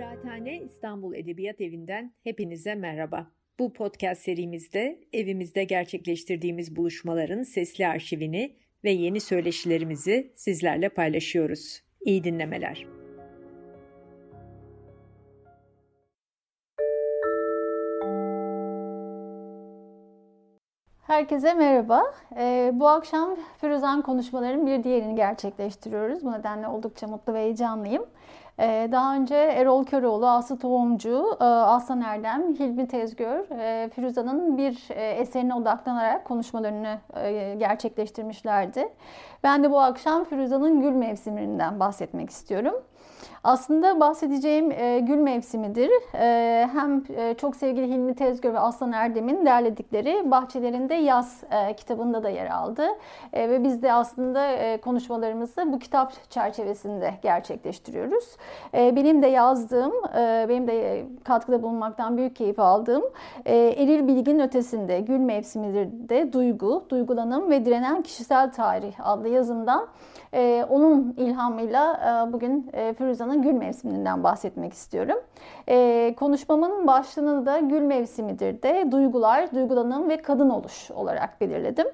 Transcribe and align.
Kıraathane 0.00 0.60
İstanbul 0.60 1.14
Edebiyat 1.14 1.60
Evi'nden 1.60 2.12
hepinize 2.24 2.74
merhaba. 2.74 3.30
Bu 3.58 3.72
podcast 3.72 4.22
serimizde 4.22 5.00
evimizde 5.12 5.64
gerçekleştirdiğimiz 5.64 6.76
buluşmaların 6.76 7.42
sesli 7.42 7.86
arşivini 7.86 8.56
ve 8.84 8.90
yeni 8.90 9.20
söyleşilerimizi 9.20 10.32
sizlerle 10.36 10.88
paylaşıyoruz. 10.88 11.82
İyi 12.00 12.24
dinlemeler. 12.24 12.86
Herkese 21.10 21.54
merhaba. 21.54 22.02
Ee, 22.36 22.70
bu 22.74 22.88
akşam 22.88 23.36
Firuzan 23.60 24.02
konuşmaların 24.02 24.66
bir 24.66 24.84
diğerini 24.84 25.14
gerçekleştiriyoruz. 25.14 26.24
Bu 26.24 26.32
nedenle 26.32 26.68
oldukça 26.68 27.06
mutlu 27.06 27.34
ve 27.34 27.38
heyecanlıyım. 27.38 28.06
Ee, 28.60 28.88
daha 28.92 29.14
önce 29.14 29.34
Erol 29.34 29.84
Köroğlu, 29.84 30.28
Aslı 30.28 30.58
Tohumcu, 30.58 31.36
e, 31.40 31.44
Aslan 31.44 32.00
Erdem, 32.00 32.54
Hilmi 32.54 32.88
Tezgör, 32.88 33.58
e, 33.58 33.88
Firuza'nın 33.88 34.58
bir 34.58 34.88
e, 34.90 35.10
eserine 35.10 35.54
odaklanarak 35.54 36.24
konuşmalarını 36.24 36.98
gerçekleştirmişlerdi. 37.58 38.88
Ben 39.42 39.64
de 39.64 39.70
bu 39.70 39.80
akşam 39.80 40.24
Firuza'nın 40.24 40.80
Gül 40.80 40.92
Mevsiminden 40.92 41.80
bahsetmek 41.80 42.30
istiyorum. 42.30 42.74
Aslında 43.44 44.00
bahsedeceğim 44.00 44.70
e, 44.70 45.00
gül 45.00 45.16
mevsimidir. 45.16 45.90
E, 46.14 46.68
hem 46.72 47.04
e, 47.16 47.34
çok 47.34 47.56
sevgili 47.56 47.88
Hilmi 47.88 48.14
Tezgör 48.14 48.54
ve 48.54 48.58
Aslan 48.58 48.92
Erdem'in 48.92 49.46
derledikleri 49.46 50.30
Bahçelerinde 50.30 50.94
Yaz 50.94 51.42
e, 51.50 51.76
kitabında 51.76 52.22
da 52.22 52.28
yer 52.28 52.50
aldı. 52.50 52.86
E, 53.32 53.50
ve 53.50 53.64
biz 53.64 53.82
de 53.82 53.92
aslında 53.92 54.46
e, 54.46 54.80
konuşmalarımızı 54.80 55.72
bu 55.72 55.78
kitap 55.78 56.30
çerçevesinde 56.30 57.14
gerçekleştiriyoruz. 57.22 58.24
E, 58.74 58.96
benim 58.96 59.22
de 59.22 59.26
yazdığım, 59.26 59.92
e, 60.16 60.46
benim 60.48 60.66
de 60.66 61.06
katkıda 61.24 61.62
bulunmaktan 61.62 62.16
büyük 62.16 62.36
keyif 62.36 62.58
aldığım 62.58 63.02
e, 63.44 63.56
Eril 63.56 64.08
Bilgin 64.08 64.38
Ötesinde 64.38 65.00
Gül 65.00 65.18
Mevsimidir 65.18 66.08
de 66.08 66.32
Duygu, 66.32 66.84
Duygulanım 66.88 67.50
ve 67.50 67.64
Direnen 67.64 68.02
Kişisel 68.02 68.52
Tarih 68.52 68.94
adlı 69.02 69.28
yazımdan 69.28 69.88
e, 70.34 70.66
onun 70.68 71.14
ilhamıyla 71.16 72.00
e, 72.28 72.32
bugün 72.32 72.70
e, 72.72 72.92
Firuza'nın 73.30 73.42
gül 73.42 73.52
mevsiminden 73.52 74.24
bahsetmek 74.24 74.72
istiyorum. 74.72 75.18
E, 75.68 76.14
konuşmamın 76.16 76.86
başlığını 76.86 77.46
da 77.46 77.58
gül 77.58 77.80
mevsimidir 77.80 78.62
de 78.62 78.92
duygular, 78.92 79.52
duygulanım 79.52 80.08
ve 80.08 80.22
kadın 80.22 80.50
oluş 80.50 80.90
olarak 80.90 81.40
belirledim. 81.40 81.86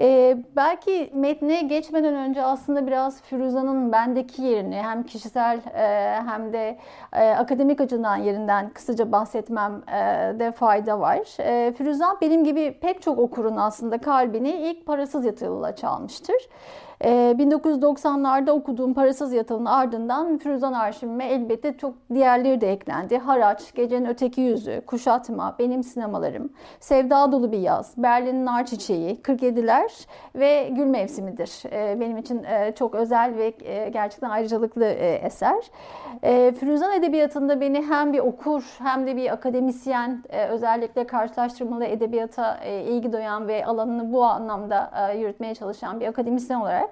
Ee, 0.00 0.36
belki 0.56 1.10
metne 1.14 1.62
geçmeden 1.62 2.14
önce 2.14 2.42
aslında 2.42 2.86
biraz 2.86 3.22
Firuza'nın 3.22 3.92
bendeki 3.92 4.42
yerini 4.42 4.76
hem 4.76 5.02
kişisel 5.02 5.60
e, 5.74 6.20
hem 6.26 6.52
de 6.52 6.78
e, 7.12 7.30
akademik 7.30 7.80
açıdan 7.80 8.16
yerinden 8.16 8.70
kısaca 8.70 9.12
bahsetmem 9.12 9.82
e, 9.88 9.92
de 10.38 10.52
fayda 10.52 11.00
var. 11.00 11.18
E, 11.40 11.72
Firuza 11.72 12.16
benim 12.20 12.44
gibi 12.44 12.78
pek 12.80 13.02
çok 13.02 13.18
okurun 13.18 13.56
aslında 13.56 13.98
kalbini 13.98 14.50
ilk 14.50 14.86
parasız 14.86 15.24
yatırıyla 15.24 15.76
çalmıştır. 15.76 16.36
1990'larda 17.02 18.48
ee, 18.48 18.52
okuduğum 18.52 18.94
Parasız 18.94 19.32
Yatılın 19.32 19.64
ardından 19.64 20.38
Firuzan 20.38 20.72
arşivime 20.72 21.24
elbette 21.24 21.76
çok 21.76 21.94
diğerleri 22.14 22.60
de 22.60 22.72
eklendi. 22.72 23.18
Haraç, 23.18 23.74
Gecenin 23.74 24.06
Öteki 24.06 24.40
Yüzü, 24.40 24.82
Kuşatma, 24.86 25.56
Benim 25.58 25.82
Sinemalarım, 25.82 26.52
Sevda 26.80 27.32
Dolu 27.32 27.52
Bir 27.52 27.58
Yaz, 27.58 27.94
Berlin'in 27.96 28.46
Nar 28.46 28.66
Çiçeği, 28.66 29.20
47'ler 29.22 30.06
ve 30.34 30.68
Gül 30.68 30.86
Mevsimidir. 30.86 31.62
Ee, 31.72 32.00
benim 32.00 32.16
için 32.16 32.44
e, 32.44 32.72
çok 32.72 32.94
özel 32.94 33.36
ve 33.36 33.54
e, 33.64 33.88
gerçekten 33.88 34.30
ayrıcalıklı 34.30 34.84
e, 34.84 35.14
eser. 35.14 35.70
Firuzan 36.60 36.92
Edebiyatı'nda 36.92 37.60
beni 37.60 37.82
hem 37.82 38.12
bir 38.12 38.18
okur 38.18 38.62
hem 38.78 39.06
de 39.06 39.16
bir 39.16 39.32
akademisyen 39.32 40.24
özellikle 40.50 41.06
karşılaştırmalı 41.06 41.84
edebiyata 41.84 42.64
ilgi 42.64 43.12
duyan 43.12 43.48
ve 43.48 43.66
alanını 43.66 44.12
bu 44.12 44.24
anlamda 44.24 45.10
yürütmeye 45.18 45.54
çalışan 45.54 46.00
bir 46.00 46.06
akademisyen 46.06 46.60
olarak 46.60 46.91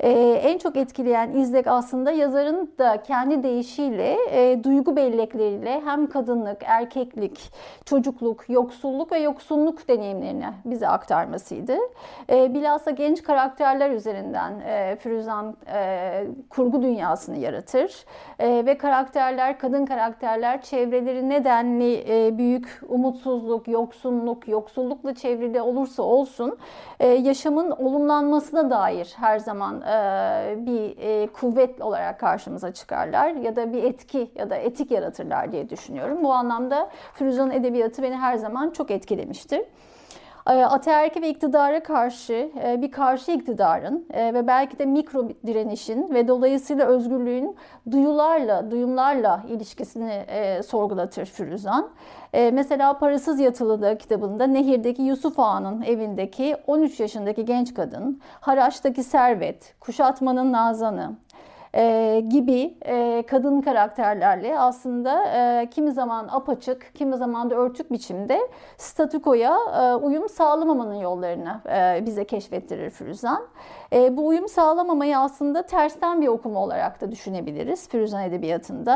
e, 0.00 0.10
en 0.42 0.58
çok 0.58 0.76
etkileyen 0.76 1.32
izlek 1.32 1.66
aslında 1.66 2.10
yazarın 2.10 2.72
da 2.78 3.02
kendi 3.02 3.42
deyişiyle, 3.42 4.16
e, 4.30 4.64
duygu 4.64 4.96
bellekleriyle 4.96 5.80
hem 5.84 6.06
kadınlık, 6.06 6.62
erkeklik, 6.64 7.52
çocukluk, 7.84 8.44
yoksulluk 8.48 9.12
ve 9.12 9.18
yoksunluk 9.18 9.88
deneyimlerini 9.88 10.46
bize 10.64 10.88
aktarmasıydı. 10.88 11.76
E, 12.30 12.54
bilhassa 12.54 12.90
genç 12.90 13.22
karakterler 13.22 13.90
üzerinden 13.90 14.60
e, 14.60 14.96
Firuzan 14.96 15.56
e, 15.74 16.26
kurgu 16.50 16.82
dünyasını 16.82 17.36
yaratır 17.36 18.04
e, 18.38 18.66
ve 18.66 18.78
karakterler, 18.78 19.58
kadın 19.58 19.86
karakterler 19.86 20.62
çevreleri 20.62 21.28
nedenli 21.28 22.04
e, 22.08 22.38
büyük 22.38 22.80
umutsuzluk, 22.88 23.68
yoksunluk, 23.68 24.48
yoksullukla 24.48 25.14
çevrili 25.14 25.60
olursa 25.60 26.02
olsun 26.02 26.58
e, 27.00 27.08
yaşamın 27.08 27.70
olumlanmasına 27.70 28.70
dair 28.70 29.14
her 29.16 29.38
zaman 29.38 29.85
bir 30.66 30.96
e, 30.98 31.26
kuvvet 31.26 31.80
olarak 31.80 32.20
karşımıza 32.20 32.72
çıkarlar 32.72 33.30
ya 33.30 33.56
da 33.56 33.72
bir 33.72 33.84
etki 33.84 34.30
ya 34.34 34.50
da 34.50 34.56
etik 34.56 34.90
yaratırlar 34.90 35.52
diye 35.52 35.70
düşünüyorum. 35.70 36.24
Bu 36.24 36.32
anlamda 36.32 36.90
Firuza'nın 37.14 37.50
edebiyatı 37.50 38.02
beni 38.02 38.16
her 38.16 38.36
zaman 38.36 38.70
çok 38.70 38.90
etkilemiştir. 38.90 39.62
E, 40.46 40.64
ataerki 40.64 41.22
ve 41.22 41.28
iktidara 41.28 41.82
karşı 41.82 42.50
bir 42.78 42.90
karşı 42.90 43.32
iktidarın 43.32 44.06
ve 44.14 44.46
belki 44.46 44.78
de 44.78 44.86
mikro 44.86 45.28
direnişin 45.46 46.14
ve 46.14 46.28
dolayısıyla 46.28 46.86
özgürlüğün 46.86 47.56
duyularla, 47.90 48.70
duyumlarla 48.70 49.42
ilişkisini 49.48 50.26
sorgulatır 50.62 51.26
Firuzan. 51.26 51.90
E, 52.36 52.50
mesela 52.50 52.98
Parasız 52.98 53.40
Yatılı'da 53.40 53.98
kitabında 53.98 54.46
Nehir'deki 54.46 55.02
Yusuf 55.02 55.38
Ağa'nın 55.38 55.82
evindeki 55.82 56.56
13 56.66 57.00
yaşındaki 57.00 57.44
genç 57.44 57.74
kadın, 57.74 58.20
Haraç'taki 58.40 59.04
Servet, 59.04 59.74
Kuşatmanın 59.80 60.52
Nazan'ı, 60.52 61.12
e, 61.76 62.20
gibi 62.28 62.74
e, 62.86 63.24
kadın 63.26 63.60
karakterlerle 63.60 64.58
aslında 64.58 65.24
e, 65.26 65.70
kimi 65.70 65.92
zaman 65.92 66.28
apaçık, 66.30 66.94
kimi 66.94 67.16
zaman 67.16 67.50
da 67.50 67.54
örtük 67.54 67.92
biçimde 67.92 68.40
statükoya 68.78 69.56
e, 69.80 69.94
uyum 69.94 70.28
sağlamamanın 70.28 70.94
yollarını 70.94 71.60
e, 71.68 72.06
bize 72.06 72.24
keşfettirir 72.24 72.90
Firuzan. 72.90 73.46
E, 73.92 74.16
bu 74.16 74.26
uyum 74.26 74.48
sağlamamayı 74.48 75.18
aslında 75.18 75.62
tersten 75.62 76.20
bir 76.22 76.28
okuma 76.28 76.60
olarak 76.60 77.00
da 77.00 77.12
düşünebiliriz 77.12 77.88
Firuzan 77.88 78.22
Edebiyatı'nda. 78.22 78.94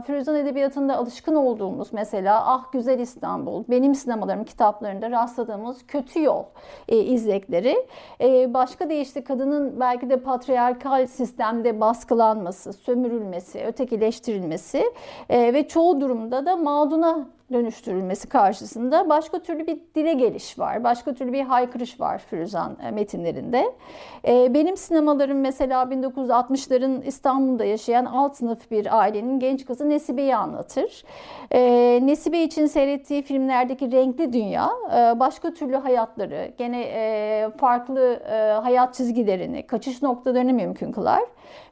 E, 0.00 0.02
Firuzan 0.06 0.36
Edebiyatı'nda 0.36 0.96
alışkın 0.96 1.34
olduğumuz 1.34 1.92
mesela 1.92 2.42
Ah 2.46 2.72
Güzel 2.72 2.98
İstanbul, 2.98 3.64
Benim 3.68 3.94
Sinemalarım 3.94 4.44
kitaplarında 4.44 5.10
rastladığımız 5.10 5.86
kötü 5.86 6.22
yol 6.22 6.44
e, 6.88 6.96
izlekleri. 6.96 7.86
E, 8.20 8.54
başka 8.54 8.88
deyişle 8.90 9.24
kadının 9.24 9.80
belki 9.80 10.10
de 10.10 10.16
patriarkal 10.16 11.06
sistemde 11.06 11.80
baskılanması, 11.80 12.72
sömürülmesi, 12.72 13.64
ötekileştirilmesi 13.64 14.84
e, 15.28 15.54
ve 15.54 15.68
çoğu 15.68 16.00
durumda 16.00 16.46
da 16.46 16.56
mağduna 16.56 17.26
dönüştürülmesi 17.52 18.28
karşısında 18.28 19.08
başka 19.08 19.38
türlü 19.38 19.66
bir 19.66 19.78
dile 19.94 20.12
geliş 20.12 20.58
var. 20.58 20.84
Başka 20.84 21.14
türlü 21.14 21.32
bir 21.32 21.42
haykırış 21.42 22.00
var 22.00 22.18
Firuzan 22.18 22.76
e, 22.82 22.90
metinlerinde. 22.90 23.72
E, 24.28 24.54
benim 24.54 24.76
sinemalarım 24.76 25.40
mesela 25.40 25.82
1960'ların 25.82 27.04
İstanbul'da 27.04 27.64
yaşayan 27.64 28.04
alt 28.04 28.36
sınıf 28.36 28.70
bir 28.70 28.98
ailenin 28.98 29.40
genç 29.40 29.64
kızı 29.64 29.88
Nesibe'yi 29.88 30.36
anlatır. 30.36 31.04
E, 31.50 31.60
Nesibe 32.02 32.42
için 32.42 32.66
seyrettiği 32.66 33.22
filmlerdeki 33.22 33.92
renkli 33.92 34.32
dünya 34.32 34.70
başka 35.20 35.54
türlü 35.54 35.76
hayatları, 35.76 36.52
gene 36.58 37.50
farklı 37.56 38.22
hayat 38.62 38.94
çizgilerini, 38.94 39.66
kaçış 39.66 40.02
noktalarını 40.02 40.52
mümkün 40.52 40.92
kılar. 40.92 41.22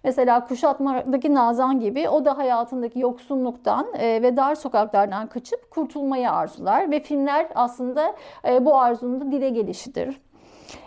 Mesela 0.05 0.47
kuşatmadaki 0.47 1.35
Nazan 1.35 1.81
gibi 1.81 2.09
o 2.09 2.25
da 2.25 2.39
hayatındaki 2.39 2.99
yoksunluktan 2.99 3.87
ve 3.99 4.37
dar 4.37 4.55
sokaklardan 4.55 5.27
kaçıp 5.27 5.70
kurtulmayı 5.71 6.31
arzular 6.31 6.91
ve 6.91 7.01
filmler 7.01 7.49
aslında 7.55 8.17
e, 8.49 8.65
bu 8.65 8.79
arzunun 8.79 9.21
da 9.21 9.33
dile 9.33 9.51
gelişidir. 9.51 10.21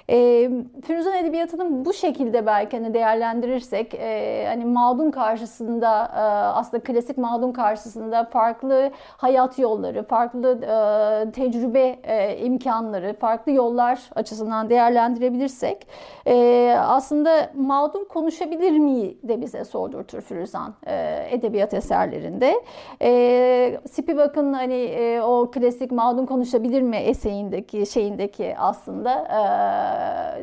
E, 0.09 0.49
Firuzan 0.85 1.15
Edebiyatı'nın 1.15 1.85
bu 1.85 1.93
şekilde 1.93 2.45
belki 2.45 2.77
hani 2.77 2.93
değerlendirirsek 2.93 3.93
e, 3.93 4.45
hani 4.47 4.65
mağdum 4.65 5.11
karşısında 5.11 6.05
e, 6.05 6.19
aslında 6.57 6.83
klasik 6.83 7.17
mağdum 7.17 7.53
karşısında 7.53 8.23
farklı 8.23 8.91
hayat 9.17 9.59
yolları, 9.59 10.03
farklı 10.03 10.51
e, 10.51 11.31
tecrübe 11.31 11.99
e, 12.03 12.37
imkanları, 12.37 13.13
farklı 13.19 13.51
yollar 13.51 13.99
açısından 14.15 14.69
değerlendirebilirsek 14.69 15.87
e, 16.27 16.75
aslında 16.79 17.49
mağdum 17.55 18.05
konuşabilir 18.05 18.71
mi 18.71 19.15
de 19.23 19.41
bize 19.41 19.65
sordurtur 19.65 20.21
Firuzan 20.21 20.73
e, 20.87 21.27
edebiyat 21.29 21.73
eserlerinde. 21.73 22.53
E, 23.01 23.79
Spivak'ın 23.91 24.53
hani 24.53 24.73
e, 24.73 25.21
o 25.21 25.51
klasik 25.51 25.91
mağdum 25.91 26.25
konuşabilir 26.25 26.81
mi 26.81 26.95
eseğindeki 26.97 27.85
şeyindeki 27.85 28.55
aslında 28.57 29.11
e, 29.11 29.92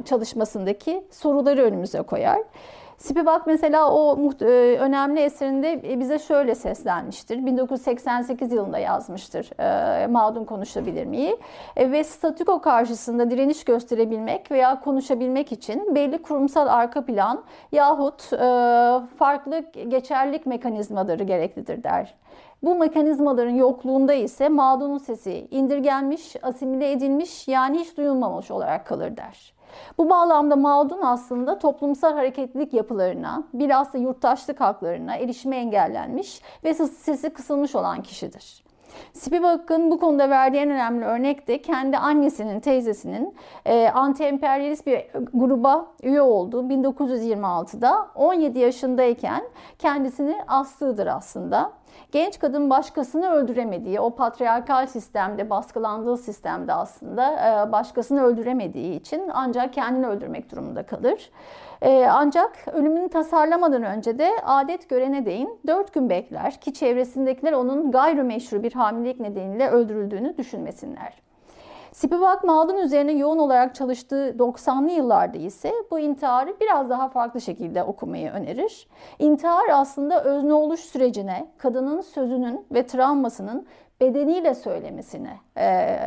çalışmasındaki 0.04 1.04
soruları 1.10 1.62
önümüze 1.62 2.02
koyar. 2.02 2.38
Spivak 3.00 3.46
mesela 3.46 3.92
o 3.92 4.30
önemli 4.78 5.20
eserinde 5.20 6.00
bize 6.00 6.18
şöyle 6.18 6.54
seslenmiştir. 6.54 7.46
1988 7.46 8.52
yılında 8.52 8.78
yazmıştır 8.78 9.50
Mağdun 10.10 10.44
Konuşabilir 10.44 11.06
miyi? 11.06 11.38
E, 11.76 11.92
ve 11.92 12.04
statüko 12.04 12.60
karşısında 12.60 13.30
direniş 13.30 13.64
gösterebilmek 13.64 14.50
veya 14.50 14.80
konuşabilmek 14.80 15.52
için 15.52 15.94
belli 15.94 16.22
kurumsal 16.22 16.66
arka 16.66 17.04
plan 17.04 17.44
yahut 17.72 18.22
farklı 19.18 19.58
geçerlilik 19.88 20.46
mekanizmaları 20.46 21.24
gereklidir 21.24 21.84
der. 21.84 22.14
Bu 22.62 22.74
mekanizmaların 22.74 23.54
yokluğunda 23.54 24.12
ise 24.12 24.48
mağdunun 24.48 24.98
sesi 24.98 25.48
indirgenmiş, 25.50 26.36
asimile 26.42 26.92
edilmiş 26.92 27.48
yani 27.48 27.78
hiç 27.78 27.96
duyulmamış 27.96 28.50
olarak 28.50 28.86
kalır 28.86 29.16
der. 29.16 29.54
Bu 29.98 30.10
bağlamda 30.10 30.56
mağdun 30.56 31.00
aslında 31.02 31.58
toplumsal 31.58 32.12
hareketlilik 32.12 32.74
yapılarına, 32.74 33.44
bilhassa 33.54 33.98
yurttaşlık 33.98 34.60
haklarına 34.60 35.16
erişime 35.16 35.56
engellenmiş 35.56 36.42
ve 36.64 36.74
sesi 36.74 37.30
kısılmış 37.30 37.74
olan 37.74 38.02
kişidir. 38.02 38.64
Spivak'ın 39.12 39.90
bu 39.90 40.00
konuda 40.00 40.30
verdiği 40.30 40.56
en 40.58 40.70
önemli 40.70 41.04
örnek 41.04 41.48
de 41.48 41.62
kendi 41.62 41.96
annesinin, 41.96 42.60
teyzesinin 42.60 43.34
e, 43.64 43.88
anti-emperyalist 43.88 44.86
bir 44.86 45.06
gruba 45.34 45.86
üye 46.02 46.22
olduğu 46.22 46.62
1926'da 46.62 48.08
17 48.14 48.58
yaşındayken 48.58 49.42
kendisini 49.78 50.36
astığıdır 50.48 51.06
aslında. 51.06 51.72
Genç 52.12 52.38
kadın 52.38 52.70
başkasını 52.70 53.30
öldüremediği, 53.30 54.00
o 54.00 54.10
patriarkal 54.10 54.86
sistemde, 54.86 55.50
baskılandığı 55.50 56.16
sistemde 56.16 56.72
aslında 56.72 57.32
e, 57.32 57.72
başkasını 57.72 58.22
öldüremediği 58.22 59.00
için 59.00 59.30
ancak 59.34 59.72
kendini 59.72 60.06
öldürmek 60.06 60.52
durumunda 60.52 60.82
kalır. 60.82 61.30
E, 61.82 62.06
ancak 62.10 62.68
ölümünü 62.72 63.08
tasarlamadan 63.08 63.82
önce 63.82 64.18
de 64.18 64.30
adet 64.44 64.88
görene 64.88 65.26
değin 65.26 65.58
4 65.66 65.94
gün 65.94 66.10
bekler 66.10 66.60
ki 66.60 66.74
çevresindekiler 66.74 67.52
onun 67.52 67.90
gayrimeşru 67.90 68.62
bir 68.62 68.72
hamilelik 68.72 69.20
nedeniyle 69.20 69.68
öldürüldüğünü 69.68 70.38
düşünmesinler. 70.38 71.22
Spivak 71.92 72.44
Mağdun 72.44 72.76
üzerine 72.76 73.12
yoğun 73.12 73.38
olarak 73.38 73.74
çalıştığı 73.74 74.36
90'lı 74.38 74.90
yıllarda 74.90 75.38
ise 75.38 75.72
bu 75.90 75.98
intiharı 75.98 76.60
biraz 76.60 76.90
daha 76.90 77.08
farklı 77.08 77.40
şekilde 77.40 77.82
okumayı 77.82 78.30
önerir. 78.30 78.88
İntihar 79.18 79.68
aslında 79.72 80.24
özne 80.24 80.52
oluş 80.52 80.80
sürecine, 80.80 81.46
kadının 81.58 82.00
sözünün 82.00 82.66
ve 82.70 82.86
travmasının 82.86 83.66
bedeniyle 84.00 84.54
söylemesine 84.54 85.38
e, 85.58 85.98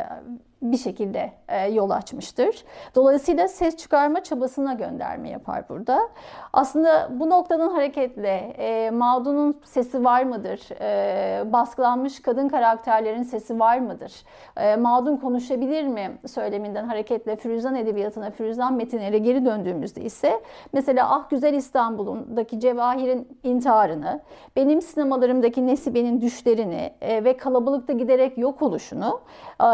bir 0.62 0.76
şekilde 0.76 1.32
e, 1.48 1.68
yol 1.68 1.90
açmıştır. 1.90 2.64
Dolayısıyla 2.94 3.48
ses 3.48 3.76
çıkarma 3.76 4.22
çabasına 4.22 4.72
gönderme 4.72 5.30
yapar 5.30 5.68
burada. 5.68 6.08
Aslında 6.52 7.10
bu 7.20 7.30
noktadan 7.30 7.68
hareketle 7.68 8.54
e, 8.58 8.90
mağdunun 8.90 9.60
sesi 9.64 10.04
var 10.04 10.22
mıdır? 10.22 10.60
E, 10.80 11.52
baskılanmış 11.52 12.22
kadın 12.22 12.48
karakterlerin 12.48 13.22
sesi 13.22 13.60
var 13.60 13.78
mıdır? 13.78 14.12
E, 14.56 14.76
mağdun 14.76 15.16
konuşabilir 15.16 15.84
mi 15.84 16.18
söyleminden 16.26 16.84
hareketle 16.84 17.36
Firuzan 17.36 17.74
edebiyatına, 17.74 18.30
Firuzan 18.30 18.74
metinlere 18.74 19.18
geri 19.18 19.44
döndüğümüzde 19.44 20.00
ise 20.00 20.40
mesela 20.72 21.10
Ah 21.10 21.30
Güzel 21.30 21.54
İstanbul'undaki 21.54 22.60
Cevahir'in 22.60 23.38
intiharını, 23.42 24.20
benim 24.56 24.82
sinemalarımdaki 24.82 25.66
Nesibe'nin 25.66 26.20
düşlerini 26.20 26.92
e, 27.00 27.24
ve 27.24 27.36
kalabalıkta 27.36 27.92
giderek 27.92 28.38
yok 28.38 28.62
oluşunu, 28.62 29.20
e, 29.60 29.64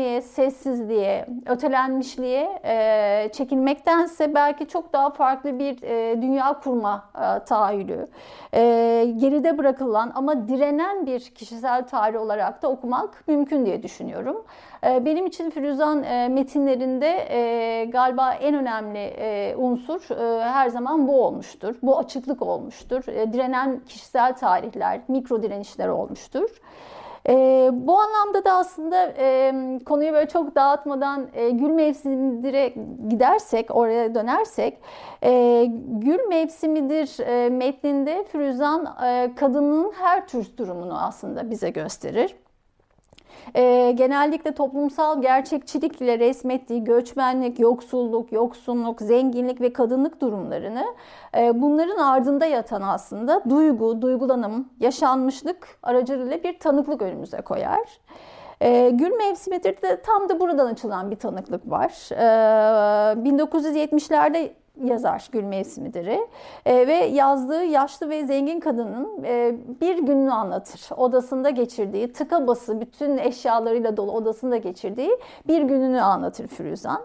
edilgenliğe, 0.00 0.22
sessizliğe, 0.22 1.26
ötelenmişliğe 1.46 2.60
e, 2.64 3.28
çekilmektense 3.32 4.34
belki 4.34 4.68
çok 4.68 4.92
daha 4.92 5.10
farklı 5.10 5.58
bir 5.58 5.82
e, 5.82 6.22
dünya 6.22 6.60
kurma 6.60 7.04
e, 7.14 7.44
tahayyülü, 7.44 8.06
e, 8.54 8.60
geride 9.16 9.58
bırakılan 9.58 10.12
ama 10.14 10.48
direnen 10.48 11.06
bir 11.06 11.20
kişisel 11.20 11.86
tarih 11.86 12.20
olarak 12.20 12.62
da 12.62 12.68
okumak 12.68 13.28
mümkün 13.28 13.66
diye 13.66 13.82
düşünüyorum. 13.82 14.44
E, 14.84 15.04
benim 15.04 15.26
için 15.26 15.50
Firuzan 15.50 16.02
e, 16.02 16.28
metinlerinde 16.28 17.26
e, 17.30 17.84
galiba 17.84 18.32
en 18.32 18.54
önemli 18.54 18.98
e, 18.98 19.54
unsur 19.56 20.00
e, 20.10 20.44
her 20.44 20.68
zaman 20.68 21.08
bu 21.08 21.24
olmuştur. 21.24 21.74
Bu 21.82 21.98
açıklık 21.98 22.42
olmuştur. 22.42 23.08
E, 23.08 23.32
direnen 23.32 23.80
kişisel 23.88 24.36
tarihler, 24.36 25.00
mikro 25.08 25.42
direnişler 25.42 25.88
olmuştur. 25.88 26.60
E, 27.28 27.68
bu 27.72 27.98
anlamda 28.00 28.44
da 28.44 28.52
aslında 28.52 29.12
e, 29.18 29.52
konuyu 29.84 30.12
böyle 30.12 30.28
çok 30.28 30.54
dağıtmadan 30.54 31.28
e, 31.34 31.50
gül 31.50 31.70
mevsimindire 31.70 32.74
gidersek, 33.08 33.76
oraya 33.76 34.14
dönersek, 34.14 34.78
e, 35.22 35.64
gül 35.88 36.28
mevsimidir 36.28 37.20
e, 37.26 37.50
metninde 37.50 38.24
Firuzan 38.24 38.96
e, 39.04 39.34
kadının 39.36 39.92
her 40.00 40.26
tür 40.26 40.56
durumunu 40.56 41.04
aslında 41.06 41.50
bize 41.50 41.70
gösterir 41.70 42.36
e, 43.54 43.92
genellikle 43.92 44.52
toplumsal 44.52 45.22
gerçekçilikle 45.22 46.18
resmettiği 46.18 46.84
göçmenlik, 46.84 47.60
yoksulluk, 47.60 48.32
yoksunluk, 48.32 49.00
zenginlik 49.00 49.60
ve 49.60 49.72
kadınlık 49.72 50.20
durumlarını 50.20 50.84
e, 51.36 51.62
bunların 51.62 51.98
ardında 51.98 52.46
yatan 52.46 52.82
aslında 52.82 53.42
duygu, 53.50 54.02
duygulanım, 54.02 54.68
yaşanmışlık 54.80 55.68
aracılığıyla 55.82 56.42
bir 56.42 56.58
tanıklık 56.58 57.02
önümüze 57.02 57.40
koyar. 57.40 58.00
E, 58.60 58.90
gül 58.90 59.10
mevsimidir 59.10 59.82
de 59.82 60.02
tam 60.02 60.28
da 60.28 60.40
buradan 60.40 60.66
açılan 60.66 61.10
bir 61.10 61.16
tanıklık 61.16 61.70
var. 61.70 61.92
E, 62.12 62.24
1970'lerde 63.14 64.50
yazar 64.84 65.28
Gül 65.32 65.44
Mevsimidir'i 65.44 66.28
e, 66.66 66.86
ve 66.86 66.94
yazdığı 66.94 67.64
yaşlı 67.64 68.10
ve 68.10 68.26
zengin 68.26 68.60
kadının 68.60 69.24
e, 69.24 69.56
bir 69.80 69.98
gününü 69.98 70.32
anlatır. 70.32 70.88
Odasında 70.96 71.50
geçirdiği, 71.50 72.12
tıka 72.12 72.46
bası 72.46 72.80
bütün 72.80 73.18
eşyalarıyla 73.18 73.96
dolu 73.96 74.12
odasında 74.12 74.56
geçirdiği 74.56 75.18
bir 75.48 75.62
gününü 75.62 76.00
anlatır 76.00 76.46
Firuzan. 76.46 77.02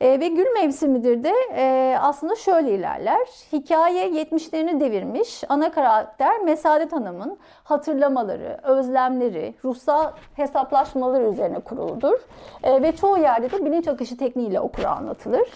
E, 0.00 0.20
ve 0.20 0.28
gül 0.28 0.46
mevsimidir 0.54 1.24
de 1.24 1.32
e, 1.56 1.96
aslında 2.00 2.36
şöyle 2.36 2.74
ilerler. 2.74 3.26
Hikaye 3.52 4.08
70'lerini 4.08 4.80
devirmiş. 4.80 5.44
Ana 5.48 5.72
karakter 5.72 6.40
Mesadet 6.40 6.92
Hanım'ın 6.92 7.38
hatırlamaları, 7.64 8.60
özlemleri, 8.62 9.54
ruhsal 9.64 10.10
hesaplaşmaları 10.34 11.24
üzerine 11.24 11.58
kuruludur. 11.58 12.18
E, 12.62 12.82
ve 12.82 12.96
çoğu 12.96 13.18
yerde 13.18 13.50
de 13.50 13.64
bilinç 13.64 13.88
akışı 13.88 14.16
tekniğiyle 14.16 14.60
okura 14.60 14.90
anlatılır. 14.90 15.48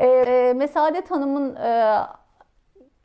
E, 0.00 0.52
Mesadet 0.56 1.10
Hanım'ın 1.10 1.56
e, 1.56 2.00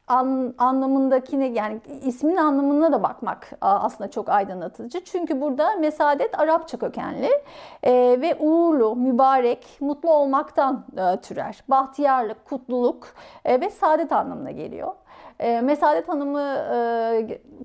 an, 0.08 0.54
anlamındakine 0.58 1.48
yani 1.48 1.80
ismin 2.06 2.38
anlamına 2.38 2.92
da 2.92 3.04
bakmak 3.04 3.52
aslında 3.62 4.12
çok 4.12 4.30
aydınlatıcı. 4.30 5.04
Çünkü 5.04 5.42
burada 5.42 5.76
mesadet 5.76 6.40
Arapça 6.40 6.80
kökenli 6.80 7.30
e, 7.84 7.94
ve 8.22 8.36
uğurlu, 8.40 8.96
mübarek, 8.96 9.78
mutlu 9.80 10.12
olmaktan 10.12 10.86
e, 10.98 11.22
türer. 11.22 11.64
Bahtiyarlık, 11.68 12.46
kutluluk 12.46 13.08
e, 13.46 13.62
ve 13.62 13.70
saadet 13.70 14.12
anlamına 14.12 14.52
geliyor. 14.52 14.94
E, 15.40 15.62
Mesadet 15.62 16.10
Hanım'ı 16.10 16.66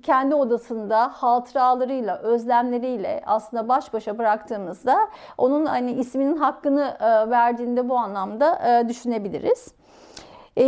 kendi 0.03 0.35
odasında 0.35 1.07
hatıralarıyla, 1.07 2.17
özlemleriyle 2.17 3.21
aslında 3.25 3.67
baş 3.67 3.93
başa 3.93 4.17
bıraktığımızda 4.17 5.07
onun 5.37 5.65
hani 5.65 5.91
isminin 5.91 6.37
hakkını 6.37 6.97
e, 6.99 7.29
verdiğinde 7.29 7.89
bu 7.89 7.97
anlamda 7.97 8.59
e, 8.69 8.89
düşünebiliriz. 8.89 9.73
E, 10.57 10.63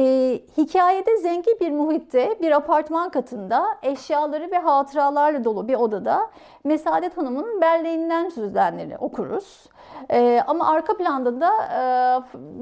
hikayede 0.58 1.18
zengin 1.18 1.58
bir 1.62 1.72
muhitte 1.72 2.38
bir 2.42 2.52
apartman 2.52 3.10
katında 3.10 3.66
eşyaları 3.82 4.52
ve 4.52 4.58
hatıralarla 4.58 5.44
dolu 5.44 5.68
bir 5.68 5.76
odada 5.76 6.30
Mesadet 6.66 7.18
Hanım'ın 7.18 7.62
belleğinden 7.62 8.30
süzülenleri 8.30 8.98
okuruz. 8.98 9.70
E, 10.12 10.44
ama 10.48 10.68
arka 10.68 10.98
planda 10.98 11.42
da 11.42 11.52
e, 11.66 11.84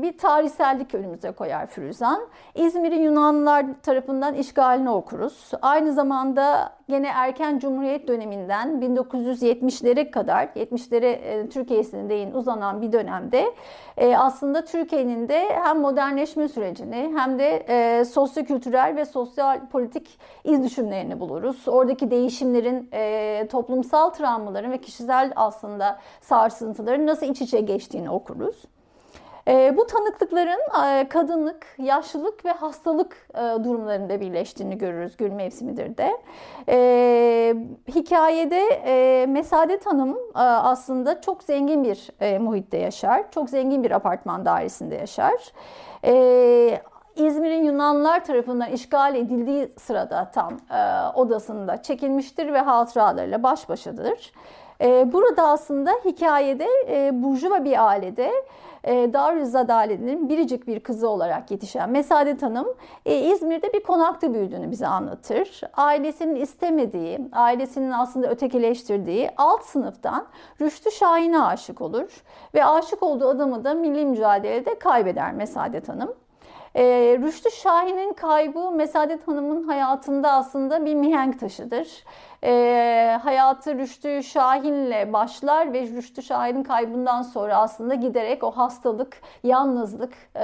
bir 0.01 0.17
tarihsellik 0.17 0.96
önümüze 0.96 1.31
koyar 1.31 1.67
Firuzan. 1.67 2.22
İzmir'in 2.55 3.01
Yunanlılar 3.01 3.65
tarafından 3.84 4.34
işgalini 4.34 4.89
okuruz. 4.89 5.51
Aynı 5.62 5.93
zamanda 5.93 6.74
gene 6.89 7.08
erken 7.08 7.60
Cumhuriyet 7.60 8.08
döneminden 8.08 8.70
1970'lere 8.70 10.12
kadar, 10.12 10.43
70'lere 10.43 11.05
e, 11.05 11.50
Türkiye'sine 11.50 12.10
değin 12.10 12.31
uzanan 12.31 12.81
bir 12.81 12.91
dönemde 12.91 13.46
e, 13.98 14.17
aslında 14.17 14.65
Türkiye'nin 14.65 15.27
de 15.27 15.50
hem 15.63 15.79
modernleşme 15.79 16.48
sürecini 16.48 17.13
hem 17.15 17.39
de 17.39 17.65
e, 17.70 18.05
sosyokültürel 18.05 18.96
ve 18.96 19.05
sosyal 19.05 19.70
politik 19.70 20.20
iz 20.43 20.63
düşümlerini 20.63 21.20
buluruz. 21.20 21.67
Oradaki 21.67 22.12
değişimlerin, 22.12 22.89
e, 22.93 23.48
toplumsal 23.51 23.90
travmaların 23.91 24.71
ve 24.71 24.77
kişisel 24.77 25.33
aslında 25.36 26.00
sarsıntıların 26.21 27.07
nasıl 27.07 27.25
iç 27.25 27.41
içe 27.41 27.60
geçtiğini 27.60 28.10
okuruz. 28.10 28.65
E, 29.48 29.77
bu 29.77 29.88
tanıklıkların 29.88 30.60
e, 30.86 31.10
kadınlık, 31.10 31.67
yaşlılık 31.77 32.45
ve 32.45 32.51
hastalık 32.51 33.27
e, 33.36 33.63
durumlarında 33.63 34.21
birleştiğini 34.21 34.77
görürüz 34.77 35.17
Gül 35.17 35.31
Mevsimidir 35.31 35.98
de. 35.98 36.12
E, 36.69 37.55
hikayede 37.88 38.62
e, 38.86 39.25
Mesadet 39.25 39.86
Hanım 39.86 40.17
e, 40.36 40.39
aslında 40.39 41.21
çok 41.21 41.43
zengin 41.43 41.83
bir 41.83 42.10
e, 42.19 42.39
muhitte 42.39 42.77
yaşar. 42.77 43.31
Çok 43.31 43.50
zengin 43.50 43.83
bir 43.83 43.91
apartman 43.91 44.45
dairesinde 44.45 44.95
yaşar. 44.95 45.51
E, 46.05 46.81
İzmir'in 47.25 47.63
Yunanlılar 47.63 48.25
tarafından 48.25 48.70
işgal 48.70 49.16
edildiği 49.16 49.72
sırada 49.78 50.32
tam 50.34 50.54
e, 50.54 51.10
odasında 51.16 51.82
çekilmiştir 51.82 52.54
ve 52.54 52.60
hatıralarıyla 52.60 53.44
baş 53.44 53.70
başadır. 53.70 54.32
E, 54.82 55.13
burada 55.13 55.48
aslında 55.48 55.92
hikayede 56.06 56.68
e, 56.88 57.24
burjuva 57.24 57.66
bir 57.66 57.88
ailede 57.88 58.32
e, 58.84 59.13
Darüzzadale'nin 59.13 60.30
biricik 60.30 60.68
bir 60.68 60.80
kızı 60.80 61.10
olarak 61.10 61.51
yetişen 61.51 61.90
Mesadet 61.90 62.44
Hanım 62.44 62.68
e, 63.06 63.16
İzmir'de 63.16 63.74
bir 63.74 63.84
konakta 63.84 64.34
büyüdüğünü 64.34 64.72
bize 64.72 64.88
anlatır. 64.88 65.62
Ailesinin 65.74 66.36
istemediği, 66.36 67.20
ailesinin 67.34 67.92
aslında 67.92 68.28
ötekileştirdiği 68.28 69.30
alt 69.38 69.63
sınıftan 69.63 70.28
Rüştü 70.62 70.92
Şahin'e 70.92 71.42
aşık 71.42 71.82
olur 71.82 72.24
ve 72.54 72.66
aşık 72.66 73.04
olduğu 73.04 73.28
adamı 73.28 73.63
da 73.63 73.74
milli 73.74 74.06
mücadelede 74.06 74.80
kaybeder 74.80 75.34
Mesadet 75.34 75.90
Hanım. 75.90 76.21
E, 76.75 76.84
Rüştü 77.22 77.51
Şahin'in 77.51 78.13
kaybı 78.13 78.72
Mesadet 78.72 79.28
Hanım'ın 79.28 79.63
hayatında 79.63 80.32
aslında 80.32 80.86
bir 80.86 80.96
mihenk 80.96 81.40
taşıdır. 81.40 82.04
E, 82.44 83.18
hayatı 83.24 83.78
Rüştü 83.78 84.24
Şahin'le 84.24 85.13
başlar 85.13 85.74
ve 85.74 85.82
Rüştü 85.82 86.22
Şahin'in 86.22 86.63
kaybından 86.63 87.22
sonra 87.22 87.58
aslında 87.58 87.94
giderek 87.94 88.44
o 88.44 88.51
hastalık, 88.51 89.22
yalnızlık 89.44 90.13
e, 90.36 90.44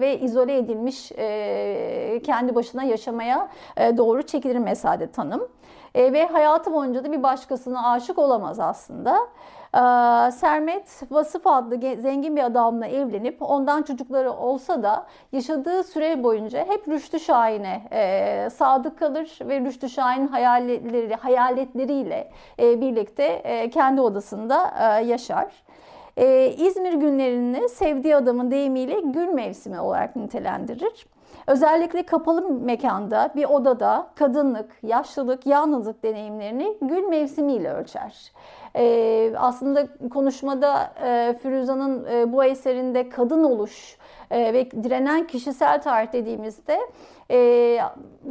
ve 0.00 0.18
izole 0.20 0.56
edilmiş 0.56 1.12
e, 1.12 2.22
kendi 2.24 2.54
başına 2.54 2.84
yaşamaya 2.84 3.48
e, 3.76 3.96
doğru 3.96 4.22
çekilir 4.22 4.58
Mesadet 4.58 5.18
Hanım. 5.18 5.48
E, 5.94 6.12
ve 6.12 6.26
hayatı 6.26 6.72
boyunca 6.72 7.04
da 7.04 7.12
bir 7.12 7.22
başkasına 7.22 7.90
aşık 7.90 8.18
olamaz 8.18 8.60
aslında. 8.60 9.18
Ee, 9.78 10.30
Sermet 10.30 11.02
Vasıf 11.10 11.46
adlı 11.46 12.00
zengin 12.00 12.36
bir 12.36 12.44
adamla 12.44 12.86
evlenip 12.86 13.42
ondan 13.42 13.82
çocukları 13.82 14.32
olsa 14.32 14.82
da 14.82 15.06
yaşadığı 15.32 15.84
süre 15.84 16.22
boyunca 16.22 16.64
hep 16.64 16.88
Rüştü 16.88 17.20
Şahin'e 17.20 17.82
e, 17.92 18.50
sadık 18.50 18.98
kalır 18.98 19.38
ve 19.40 19.60
Rüştü 19.60 19.88
Şahin 19.88 20.26
hayalleri, 20.26 21.14
hayaletleriyle 21.14 22.30
e, 22.58 22.80
birlikte 22.80 23.24
e, 23.24 23.70
kendi 23.70 24.00
odasında 24.00 24.70
yaşar. 24.98 25.64
İzmir 26.56 26.92
günlerini 26.92 27.68
sevdiği 27.68 28.16
adamın 28.16 28.50
deyimiyle 28.50 29.00
gül 29.00 29.28
mevsimi 29.28 29.80
olarak 29.80 30.16
nitelendirir. 30.16 31.06
Özellikle 31.46 32.02
kapalı 32.02 32.50
mekanda, 32.50 33.30
bir 33.36 33.44
odada 33.44 34.06
kadınlık, 34.14 34.70
yaşlılık, 34.82 35.46
yalnızlık 35.46 36.02
deneyimlerini 36.02 36.76
gül 36.82 37.02
mevsimiyle 37.02 37.72
ölçer. 37.72 38.32
Ee, 38.76 39.32
aslında 39.36 39.86
konuşmada 40.10 40.92
e, 41.04 41.38
Firuza'nın 41.42 42.04
e, 42.04 42.32
bu 42.32 42.44
eserinde 42.44 43.08
kadın 43.08 43.44
oluş 43.44 43.98
e, 44.30 44.52
ve 44.52 44.70
direnen 44.70 45.26
kişisel 45.26 45.82
tarih 45.82 46.12
dediğimizde 46.12 46.78
e, 47.30 47.78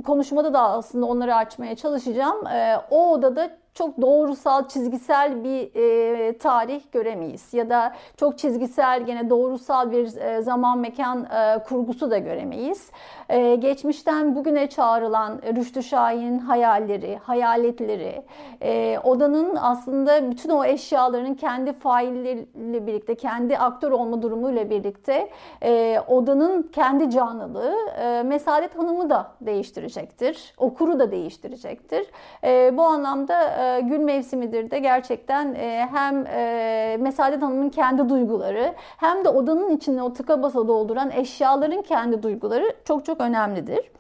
konuşmada 0.06 0.54
da 0.54 0.62
aslında 0.62 1.06
onları 1.06 1.36
açmaya 1.36 1.76
çalışacağım. 1.76 2.48
E, 2.48 2.78
o 2.92 3.12
odada 3.12 3.50
çok 3.78 4.02
doğrusal, 4.02 4.68
çizgisel 4.68 5.44
bir 5.44 5.70
e, 5.76 6.38
tarih 6.38 6.82
göremeyiz. 6.92 7.54
Ya 7.54 7.70
da 7.70 7.94
çok 8.18 8.38
çizgisel, 8.38 9.06
gene 9.06 9.30
doğrusal 9.30 9.92
bir 9.92 10.16
e, 10.16 10.42
zaman 10.42 10.80
mekan 10.80 11.24
e, 11.24 11.64
kurgusu 11.64 12.12
da 12.12 12.18
göremeyiz. 12.18 12.92
E, 13.30 13.56
geçmişten 13.56 14.36
bugüne 14.36 14.70
çağrılan 14.70 15.42
Rüştü 15.56 15.84
Şahin'in 15.84 16.40
hayalleri, 16.40 17.18
hayaletleri, 17.24 18.24
e, 18.62 19.00
odanın 19.04 19.56
aslında 19.56 20.32
bütün 20.32 20.50
o 20.50 20.66
eşyaların 20.66 21.34
kendi 21.34 21.74
failleriyle 21.74 22.88
birlikte, 22.88 23.16
kendi 23.16 23.58
aktör 23.58 23.92
olma 23.92 24.22
durumuyla 24.22 24.70
birlikte 24.70 25.30
e, 25.64 26.02
odanın 26.08 26.64
kendi 26.64 27.10
canlılığı 27.10 27.76
e, 28.02 28.24
Mesadet 28.24 28.78
Hanım'ı 28.78 29.10
da 29.10 29.32
değiştirecektir. 29.42 30.54
Okuru 30.58 31.00
da 31.00 31.12
değiştirecektir. 31.12 32.08
E, 32.44 32.78
bu 32.78 32.84
anlamda 32.84 33.44
e, 33.44 33.67
e, 33.68 33.82
gül 33.82 34.00
mevsimidir 34.00 34.72
de 34.72 34.80
gerçekten 34.80 35.56
e, 35.56 35.88
hem 35.92 36.28
e, 36.28 36.98
Mesadet 37.00 37.42
Hanım'ın 37.42 37.70
kendi 37.70 38.10
duyguları 38.10 38.74
hem 38.78 39.26
de 39.26 39.30
odanın 39.30 39.70
içine 39.70 40.04
o 40.04 40.14
tıka 40.14 40.44
basa 40.44 40.68
dolduran 40.68 41.12
eşyaların 41.12 41.82
kendi 41.82 42.24
duyguları 42.24 42.74
çok 42.86 43.06
çok 43.06 43.22
önemlidir. 43.22 43.92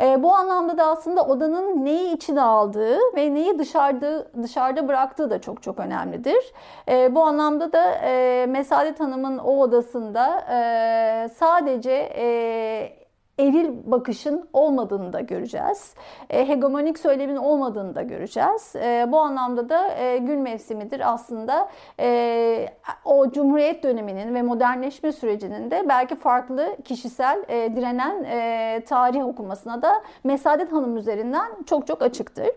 E, 0.00 0.22
bu 0.22 0.34
anlamda 0.34 0.78
da 0.78 0.86
aslında 0.86 1.26
odanın 1.26 1.84
neyi 1.84 2.16
içine 2.16 2.42
aldığı 2.42 2.98
ve 3.16 3.34
neyi 3.34 3.58
dışarıda 3.58 4.26
dışarıda 4.42 4.88
bıraktığı 4.88 5.30
da 5.30 5.40
çok 5.40 5.62
çok 5.62 5.78
önemlidir. 5.78 6.52
E, 6.88 7.14
bu 7.14 7.22
anlamda 7.22 7.72
da 7.72 7.92
e, 7.92 8.46
Mesadet 8.48 9.00
Hanım'ın 9.00 9.38
o 9.38 9.60
odasında 9.60 10.44
sadece 11.34 11.90
eril 13.40 13.70
bakışın 13.84 14.48
olmadığını 14.52 15.12
da 15.12 15.20
göreceğiz. 15.20 15.94
E, 16.30 16.48
hegemonik 16.48 16.98
söylemin 16.98 17.36
olmadığını 17.36 17.94
da 17.94 18.02
göreceğiz. 18.02 18.76
E, 18.76 19.06
bu 19.08 19.18
anlamda 19.18 19.68
da 19.68 19.94
e, 19.94 20.18
gül 20.18 20.36
mevsimidir 20.36 21.12
aslında 21.12 21.68
e, 22.00 22.68
o 23.04 23.30
Cumhuriyet 23.30 23.82
döneminin 23.82 24.34
ve 24.34 24.42
modernleşme 24.42 25.12
sürecinin 25.12 25.70
de 25.70 25.84
belki 25.88 26.16
farklı 26.16 26.76
kişisel 26.84 27.44
e, 27.48 27.76
direnen 27.76 28.24
e, 28.24 28.80
tarih 28.88 29.26
okumasına 29.26 29.82
da 29.82 30.02
Mesadet 30.24 30.72
Hanım 30.72 30.96
üzerinden 30.96 31.50
çok 31.66 31.86
çok 31.86 32.02
açıktır. 32.02 32.48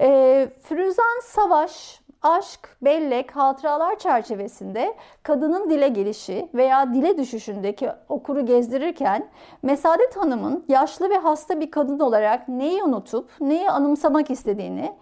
E, 0.00 0.48
Firuzan 0.62 1.20
Savaş 1.22 2.03
aşk, 2.24 2.76
bellek, 2.82 3.36
hatıralar 3.36 3.98
çerçevesinde 3.98 4.94
kadının 5.22 5.70
dile 5.70 5.88
gelişi 5.88 6.48
veya 6.54 6.94
dile 6.94 7.18
düşüşündeki 7.18 7.90
okuru 8.08 8.46
gezdirirken 8.46 9.28
Mesadet 9.62 10.16
Hanım'ın 10.16 10.64
yaşlı 10.68 11.10
ve 11.10 11.18
hasta 11.18 11.60
bir 11.60 11.70
kadın 11.70 11.98
olarak 11.98 12.48
neyi 12.48 12.82
unutup 12.82 13.30
neyi 13.40 13.70
anımsamak 13.70 14.30
istediğini 14.30 14.92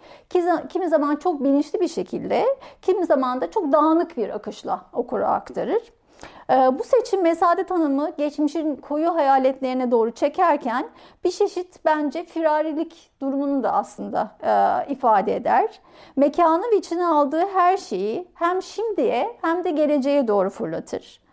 kimi 0.69 0.89
zaman 0.89 1.15
çok 1.15 1.43
bilinçli 1.43 1.79
bir 1.79 1.87
şekilde, 1.87 2.45
kimi 2.81 3.05
zaman 3.05 3.41
da 3.41 3.51
çok 3.51 3.71
dağınık 3.71 4.17
bir 4.17 4.29
akışla 4.29 4.81
okura 4.93 5.27
aktarır. 5.27 5.93
Ee, 6.49 6.79
bu 6.79 6.83
seçim 6.83 7.21
Mesadet 7.21 7.71
Hanım'ı 7.71 8.13
geçmişin 8.17 8.75
koyu 8.75 9.15
hayaletlerine 9.15 9.91
doğru 9.91 10.11
çekerken 10.11 10.89
bir 11.23 11.31
çeşit 11.31 11.85
bence 11.85 12.25
firarilik 12.25 13.11
durumunu 13.21 13.63
da 13.63 13.73
aslında 13.73 14.31
e, 14.43 14.91
ifade 14.91 15.35
eder. 15.35 15.81
Mekanı 16.15 16.63
ve 16.71 16.77
içine 16.77 17.05
aldığı 17.05 17.45
her 17.53 17.77
şeyi 17.77 18.27
hem 18.33 18.61
şimdiye 18.61 19.37
hem 19.41 19.63
de 19.63 19.71
geleceğe 19.71 20.27
doğru 20.27 20.49
fırlatır. 20.49 21.23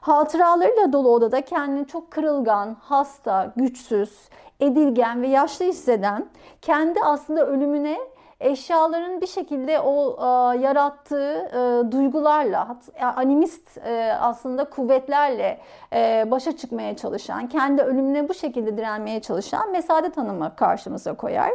Hatıralarıyla 0.00 0.92
dolu 0.92 1.08
odada 1.08 1.40
kendini 1.40 1.86
çok 1.86 2.10
kırılgan, 2.10 2.76
hasta, 2.80 3.52
güçsüz, 3.56 4.28
edilgen 4.60 5.22
ve 5.22 5.28
yaşlı 5.28 5.64
hisseden, 5.64 6.26
kendi 6.62 7.00
aslında 7.00 7.46
ölümüne 7.46 7.98
eşyaların 8.40 9.20
bir 9.20 9.26
şekilde 9.26 9.80
o 9.80 10.16
e, 10.20 10.58
yarattığı 10.58 11.34
e, 11.34 11.92
duygularla, 11.92 12.76
animist 13.16 13.78
e, 13.78 14.12
aslında 14.20 14.64
kuvvetlerle 14.64 15.58
e, 15.92 16.26
başa 16.30 16.56
çıkmaya 16.56 16.96
çalışan, 16.96 17.48
kendi 17.48 17.82
ölümüne 17.82 18.28
bu 18.28 18.34
şekilde 18.34 18.76
direnmeye 18.76 19.20
çalışan 19.20 19.70
Mesadet 19.70 20.16
Hanım'ı 20.16 20.56
karşımıza 20.56 21.14
koyar. 21.14 21.50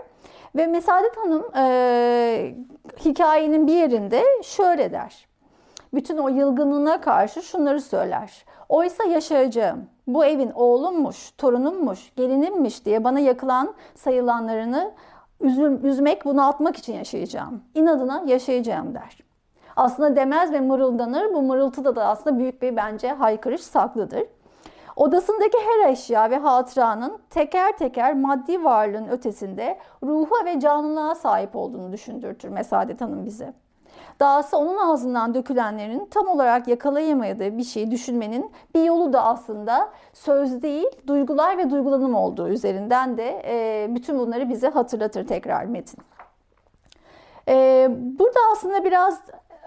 Ve 0.55 0.67
Mesadet 0.67 1.17
Hanım 1.17 1.45
e, 1.55 2.55
hikayenin 3.05 3.67
bir 3.67 3.73
yerinde 3.73 4.23
şöyle 4.43 4.91
der. 4.91 5.27
Bütün 5.93 6.17
o 6.17 6.27
yılgınlığına 6.27 7.01
karşı 7.01 7.41
şunları 7.41 7.81
söyler. 7.81 8.45
Oysa 8.69 9.03
yaşayacağım. 9.03 9.87
Bu 10.07 10.25
evin 10.25 10.51
oğlummuş, 10.51 11.31
torunummuş, 11.31 12.15
gelinimmiş 12.15 12.85
diye 12.85 13.03
bana 13.03 13.19
yakılan 13.19 13.73
sayılanlarını 13.95 14.91
üzül, 15.43 15.83
üzmek, 15.83 16.25
bunaltmak 16.25 16.77
için 16.77 16.93
yaşayacağım. 16.93 17.63
İnadına 17.75 18.23
yaşayacağım 18.25 18.95
der. 18.95 19.17
Aslında 19.75 20.15
demez 20.15 20.51
ve 20.51 20.59
mırıldanır. 20.59 21.33
Bu 21.33 21.41
mırıltıda 21.41 21.95
da 21.95 22.07
aslında 22.07 22.39
büyük 22.39 22.61
bir 22.61 22.75
bence 22.75 23.11
haykırış 23.11 23.61
saklıdır. 23.61 24.23
Odasındaki 24.95 25.57
her 25.57 25.89
eşya 25.89 26.29
ve 26.29 26.37
hatıranın 26.37 27.17
teker 27.29 27.77
teker 27.77 28.13
maddi 28.13 28.63
varlığın 28.63 29.07
ötesinde 29.07 29.79
ruha 30.03 30.45
ve 30.45 30.59
canlılığa 30.59 31.15
sahip 31.15 31.55
olduğunu 31.55 31.91
düşündürtür 31.91 32.49
Mesadet 32.49 33.01
Hanım 33.01 33.25
bize. 33.25 33.53
Dahası 34.19 34.57
onun 34.57 34.77
ağzından 34.77 35.33
dökülenlerin 35.33 36.05
tam 36.05 36.27
olarak 36.27 36.67
yakalayamadığı 36.67 37.57
bir 37.57 37.63
şeyi 37.63 37.91
düşünmenin 37.91 38.51
bir 38.75 38.83
yolu 38.83 39.13
da 39.13 39.23
aslında 39.23 39.89
söz 40.13 40.61
değil, 40.61 40.87
duygular 41.07 41.57
ve 41.57 41.69
duygulanım 41.69 42.15
olduğu 42.15 42.49
üzerinden 42.49 43.17
de 43.17 43.41
e, 43.45 43.87
bütün 43.95 44.19
bunları 44.19 44.49
bize 44.49 44.67
hatırlatır 44.67 45.27
tekrar 45.27 45.65
Metin. 45.65 45.99
E, 47.47 47.87
burada 47.89 48.39
aslında 48.51 48.83
biraz 48.83 49.21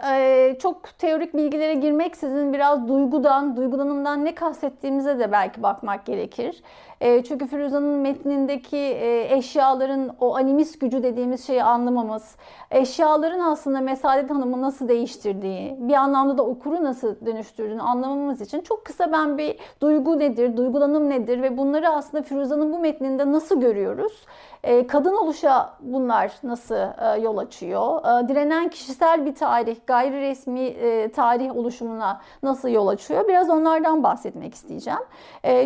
e, 0.04 0.56
çok 0.62 0.98
teorik 0.98 1.34
bilgilere 1.34 1.74
girmeksizin 1.74 2.52
biraz 2.52 2.88
duygudan, 2.88 3.56
duygulanımdan 3.56 4.24
ne 4.24 4.34
kastettiğimize 4.34 5.18
de 5.18 5.32
belki 5.32 5.62
bakmak 5.62 6.06
gerekir. 6.06 6.62
E, 7.00 7.24
çünkü 7.24 7.46
Firuza'nın 7.46 7.98
metnindeki 7.98 8.76
e, 8.76 9.34
eşyaların 9.36 10.16
o 10.20 10.36
animist 10.36 10.80
gücü 10.80 11.02
dediğimiz 11.02 11.46
şeyi 11.46 11.62
anlamamız, 11.62 12.36
eşyaların 12.70 13.40
aslında 13.40 13.80
Mesadet 13.80 14.30
Hanım'ı 14.30 14.62
nasıl 14.62 14.88
değiştirdiği, 14.88 15.76
bir 15.78 15.94
anlamda 15.94 16.38
da 16.38 16.42
okuru 16.42 16.84
nasıl 16.84 17.26
dönüştürdüğünü 17.26 17.82
anlamamız 17.82 18.40
için 18.40 18.60
çok 18.60 18.84
kısa 18.84 19.12
ben 19.12 19.38
bir 19.38 19.58
duygu 19.80 20.18
nedir, 20.18 20.56
duygulanım 20.56 21.10
nedir 21.10 21.42
ve 21.42 21.56
bunları 21.56 21.88
aslında 21.88 22.22
Firuza'nın 22.22 22.72
bu 22.72 22.78
metninde 22.78 23.32
nasıl 23.32 23.60
görüyoruz? 23.60 24.26
E, 24.66 24.86
kadın 24.86 25.16
oluşa 25.16 25.72
bunlar 25.80 26.32
nasıl 26.42 26.74
e, 26.74 27.20
yol 27.20 27.36
açıyor? 27.36 27.98
E, 27.98 28.28
direnen 28.28 28.68
kişisel 28.68 29.26
bir 29.26 29.34
tarih, 29.34 29.76
gayri 29.86 30.20
resmi 30.20 30.76
tarih 31.12 31.56
oluşumuna 31.56 32.20
nasıl 32.42 32.68
yol 32.68 32.86
açıyor? 32.86 33.28
Biraz 33.28 33.50
onlardan 33.50 34.02
bahsetmek 34.02 34.54
isteyeceğim. 34.54 35.00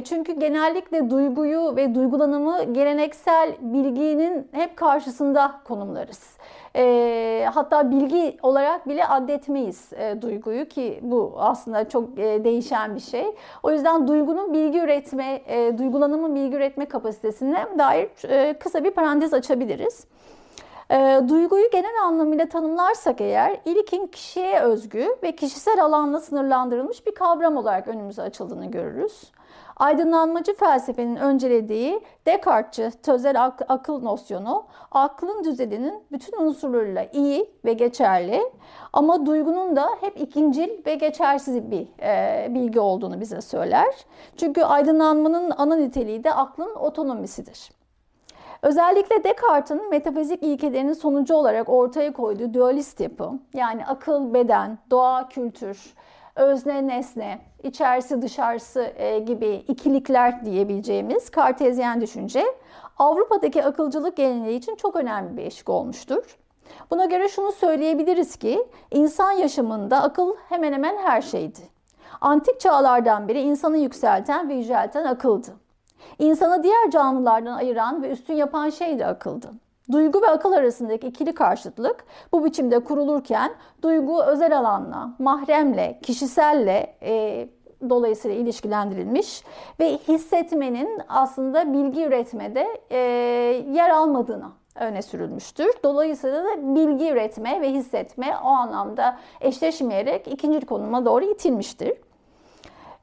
Çünkü 0.05 0.33
genellikle 0.33 1.11
duyguyu 1.11 1.77
ve 1.77 1.95
duygulanımı 1.95 2.65
geleneksel 2.73 3.57
bilginin 3.61 4.49
hep 4.53 4.77
karşısında 4.77 5.53
konumlarız. 5.65 6.37
E, 6.77 7.49
hatta 7.55 7.91
bilgi 7.91 8.37
olarak 8.43 8.89
bile 8.89 9.07
addetmeyiz 9.07 9.93
e, 9.93 10.23
duyguyu 10.23 10.69
ki 10.69 11.01
bu 11.03 11.35
aslında 11.37 11.89
çok 11.89 12.19
e, 12.19 12.45
değişen 12.45 12.95
bir 12.95 13.01
şey. 13.01 13.27
O 13.63 13.71
yüzden 13.71 14.09
duygunun 14.09 14.53
bilgi 14.53 14.79
üretme, 14.79 15.43
e, 15.47 15.79
duygulanımın 15.79 16.35
bilgi 16.35 16.57
üretme 16.57 16.85
kapasitesine 16.85 17.67
dair 17.79 18.29
e, 18.29 18.59
kısa 18.59 18.85
bir 18.85 18.91
parantez 18.91 19.35
açabiliriz. 19.35 20.05
E, 20.91 21.21
duyguyu 21.29 21.71
genel 21.73 22.03
anlamıyla 22.05 22.49
tanımlarsak 22.49 23.21
eğer 23.21 23.61
ilkin 23.65 24.07
kişiye 24.07 24.61
özgü 24.61 25.09
ve 25.23 25.37
kişisel 25.37 25.85
alanla 25.85 26.21
sınırlandırılmış 26.21 27.07
bir 27.07 27.15
kavram 27.15 27.57
olarak 27.57 27.89
önümüze 27.89 28.23
açıldığını 28.23 28.71
görürüz 28.71 29.33
aydınlanmacı 29.81 30.55
felsefenin 30.55 31.17
öncelediği 31.17 32.01
Descartes'çı 32.27 33.03
tözel 33.03 33.45
ak- 33.45 33.63
akıl 33.69 34.03
nosyonu 34.03 34.67
aklın 34.91 35.45
düzeninin 35.45 36.03
bütün 36.13 36.41
unsurlarıyla 36.45 37.05
iyi 37.13 37.51
ve 37.65 37.73
geçerli 37.73 38.43
ama 38.93 39.27
duygunun 39.27 39.77
da 39.77 39.89
hep 40.01 40.21
ikincil 40.21 40.69
ve 40.87 40.95
geçersiz 40.95 41.71
bir 41.71 41.89
e, 42.03 42.47
bilgi 42.55 42.81
olduğunu 42.81 43.21
bize 43.21 43.41
söyler. 43.41 43.95
Çünkü 44.37 44.63
aydınlanmanın 44.63 45.53
ana 45.57 45.77
niteliği 45.77 46.25
de 46.25 46.35
aklın 46.35 46.75
otonomisidir. 46.75 47.71
Özellikle 48.63 49.25
Descartes'in 49.25 49.91
metafizik 49.91 50.43
ilkelerinin 50.43 50.93
sonucu 50.93 51.35
olarak 51.35 51.69
ortaya 51.69 52.13
koyduğu 52.13 52.55
dualist 52.55 53.01
yapı, 53.01 53.31
yani 53.55 53.87
akıl, 53.87 54.35
beden, 54.35 54.79
doğa, 54.91 55.29
kültür, 55.29 55.95
özne, 56.41 56.87
nesne, 56.87 57.39
içerisi 57.63 58.23
dışarısı 58.23 58.93
e, 58.97 59.19
gibi 59.19 59.65
ikilikler 59.69 60.45
diyebileceğimiz 60.45 61.31
kartezyen 61.31 62.01
düşünce 62.01 62.45
Avrupa'daki 62.99 63.65
akılcılık 63.65 64.17
geleneği 64.17 64.59
için 64.59 64.77
çok 64.77 64.97
önemli 64.97 65.37
bir 65.37 65.43
eşik 65.43 65.69
olmuştur. 65.69 66.39
Buna 66.91 67.05
göre 67.05 67.29
şunu 67.29 67.53
söyleyebiliriz 67.53 68.37
ki 68.37 68.69
insan 68.91 69.33
yaşamında 69.33 70.03
akıl 70.03 70.37
hemen 70.49 70.73
hemen 70.73 70.97
her 70.97 71.23
şeydi. 71.23 71.61
Antik 72.21 72.61
çağlardan 72.61 73.29
beri 73.29 73.41
insanı 73.41 73.79
yükselten 73.79 74.49
ve 74.49 74.55
yücelten 74.55 75.05
akıldı. 75.05 75.49
İnsanı 76.19 76.63
diğer 76.63 76.91
canlılardan 76.91 77.55
ayıran 77.55 78.03
ve 78.03 78.11
üstün 78.11 78.35
yapan 78.35 78.71
şey 78.71 78.99
de 78.99 79.07
akıldı. 79.07 79.51
Duygu 79.93 80.23
ve 80.23 80.27
akıl 80.27 80.53
arasındaki 80.53 81.07
ikili 81.07 81.35
karşıtlık 81.35 82.05
bu 82.33 82.45
biçimde 82.45 82.79
kurulurken 82.79 83.53
duygu 83.83 84.23
özel 84.23 84.59
alanla, 84.59 85.11
mahremle, 85.19 85.99
kişiselle 86.03 86.97
e, 87.03 87.49
dolayısıyla 87.89 88.37
ilişkilendirilmiş 88.37 89.45
ve 89.81 89.99
hissetmenin 90.09 91.03
aslında 91.09 91.73
bilgi 91.73 92.05
üretmede 92.05 92.67
e, 92.91 92.99
yer 93.73 93.91
almadığını 93.91 94.51
öne 94.75 95.03
sürülmüştür. 95.03 95.71
Dolayısıyla 95.85 96.45
da 96.45 96.77
bilgi 96.77 97.11
üretme 97.11 97.61
ve 97.61 97.73
hissetme 97.73 98.37
o 98.45 98.49
anlamda 98.49 99.19
eşleşmeyerek 99.41 100.29
ikinci 100.29 100.67
konuma 100.67 101.05
doğru 101.05 101.25
itilmiştir. 101.25 101.93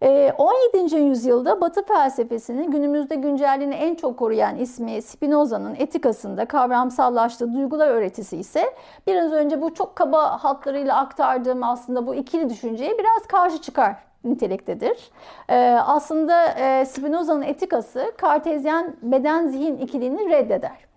17. 0.01 0.96
Ee, 0.96 1.00
yüzyılda 1.00 1.62
Batı 1.62 1.86
felsefesini 1.86 2.72
günümüzde 2.72 3.16
güncelliğini 3.16 3.75
en 3.75 3.96
çok 3.96 4.18
koruyan 4.20 4.58
ismi 4.58 5.01
Spinoza'nın 5.01 5.75
etikasında 5.75 6.46
kavramsallaştığı 6.46 7.54
duygular 7.54 7.88
öğretisi 7.88 8.38
ise 8.38 8.74
biraz 9.07 9.31
önce 9.31 9.62
bu 9.62 9.74
çok 9.74 9.96
kaba 9.96 10.44
hatlarıyla 10.44 10.98
aktardığım 10.98 11.64
aslında 11.64 12.07
bu 12.07 12.16
ikili 12.16 12.50
düşünceye 12.50 12.98
biraz 12.98 13.27
karşı 13.27 13.62
çıkar 13.62 13.96
niteliktedir. 14.24 15.12
Ee, 15.50 15.55
aslında 15.86 16.46
e, 16.48 16.86
Spinoza'nın 16.86 17.42
etikası 17.42 18.12
kartezyen 18.18 18.96
beden-zihin 19.01 19.77
ikiliğini 19.77 20.29
reddeder. 20.29 20.88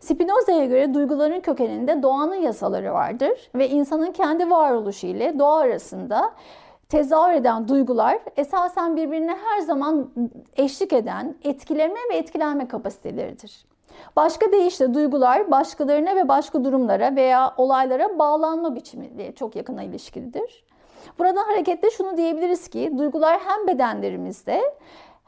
Spinoza'ya 0.00 0.64
göre 0.64 0.94
duyguların 0.94 1.40
kökeninde 1.40 2.02
doğanın 2.02 2.34
yasaları 2.34 2.92
vardır 2.94 3.50
ve 3.54 3.68
insanın 3.68 4.12
kendi 4.12 4.50
varoluşu 4.50 5.06
ile 5.06 5.38
doğa 5.38 5.58
arasında 5.58 6.32
tezahür 6.88 7.32
eden 7.32 7.68
duygular 7.68 8.18
esasen 8.36 8.96
birbirine 8.96 9.36
her 9.44 9.60
zaman 9.60 10.10
eşlik 10.56 10.92
eden 10.92 11.34
etkileme 11.44 11.98
ve 12.12 12.16
etkilenme 12.16 12.68
kapasiteleridir. 12.68 13.64
Başka 14.16 14.52
deyişle 14.52 14.94
duygular 14.94 15.50
başkalarına 15.50 16.16
ve 16.16 16.28
başka 16.28 16.64
durumlara 16.64 17.16
veya 17.16 17.54
olaylara 17.56 18.18
bağlanma 18.18 18.74
biçimiyle 18.74 19.34
çok 19.34 19.56
yakına 19.56 19.82
ilişkilidir. 19.82 20.64
Buradan 21.18 21.44
hareketle 21.44 21.90
şunu 21.90 22.16
diyebiliriz 22.16 22.68
ki 22.68 22.92
duygular 22.98 23.38
hem 23.44 23.66
bedenlerimizde 23.66 24.62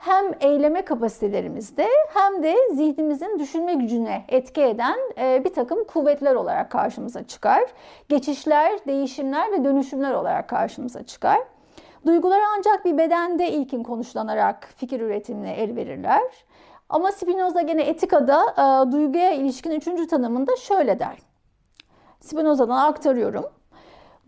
hem 0.01 0.25
eyleme 0.41 0.85
kapasitelerimizde 0.85 1.89
hem 2.15 2.43
de 2.43 2.57
zihnimizin 2.73 3.39
düşünme 3.39 3.75
gücüne 3.75 4.25
etki 4.29 4.63
eden 4.63 4.99
e, 5.19 5.45
bir 5.45 5.55
takım 5.55 5.85
kuvvetler 5.85 6.35
olarak 6.35 6.71
karşımıza 6.71 7.23
çıkar. 7.23 7.63
Geçişler, 8.09 8.73
değişimler 8.87 9.53
ve 9.53 9.65
dönüşümler 9.65 10.15
olarak 10.15 10.49
karşımıza 10.49 11.03
çıkar. 11.03 11.39
Duygular 12.07 12.41
ancak 12.59 12.85
bir 12.85 12.99
bedende 12.99 13.51
ilkin 13.51 13.83
konuşlanarak 13.83 14.69
fikir 14.77 15.01
üretimine 15.01 15.53
el 15.55 15.77
verirler. 15.77 16.23
Ama 16.89 17.13
Spinoza 17.13 17.63
gene 17.63 17.83
etikada 17.83 18.45
e, 18.53 18.93
duyguya 18.93 19.31
ilişkin 19.31 19.71
üçüncü 19.71 20.07
tanımında 20.07 20.57
şöyle 20.57 20.99
der. 20.99 21.19
Spinoza'dan 22.21 22.89
aktarıyorum. 22.89 23.45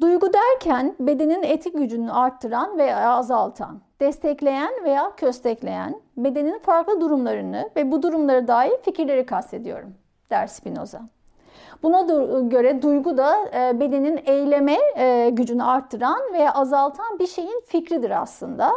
Duygu 0.03 0.33
derken 0.33 0.95
bedenin 1.01 1.43
etik 1.43 1.75
gücünü 1.75 2.13
arttıran 2.13 2.79
veya 2.79 3.11
azaltan, 3.11 3.81
destekleyen 4.01 4.73
veya 4.85 5.17
köstekleyen, 5.17 6.01
bedenin 6.17 6.59
farklı 6.59 7.01
durumlarını 7.01 7.71
ve 7.77 7.93
bu 7.93 8.03
durumlara 8.03 8.49
dair 8.49 8.73
fikirleri 8.83 9.27
kastediyorum, 9.27 9.95
der 10.31 10.47
Spinoza. 10.47 11.01
Buna 11.83 12.01
göre 12.41 12.83
duygu 12.83 13.17
da 13.17 13.37
e, 13.55 13.81
bedenin 13.81 14.21
eyleme 14.25 14.79
e, 14.97 15.31
gücünü 15.31 15.63
arttıran 15.63 16.21
veya 16.33 16.55
azaltan 16.55 17.19
bir 17.19 17.27
şeyin 17.27 17.63
fikridir 17.67 18.23
aslında. 18.23 18.73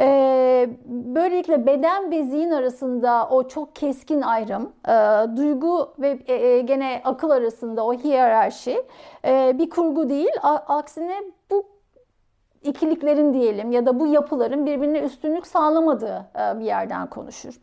E, 0.00 0.68
böylelikle 0.86 1.66
beden 1.66 2.10
ve 2.10 2.22
zihin 2.24 2.50
arasında 2.50 3.28
o 3.30 3.48
çok 3.48 3.76
keskin 3.76 4.20
ayrım, 4.20 4.72
duygu 5.36 5.94
ve 5.98 6.12
gene 6.60 7.00
akıl 7.04 7.30
arasında 7.30 7.84
o 7.84 7.92
hiyerarşi 7.92 8.82
bir 9.26 9.70
kurgu 9.70 10.08
değil. 10.08 10.32
Aksine 10.42 11.22
bu 11.50 11.66
ikiliklerin 12.62 13.34
diyelim 13.34 13.72
ya 13.72 13.86
da 13.86 14.00
bu 14.00 14.06
yapıların 14.06 14.66
birbirine 14.66 15.00
üstünlük 15.00 15.46
sağlamadığı 15.46 16.26
bir 16.34 16.64
yerden 16.64 17.10
konuşur. 17.10 17.60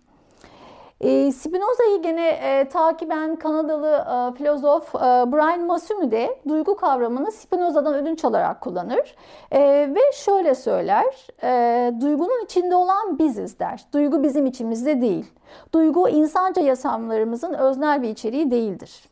E, 1.02 1.32
Spinoza'yı 1.32 2.02
gene 2.02 2.28
e, 2.30 2.70
takiben 2.70 3.36
Kanadalı 3.36 3.88
e, 3.88 4.38
filozof 4.38 4.96
e, 4.96 5.00
Brian 5.00 5.62
Massumi 5.62 6.12
de 6.12 6.40
duygu 6.48 6.76
kavramını 6.76 7.32
Spinoza'dan 7.32 7.94
ödünç 7.94 8.26
alarak 8.26 8.62
kullanır. 8.62 9.16
E, 9.52 9.62
ve 9.96 10.12
şöyle 10.14 10.56
söyler, 10.56 11.28
e, 11.44 11.92
duygunun 12.02 12.44
içinde 12.46 12.76
olan 12.76 13.20
biziz 13.20 13.60
der. 13.60 13.86
Duygu 13.94 14.24
bizim 14.24 14.46
içimizde 14.46 15.02
değil. 15.02 15.26
Duygu 15.74 16.10
insanca 16.10 16.62
yaşamlarımızın 16.62 17.54
öznel 17.54 18.02
bir 18.02 18.10
içeriği 18.10 18.52
değildir. 18.52 19.04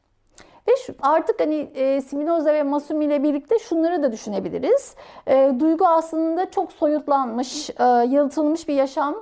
Ve 0.68 0.72
şu, 0.86 0.94
artık 1.02 1.40
hani 1.40 1.56
e, 1.76 2.02
Spinoza 2.02 2.54
ve 2.54 2.64
Masumi 2.64 3.06
ile 3.06 3.24
birlikte 3.24 3.60
şunları 3.60 4.04
da 4.04 4.12
düşünebiliriz. 4.12 4.96
E, 5.28 5.54
duygu 5.60 5.88
aslında 5.88 6.52
çok 6.52 6.72
soyutlanmış, 6.72 7.70
e, 7.70 7.84
yalıtılmış 7.84 8.68
bir 8.68 8.74
yaşam 8.74 9.16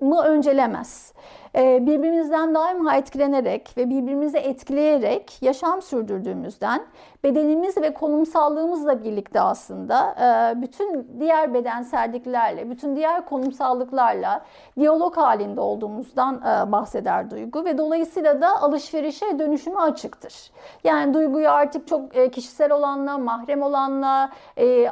mı 0.00 0.22
öncelemez. 0.22 1.12
E, 1.54 1.86
birbirimizden 1.86 2.54
daima 2.54 2.96
etkilenerek 2.96 3.74
ve 3.76 3.90
birbirimizi 3.90 4.38
etkileyerek 4.38 5.42
yaşam 5.42 5.82
sürdürdüğümüzden 5.82 6.82
bedenimiz 7.24 7.76
ve 7.76 7.94
konumsallığımızla 7.94 9.04
birlikte 9.04 9.40
aslında 9.40 10.14
e, 10.20 10.62
bütün 10.62 11.08
diğer 11.20 11.54
bedenselliklerle, 11.54 12.70
bütün 12.70 12.96
diğer 12.96 13.24
konumsallıklarla 13.26 14.44
diyalog 14.78 15.16
halinde 15.16 15.60
olduğumuzdan 15.60 16.34
e, 16.34 16.72
bahseder 16.72 17.30
duygu 17.30 17.64
ve 17.64 17.78
dolayısıyla 17.78 18.40
da 18.40 18.62
alışverişe 18.62 19.38
dönüşüme 19.38 19.80
açıktır. 19.80 20.50
Yani 20.84 21.14
duyguyu 21.14 21.50
artık 21.50 21.88
çok 21.88 22.32
kişisel 22.32 22.72
olanla, 22.72 23.18
mahrem 23.18 23.62
olanla, 23.62 24.30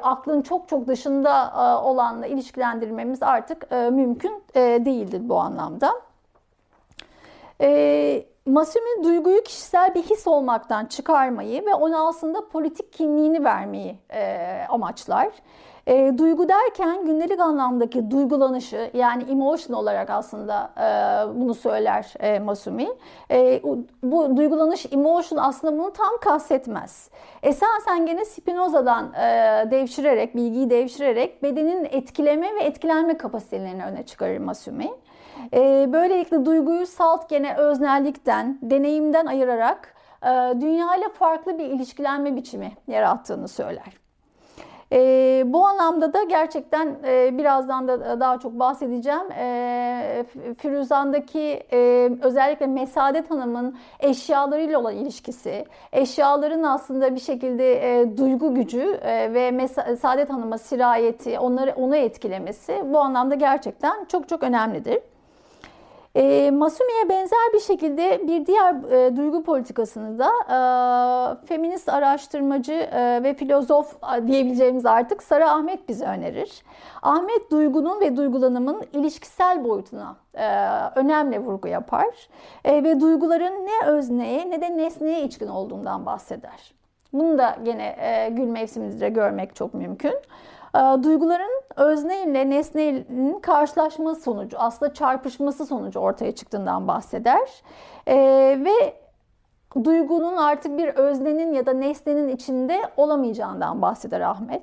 aklın 0.03 0.43
çok 0.43 0.69
çok 0.69 0.87
dışında 0.87 1.53
olanla 1.85 2.27
ilişkilendirmemiz 2.27 3.23
artık 3.23 3.71
mümkün 3.71 4.43
değildir 4.55 5.21
bu 5.25 5.37
anlamda. 5.39 6.08
E, 7.61 8.27
Masumi 8.47 9.05
duyguyu 9.05 9.43
kişisel 9.43 9.95
bir 9.95 10.03
his 10.03 10.27
olmaktan 10.27 10.87
çıkarmayı 10.87 11.67
ve 11.67 11.75
ona 11.75 12.09
aslında 12.09 12.49
politik 12.49 12.93
kimliğini 12.93 13.45
vermeyi 13.45 13.99
e, 14.11 14.65
amaçlar. 14.69 15.29
E, 15.87 16.19
duygu 16.19 16.49
derken 16.49 17.07
gündelik 17.07 17.41
anlamdaki 17.41 18.11
duygulanışı 18.11 18.91
yani 18.95 19.23
emotion 19.31 19.77
olarak 19.77 20.11
aslında 20.11 20.71
e, 20.77 21.39
bunu 21.41 21.55
söyler 21.55 22.15
e, 22.21 22.39
Masumi. 22.39 22.89
E, 23.31 23.63
bu 24.03 24.37
duygulanış 24.37 24.87
emotion 24.93 25.39
aslında 25.39 25.79
bunu 25.79 25.93
tam 25.93 26.19
kastetmez. 26.21 27.11
Esasen 27.43 28.07
gene 28.07 28.25
Spinoza'dan 28.25 29.13
e, 29.15 29.71
devşirerek, 29.71 30.37
bilgiyi 30.37 30.71
devşirerek 30.71 31.43
bedenin 31.43 31.85
etkileme 31.85 32.55
ve 32.55 32.61
etkilenme 32.61 33.17
kapasitelerini 33.17 33.85
öne 33.85 34.03
çıkarır 34.03 34.39
Masumi. 34.39 34.91
E, 35.55 35.93
böylelikle 35.93 36.45
duyguyu 36.45 36.87
salt 36.87 37.29
gene 37.29 37.57
öznellikten, 37.57 38.59
deneyimden 38.63 39.27
ayırarak 39.27 39.95
e, 40.23 40.61
dünya 40.61 40.89
farklı 41.19 41.59
bir 41.59 41.65
ilişkilenme 41.65 42.37
biçimi 42.37 42.73
yarattığını 42.87 43.49
söyler. 43.49 43.99
E, 44.93 45.43
bu 45.47 45.67
anlamda 45.67 46.13
da 46.13 46.23
gerçekten 46.23 46.97
e, 47.05 47.39
birazdan 47.39 47.89
da 47.89 48.21
daha 48.21 48.39
çok 48.39 48.53
bahsedeceğim. 48.53 49.33
E, 49.39 50.25
Firuzan'daki 50.59 51.63
e, 51.73 52.11
özellikle 52.23 52.67
Mesadet 52.67 53.31
Hanım'ın 53.31 53.77
eşyalarıyla 54.01 54.81
olan 54.81 54.95
ilişkisi, 54.95 55.65
eşyaların 55.93 56.63
aslında 56.63 57.15
bir 57.15 57.21
şekilde 57.21 58.01
e, 58.01 58.17
duygu 58.17 58.55
gücü 58.55 58.99
e, 59.03 59.35
ve 59.35 59.51
Mesadet 59.51 60.31
Hanım'a 60.31 60.59
sirayeti, 60.59 61.39
onları 61.39 61.75
onu 61.77 61.97
etkilemesi 61.97 62.83
bu 62.85 62.99
anlamda 62.99 63.35
gerçekten 63.35 64.05
çok 64.05 64.29
çok 64.29 64.43
önemlidir. 64.43 64.99
E, 66.19 66.51
Masumi'ye 66.51 67.09
benzer 67.09 67.53
bir 67.55 67.61
şekilde 67.61 68.21
bir 68.27 68.47
diğer 68.47 68.75
e, 68.93 69.17
duygu 69.17 69.43
politikasını 69.43 70.19
da 70.19 70.29
e, 70.29 71.47
feminist 71.47 71.89
araştırmacı 71.89 72.73
e, 72.73 73.23
ve 73.23 73.35
filozof 73.35 73.97
diyebileceğimiz 74.27 74.87
artık 74.87 75.23
Sara 75.23 75.53
Ahmet 75.53 75.89
bize 75.89 76.05
önerir. 76.05 76.63
Ahmet 77.03 77.51
duygunun 77.51 78.01
ve 78.01 78.17
duygulanımın 78.17 78.83
ilişkisel 78.93 79.65
boyutuna 79.65 80.17
e, 80.35 80.47
önemli 80.95 81.39
vurgu 81.39 81.69
yapar 81.69 82.29
e, 82.65 82.85
ve 82.85 83.01
duyguların 83.01 83.67
ne 83.67 83.87
özneye 83.87 84.51
ne 84.51 84.61
de 84.61 84.77
nesneye 84.77 85.23
içkin 85.23 85.49
olduğundan 85.49 86.07
bahseder. 86.07 86.75
Bunu 87.13 87.39
da 87.39 87.57
gene 87.63 87.97
e, 88.01 88.29
gül 88.31 88.47
mevsiminde 88.47 89.09
görmek 89.09 89.57
çok 89.57 89.75
mümkün. 89.75 90.15
Ee, 90.75 91.03
duyguların 91.03 91.63
özne 91.77 92.23
ile 92.23 92.51
nesnenin 92.51 93.41
karşılaşması 93.41 94.21
sonucu, 94.21 94.59
aslında 94.59 94.95
çarpışması 94.95 95.67
sonucu 95.67 96.01
ortaya 96.01 96.35
çıktığından 96.35 96.89
bahseder. 96.89 97.63
Ee, 98.09 98.59
ve 98.65 98.95
duygunun 99.85 100.37
artık 100.37 100.79
bir 100.79 100.89
öznenin 100.89 101.53
ya 101.53 101.67
da 101.67 101.73
nesnenin 101.73 102.29
içinde 102.29 102.83
olamayacağından 102.97 103.83
bahseder 103.83 104.21
Ahmet. 104.21 104.63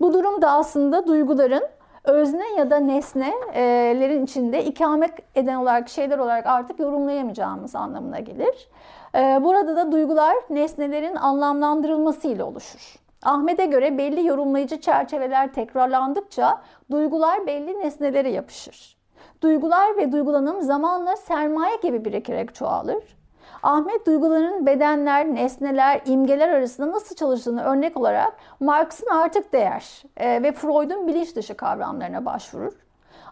Bu 0.00 0.12
durum 0.12 0.42
da 0.42 0.50
aslında 0.50 1.06
duyguların 1.06 1.64
özne 2.04 2.44
ya 2.58 2.70
da 2.70 2.76
nesnelerin 2.76 4.24
içinde 4.24 4.64
ikamet 4.64 5.12
eden 5.34 5.54
olarak 5.54 5.88
şeyler 5.88 6.18
olarak 6.18 6.46
artık 6.46 6.80
yorumlayamayacağımız 6.80 7.76
anlamına 7.76 8.20
gelir. 8.20 8.68
Ee, 9.14 9.40
burada 9.42 9.76
da 9.76 9.92
duygular 9.92 10.34
nesnelerin 10.50 11.16
anlamlandırılması 11.16 12.28
ile 12.28 12.44
oluşur. 12.44 13.03
Ahmet'e 13.24 13.66
göre 13.66 13.98
belli 13.98 14.26
yorumlayıcı 14.26 14.80
çerçeveler 14.80 15.52
tekrarlandıkça 15.52 16.60
duygular 16.90 17.46
belli 17.46 17.80
nesnelere 17.80 18.30
yapışır. 18.30 18.96
Duygular 19.42 19.96
ve 19.96 20.12
duygulanım 20.12 20.62
zamanla 20.62 21.16
sermaye 21.16 21.76
gibi 21.82 22.04
birikerek 22.04 22.54
çoğalır. 22.54 23.16
Ahmet 23.62 24.06
duyguların 24.06 24.66
bedenler, 24.66 25.34
nesneler, 25.34 26.00
imgeler 26.06 26.48
arasında 26.48 26.92
nasıl 26.92 27.14
çalıştığını 27.14 27.62
örnek 27.64 27.96
olarak 27.96 28.36
Marx'ın 28.60 29.06
artık 29.06 29.52
değer 29.52 30.02
e, 30.16 30.42
ve 30.42 30.52
Freud'un 30.52 31.06
bilinç 31.06 31.36
dışı 31.36 31.54
kavramlarına 31.54 32.24
başvurur. 32.24 32.72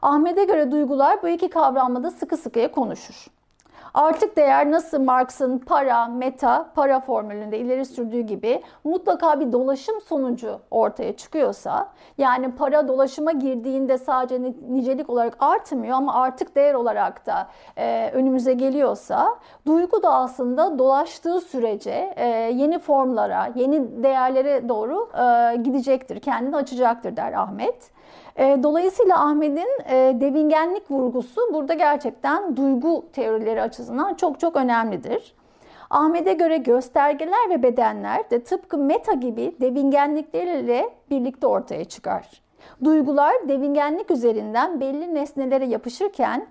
Ahmet'e 0.02 0.44
göre 0.44 0.70
duygular 0.70 1.22
bu 1.22 1.28
iki 1.28 1.50
kavramla 1.50 2.02
da 2.02 2.10
sıkı 2.10 2.36
sıkıya 2.36 2.70
konuşur. 2.70 3.26
Artık 3.94 4.36
değer 4.36 4.70
nasıl 4.70 5.00
Marx'ın 5.00 5.58
para, 5.58 6.06
meta, 6.06 6.70
para 6.74 7.00
formülünde 7.00 7.58
ileri 7.58 7.84
sürdüğü 7.84 8.20
gibi 8.20 8.62
mutlaka 8.84 9.40
bir 9.40 9.52
dolaşım 9.52 10.00
sonucu 10.00 10.60
ortaya 10.70 11.16
çıkıyorsa 11.16 11.88
yani 12.18 12.52
para 12.54 12.88
dolaşıma 12.88 13.32
girdiğinde 13.32 13.98
sadece 13.98 14.52
nicelik 14.68 15.10
olarak 15.10 15.36
artmıyor 15.40 15.96
ama 15.96 16.14
artık 16.14 16.56
değer 16.56 16.74
olarak 16.74 17.26
da 17.26 17.48
e, 17.76 18.10
önümüze 18.10 18.52
geliyorsa 18.52 19.38
duygu 19.66 20.02
da 20.02 20.14
aslında 20.14 20.78
dolaştığı 20.78 21.40
sürece 21.40 22.14
e, 22.16 22.26
yeni 22.54 22.78
formlara, 22.78 23.48
yeni 23.54 24.02
değerlere 24.02 24.68
doğru 24.68 25.10
e, 25.14 25.56
gidecektir, 25.56 26.20
kendini 26.20 26.56
açacaktır 26.56 27.16
der 27.16 27.32
Ahmet. 27.32 27.90
E, 28.36 28.62
dolayısıyla 28.62 29.24
Ahmet'in 29.24 29.94
e, 29.94 30.20
devingenlik 30.20 30.90
vurgusu 30.90 31.40
burada 31.52 31.74
gerçekten 31.74 32.56
duygu 32.56 33.04
teorileri 33.12 33.62
açısından 33.62 34.14
çok 34.14 34.40
çok 34.40 34.56
önemlidir. 34.56 35.34
Ahmet'e 35.90 36.32
göre 36.32 36.56
göstergeler 36.56 37.50
ve 37.50 37.62
bedenler 37.62 38.30
de 38.30 38.44
tıpkı 38.44 38.78
meta 38.78 39.12
gibi 39.12 39.56
devingenlikleriyle 39.60 40.90
birlikte 41.10 41.46
ortaya 41.46 41.84
çıkar. 41.84 42.42
Duygular 42.84 43.48
devingenlik 43.48 44.10
üzerinden 44.10 44.80
belli 44.80 45.14
nesnelere 45.14 45.64
yapışırken 45.64 46.46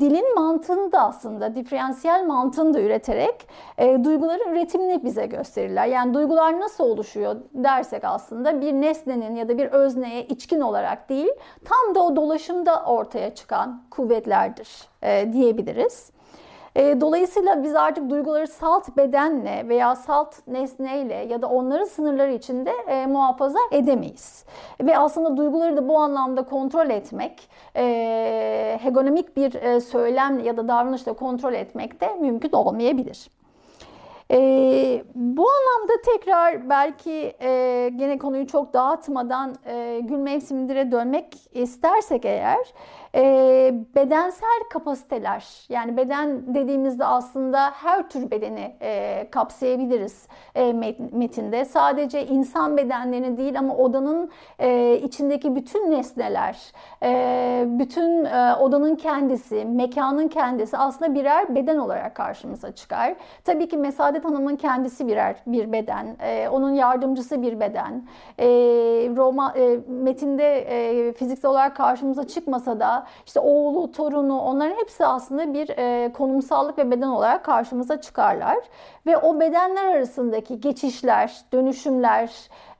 dilin 0.00 0.34
mantığını 0.34 0.92
da 0.92 1.02
aslında 1.02 1.54
diferansiyel 1.54 2.26
mantığını 2.26 2.74
da 2.74 2.80
üreterek 2.80 3.48
e, 3.78 4.04
duyguların 4.04 4.52
üretimini 4.52 5.04
bize 5.04 5.26
gösterirler. 5.26 5.86
Yani 5.86 6.14
duygular 6.14 6.60
nasıl 6.60 6.84
oluşuyor 6.84 7.36
dersek 7.54 8.04
aslında 8.04 8.60
bir 8.60 8.72
nesnenin 8.72 9.36
ya 9.36 9.48
da 9.48 9.58
bir 9.58 9.66
özneye 9.66 10.26
içkin 10.26 10.60
olarak 10.60 11.08
değil 11.08 11.32
tam 11.64 11.94
da 11.94 12.00
o 12.00 12.16
dolaşımda 12.16 12.84
ortaya 12.84 13.34
çıkan 13.34 13.82
kuvvetlerdir 13.90 14.68
e, 15.02 15.32
diyebiliriz. 15.32 16.17
E, 16.78 17.00
dolayısıyla 17.00 17.62
biz 17.62 17.76
artık 17.76 18.10
duyguları 18.10 18.46
salt 18.46 18.96
bedenle 18.96 19.68
veya 19.68 19.96
salt 19.96 20.34
nesneyle 20.46 21.14
ya 21.14 21.42
da 21.42 21.46
onların 21.46 21.84
sınırları 21.84 22.32
içinde 22.32 22.70
e, 22.88 23.06
muhafaza 23.06 23.58
edemeyiz. 23.72 24.44
Ve 24.80 24.98
aslında 24.98 25.36
duyguları 25.36 25.76
da 25.76 25.88
bu 25.88 25.98
anlamda 25.98 26.42
kontrol 26.42 26.90
etmek, 26.90 27.48
e, 27.76 28.78
hegemonik 28.82 29.36
bir 29.36 29.54
e, 29.54 29.80
söylem 29.80 30.38
ya 30.38 30.56
da 30.56 30.68
davranışla 30.68 31.12
kontrol 31.12 31.52
etmek 31.52 32.00
de 32.00 32.14
mümkün 32.20 32.52
olmayabilir. 32.52 33.30
E, 34.30 34.38
bu 35.14 35.46
anlamda 35.50 35.92
tekrar 36.04 36.70
belki 36.70 37.34
e, 37.40 37.90
gene 37.96 38.18
konuyu 38.18 38.46
çok 38.46 38.72
dağıtmadan 38.72 39.54
e, 39.66 40.00
gül 40.02 40.16
mevsimindire 40.16 40.92
dönmek 40.92 41.36
istersek 41.52 42.24
eğer 42.24 42.58
e, 43.14 43.74
bedensel 43.94 44.60
kapasiteler 44.70 45.66
yani 45.68 45.96
beden 45.96 46.54
dediğimizde 46.54 47.04
aslında 47.04 47.70
her 47.70 48.08
tür 48.08 48.30
bedeni 48.30 48.76
e, 48.82 49.26
kapsayabiliriz 49.30 50.28
e, 50.54 50.72
metinde. 51.12 51.64
Sadece 51.64 52.26
insan 52.26 52.76
bedenlerini 52.76 53.36
değil 53.36 53.58
ama 53.58 53.76
odanın 53.76 54.30
e, 54.58 54.96
içindeki 55.02 55.56
bütün 55.56 55.90
nesneler, 55.90 56.72
e, 57.02 57.64
bütün 57.68 58.24
e, 58.24 58.54
odanın 58.60 58.96
kendisi, 58.96 59.64
mekanın 59.64 60.28
kendisi 60.28 60.76
aslında 60.76 61.14
birer 61.14 61.54
beden 61.54 61.78
olarak 61.78 62.14
karşımıza 62.14 62.72
çıkar. 62.72 63.14
Tabii 63.44 63.68
ki 63.68 63.76
Mesadet 63.76 64.24
Hanım'ın 64.24 64.56
kendisi 64.56 65.06
birer 65.06 65.36
bir 65.46 65.72
beden, 65.72 66.16
e, 66.20 66.48
onun 66.48 66.70
yardımcısı 66.70 67.42
bir 67.42 67.60
beden. 67.60 68.08
E, 68.38 68.46
Roma 69.16 69.54
e, 69.56 69.78
metinde 69.88 70.58
e, 70.58 71.12
fiziksel 71.12 71.50
olarak 71.50 71.76
karşımıza 71.76 72.26
çıkmasa 72.26 72.80
da 72.80 72.97
işte 73.26 73.40
oğlu, 73.40 73.92
torunu 73.92 74.40
onların 74.40 74.76
hepsi 74.76 75.06
aslında 75.06 75.54
bir 75.54 75.68
e, 75.68 76.12
konumsallık 76.12 76.78
ve 76.78 76.90
beden 76.90 77.08
olarak 77.08 77.44
karşımıza 77.44 78.00
çıkarlar. 78.00 78.58
Ve 79.06 79.16
o 79.16 79.40
bedenler 79.40 79.84
arasındaki 79.84 80.60
geçişler, 80.60 81.36
dönüşümler, 81.52 82.30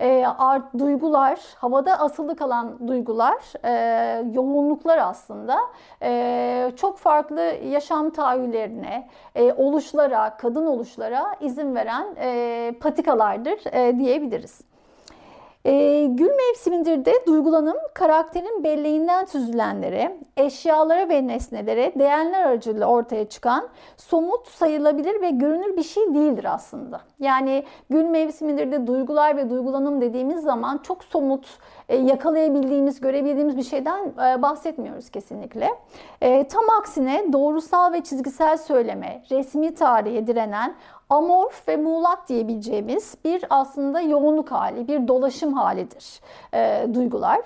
e, 0.00 0.26
art, 0.38 0.78
duygular, 0.78 1.40
havada 1.56 2.00
asılı 2.00 2.36
kalan 2.36 2.88
duygular, 2.88 3.64
e, 3.64 4.24
yoğunluklar 4.32 4.98
aslında 4.98 5.58
e, 6.02 6.72
çok 6.76 6.98
farklı 6.98 7.40
yaşam 7.64 8.10
tahayyüllerine, 8.10 9.08
e, 9.34 9.52
oluşlara, 9.52 10.36
kadın 10.36 10.66
oluşlara 10.66 11.36
izin 11.40 11.74
veren 11.74 12.06
e, 12.16 12.72
patikalardır 12.80 13.72
e, 13.72 13.98
diyebiliriz. 13.98 14.68
E, 15.68 16.06
gül 16.06 16.30
mevsimindir 16.30 17.04
de 17.04 17.12
duygulanım 17.26 17.76
karakterin 17.94 18.64
belleğinden 18.64 19.24
süzülenlere, 19.24 20.18
eşyalara 20.36 21.08
ve 21.08 21.26
nesnelere 21.26 21.92
değerler 21.98 22.46
aracılığıyla 22.46 22.86
ortaya 22.86 23.28
çıkan 23.28 23.68
somut 23.96 24.48
sayılabilir 24.48 25.20
ve 25.20 25.30
görünür 25.30 25.76
bir 25.76 25.82
şey 25.82 26.14
değildir 26.14 26.54
aslında. 26.54 27.00
Yani 27.20 27.64
gül 27.90 28.04
mevsimindir 28.04 28.72
de 28.72 28.86
duygular 28.86 29.36
ve 29.36 29.50
duygulanım 29.50 30.00
dediğimiz 30.00 30.42
zaman 30.42 30.78
çok 30.78 31.04
somut, 31.04 31.58
e, 31.88 31.96
yakalayabildiğimiz, 31.96 33.00
görebildiğimiz 33.00 33.56
bir 33.56 33.62
şeyden 33.62 34.06
e, 34.06 34.42
bahsetmiyoruz 34.42 35.10
kesinlikle. 35.10 35.68
E, 36.20 36.48
tam 36.48 36.64
aksine 36.80 37.32
doğrusal 37.32 37.92
ve 37.92 38.00
çizgisel 38.00 38.56
söyleme, 38.56 39.22
resmi 39.30 39.74
tarihe 39.74 40.26
direnen 40.26 40.74
amorf 41.10 41.68
ve 41.68 41.76
muğlak 41.76 42.28
diyebileceğimiz 42.28 43.14
bir 43.24 43.44
aslında 43.50 44.00
yoğunluk 44.00 44.52
hali, 44.52 44.88
bir 44.88 45.08
dolaşım 45.08 45.52
halidir 45.52 46.20
e, 46.54 46.86
duygular. 46.94 47.40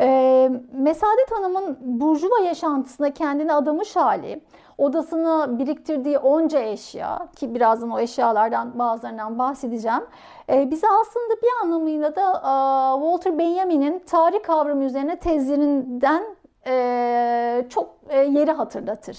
E, 0.00 0.50
Mesadet 0.72 1.32
Hanım'ın 1.32 1.78
burjuva 1.80 2.38
yaşantısına 2.38 3.10
kendini 3.10 3.52
adamış 3.52 3.96
hali, 3.96 4.40
odasına 4.78 5.58
biriktirdiği 5.58 6.18
onca 6.18 6.60
eşya 6.60 7.28
ki 7.36 7.54
birazdan 7.54 7.90
o 7.90 7.98
eşyalardan 7.98 8.78
bazılarından 8.78 9.38
bahsedeceğim. 9.38 10.02
E, 10.48 10.70
bize 10.70 10.86
aslında 11.00 11.34
bir 11.42 11.62
anlamıyla 11.62 12.16
da 12.16 12.32
e, 12.32 13.00
Walter 13.00 13.38
Benjamin'in 13.38 13.98
tarih 13.98 14.42
kavramı 14.42 14.84
üzerine 14.84 15.16
tezlerinden 15.16 16.33
e, 16.66 17.66
çok 17.68 17.90
e, 18.08 18.18
yeri 18.18 18.52
hatırlatır. 18.52 19.18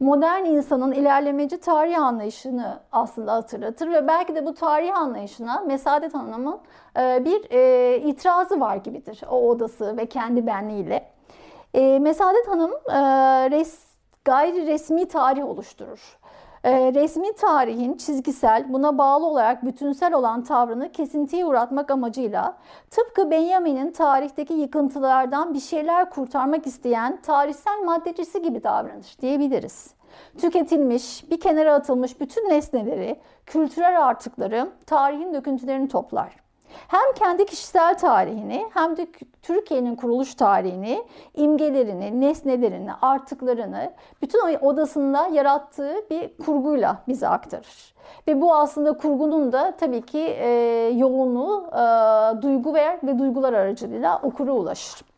Modern 0.00 0.44
insanın 0.44 0.92
ilerlemeci 0.92 1.60
tarih 1.60 2.02
anlayışını 2.02 2.80
aslında 2.92 3.32
hatırlatır 3.32 3.92
ve 3.92 4.08
belki 4.08 4.34
de 4.34 4.46
bu 4.46 4.54
tarih 4.54 4.96
anlayışına 4.96 5.60
Mesadet 5.60 6.14
Hanım'ın 6.14 6.60
e, 6.98 7.24
bir 7.24 7.50
e, 7.50 7.96
itirazı 7.98 8.60
var 8.60 8.76
gibidir 8.76 9.20
o 9.30 9.50
odası 9.50 9.96
ve 9.96 10.06
kendi 10.06 10.46
benliğiyle. 10.46 11.10
E, 11.74 11.98
Mesadet 11.98 12.48
Hanım 12.48 12.70
e, 12.70 13.00
res, 13.50 13.78
gayri 14.24 14.66
resmi 14.66 15.08
tarih 15.08 15.44
oluşturur. 15.44 16.18
Ee, 16.64 16.94
resmi 16.94 17.32
tarihin 17.32 17.94
çizgisel, 17.96 18.72
buna 18.72 18.98
bağlı 18.98 19.26
olarak 19.26 19.64
bütünsel 19.64 20.14
olan 20.14 20.44
tavrını 20.44 20.92
kesintiye 20.92 21.46
uğratmak 21.46 21.90
amacıyla 21.90 22.56
tıpkı 22.90 23.30
Benjamin'in 23.30 23.92
tarihteki 23.92 24.54
yıkıntılardan 24.54 25.54
bir 25.54 25.60
şeyler 25.60 26.10
kurtarmak 26.10 26.66
isteyen 26.66 27.20
tarihsel 27.22 27.82
maddecisi 27.84 28.42
gibi 28.42 28.64
davranır 28.64 29.16
diyebiliriz. 29.20 29.94
Tüketilmiş, 30.38 31.30
bir 31.30 31.40
kenara 31.40 31.74
atılmış 31.74 32.20
bütün 32.20 32.50
nesneleri, 32.50 33.20
kültürel 33.46 34.06
artıkları, 34.06 34.70
tarihin 34.86 35.34
döküntülerini 35.34 35.88
toplar 35.88 36.43
hem 36.88 37.14
kendi 37.14 37.46
kişisel 37.46 37.98
tarihini 37.98 38.66
hem 38.74 38.96
de 38.96 39.06
Türkiye'nin 39.42 39.96
kuruluş 39.96 40.34
tarihini, 40.34 41.04
imgelerini, 41.34 42.20
nesnelerini, 42.20 42.90
artıklarını 43.02 43.92
bütün 44.22 44.58
odasında 44.60 45.26
yarattığı 45.26 45.94
bir 46.10 46.36
kurguyla 46.36 47.02
bize 47.08 47.28
aktarır. 47.28 47.94
Ve 48.28 48.40
bu 48.40 48.54
aslında 48.54 48.96
kurgunun 48.96 49.52
da 49.52 49.74
tabii 49.80 50.02
ki 50.02 50.18
e, 50.18 50.48
yoğunluğu 50.96 51.66
e, 51.72 52.42
duygu 52.42 52.74
ve, 52.74 52.98
ve 53.02 53.18
duygular 53.18 53.52
aracılığıyla 53.52 54.20
okura 54.22 54.52
ulaşır. 54.52 55.13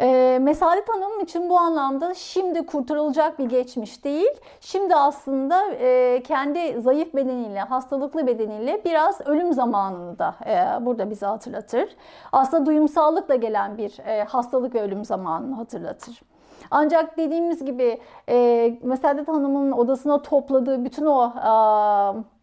E, 0.00 0.38
Mesadet 0.42 0.88
Hanım 0.88 1.20
için 1.20 1.50
bu 1.50 1.58
anlamda 1.58 2.14
şimdi 2.14 2.66
kurtarılacak 2.66 3.38
bir 3.38 3.44
geçmiş 3.44 4.04
değil. 4.04 4.40
Şimdi 4.60 4.94
aslında 4.94 5.70
e, 5.70 6.22
kendi 6.22 6.80
zayıf 6.80 7.14
bedeniyle, 7.14 7.60
hastalıklı 7.60 8.26
bedeniyle 8.26 8.82
biraz 8.84 9.20
ölüm 9.26 9.52
zamanını 9.52 10.18
da 10.18 10.34
e, 10.46 10.86
burada 10.86 11.10
bize 11.10 11.26
hatırlatır. 11.26 11.96
Aslında 12.32 12.66
duyumsallıkla 12.66 13.34
gelen 13.34 13.78
bir 13.78 13.98
e, 14.06 14.24
hastalık 14.24 14.74
ve 14.74 14.82
ölüm 14.82 15.04
zamanını 15.04 15.54
hatırlatır. 15.54 16.22
Ancak 16.70 17.16
dediğimiz 17.16 17.64
gibi 17.64 18.00
e, 18.28 18.78
Mesadet 18.82 19.28
Hanım'ın 19.28 19.72
odasına 19.72 20.22
topladığı 20.22 20.84
bütün 20.84 21.06
o 21.06 21.24
e, 21.26 22.33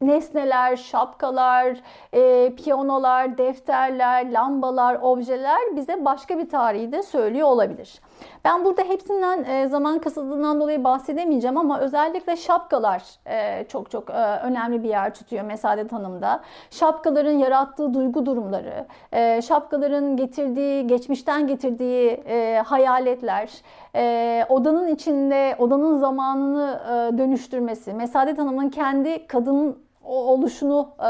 nesneler, 0.00 0.76
şapkalar, 0.76 1.76
e, 2.12 2.52
piyanolar, 2.56 3.38
defterler, 3.38 4.32
lambalar, 4.32 4.98
objeler 5.02 5.76
bize 5.76 6.04
başka 6.04 6.38
bir 6.38 6.48
tarihi 6.48 6.92
de 6.92 7.02
söylüyor 7.02 7.48
olabilir. 7.48 8.00
Ben 8.44 8.64
burada 8.64 8.82
hepsinden 8.82 9.44
e, 9.44 9.68
zaman 9.68 9.98
kısıtlığından 9.98 10.60
dolayı 10.60 10.84
bahsedemeyeceğim 10.84 11.56
ama 11.58 11.80
özellikle 11.80 12.36
şapkalar 12.36 13.02
e, 13.26 13.64
çok 13.68 13.90
çok 13.90 14.10
e, 14.10 14.12
önemli 14.42 14.82
bir 14.82 14.88
yer 14.88 15.14
tutuyor 15.14 15.44
Mesadet 15.44 15.92
Hanım'da. 15.92 16.40
Şapkaların 16.70 17.38
yarattığı 17.38 17.94
duygu 17.94 18.26
durumları, 18.26 18.86
şapkaların 19.42 20.16
getirdiği, 20.16 20.86
geçmişten 20.86 21.46
getirdiği 21.46 22.24
hayaletler, 22.62 23.50
odanın 24.48 24.88
içinde 24.88 25.56
odanın 25.58 25.98
zamanını 25.98 26.80
dönüştürmesi, 27.18 27.92
Mesadet 27.92 28.38
Hanım'ın 28.38 28.68
kendi 28.68 29.26
kadın 29.26 29.78
oluşunu 30.04 30.88
e, 30.98 31.02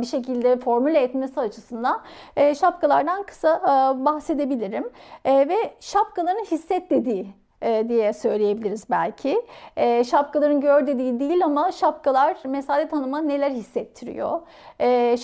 bir 0.00 0.06
şekilde 0.06 0.56
formüle 0.56 1.00
etmesi 1.00 1.40
açısından 1.40 2.00
e, 2.36 2.54
şapkalardan 2.54 3.22
kısa 3.22 3.56
e, 3.56 4.04
bahsedebilirim. 4.04 4.90
Ve 5.26 5.56
şapkaların 5.80 6.44
hisset 6.44 6.90
dediği 6.90 7.34
diye 7.88 8.12
söyleyebiliriz 8.12 8.84
belki. 8.90 9.42
şapkaların 10.04 10.60
gör 10.60 10.86
dediği 10.86 11.20
değil 11.20 11.44
ama 11.44 11.72
şapkalar 11.72 12.36
Mesadet 12.44 12.92
Hanım'a 12.92 13.20
neler 13.20 13.50
hissettiriyor? 13.50 14.40
E, 14.80 15.16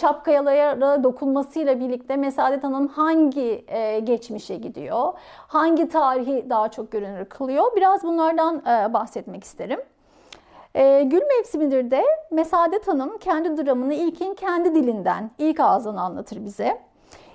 dokunmasıyla 1.03 1.81
birlikte 1.81 2.17
Mesadet 2.17 2.65
Hanım 2.65 2.89
hangi 2.89 3.67
geçmişe 4.05 4.57
gidiyor? 4.57 5.13
Hangi 5.49 5.89
tarihi 5.89 6.51
daha 6.51 6.69
çok 6.69 6.93
görünür 6.93 7.25
kılıyor? 7.25 7.77
Biraz 7.77 8.05
bunlardan 8.05 8.63
bahsetmek 8.95 9.45
isterim. 9.45 9.81
E, 10.79 11.03
gül 11.03 11.23
mevsimidir 11.37 11.91
de 11.91 12.05
Mesadet 12.31 12.89
Hanım 12.89 13.19
kendi 13.19 13.67
dramını 13.67 13.95
ilkin 13.95 14.35
kendi 14.35 14.75
dilinden, 14.75 15.31
ilk 15.39 15.61
ağzından 15.61 15.97
anlatır 15.97 16.45
bize. 16.45 16.81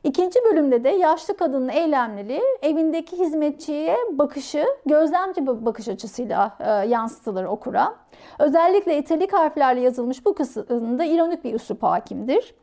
İkinci 0.03 0.39
bölümde 0.43 0.84
de 0.84 0.89
yaşlı 0.89 1.38
kadının 1.38 1.69
eylemleri 1.69 2.41
evindeki 2.62 3.19
hizmetçiye 3.19 3.97
bakışı 4.12 4.65
gözlemci 4.86 5.47
bakış 5.47 5.88
açısıyla 5.88 6.58
e, 6.60 6.71
yansıtılır 6.71 7.45
okura. 7.45 7.95
Özellikle 8.39 8.97
italik 8.97 9.34
harflerle 9.34 9.82
yazılmış 9.82 10.25
bu 10.25 10.36
kısımda 10.36 11.03
ironik 11.03 11.43
bir 11.43 11.53
üslup 11.53 11.84
hakimdir. 11.84 12.56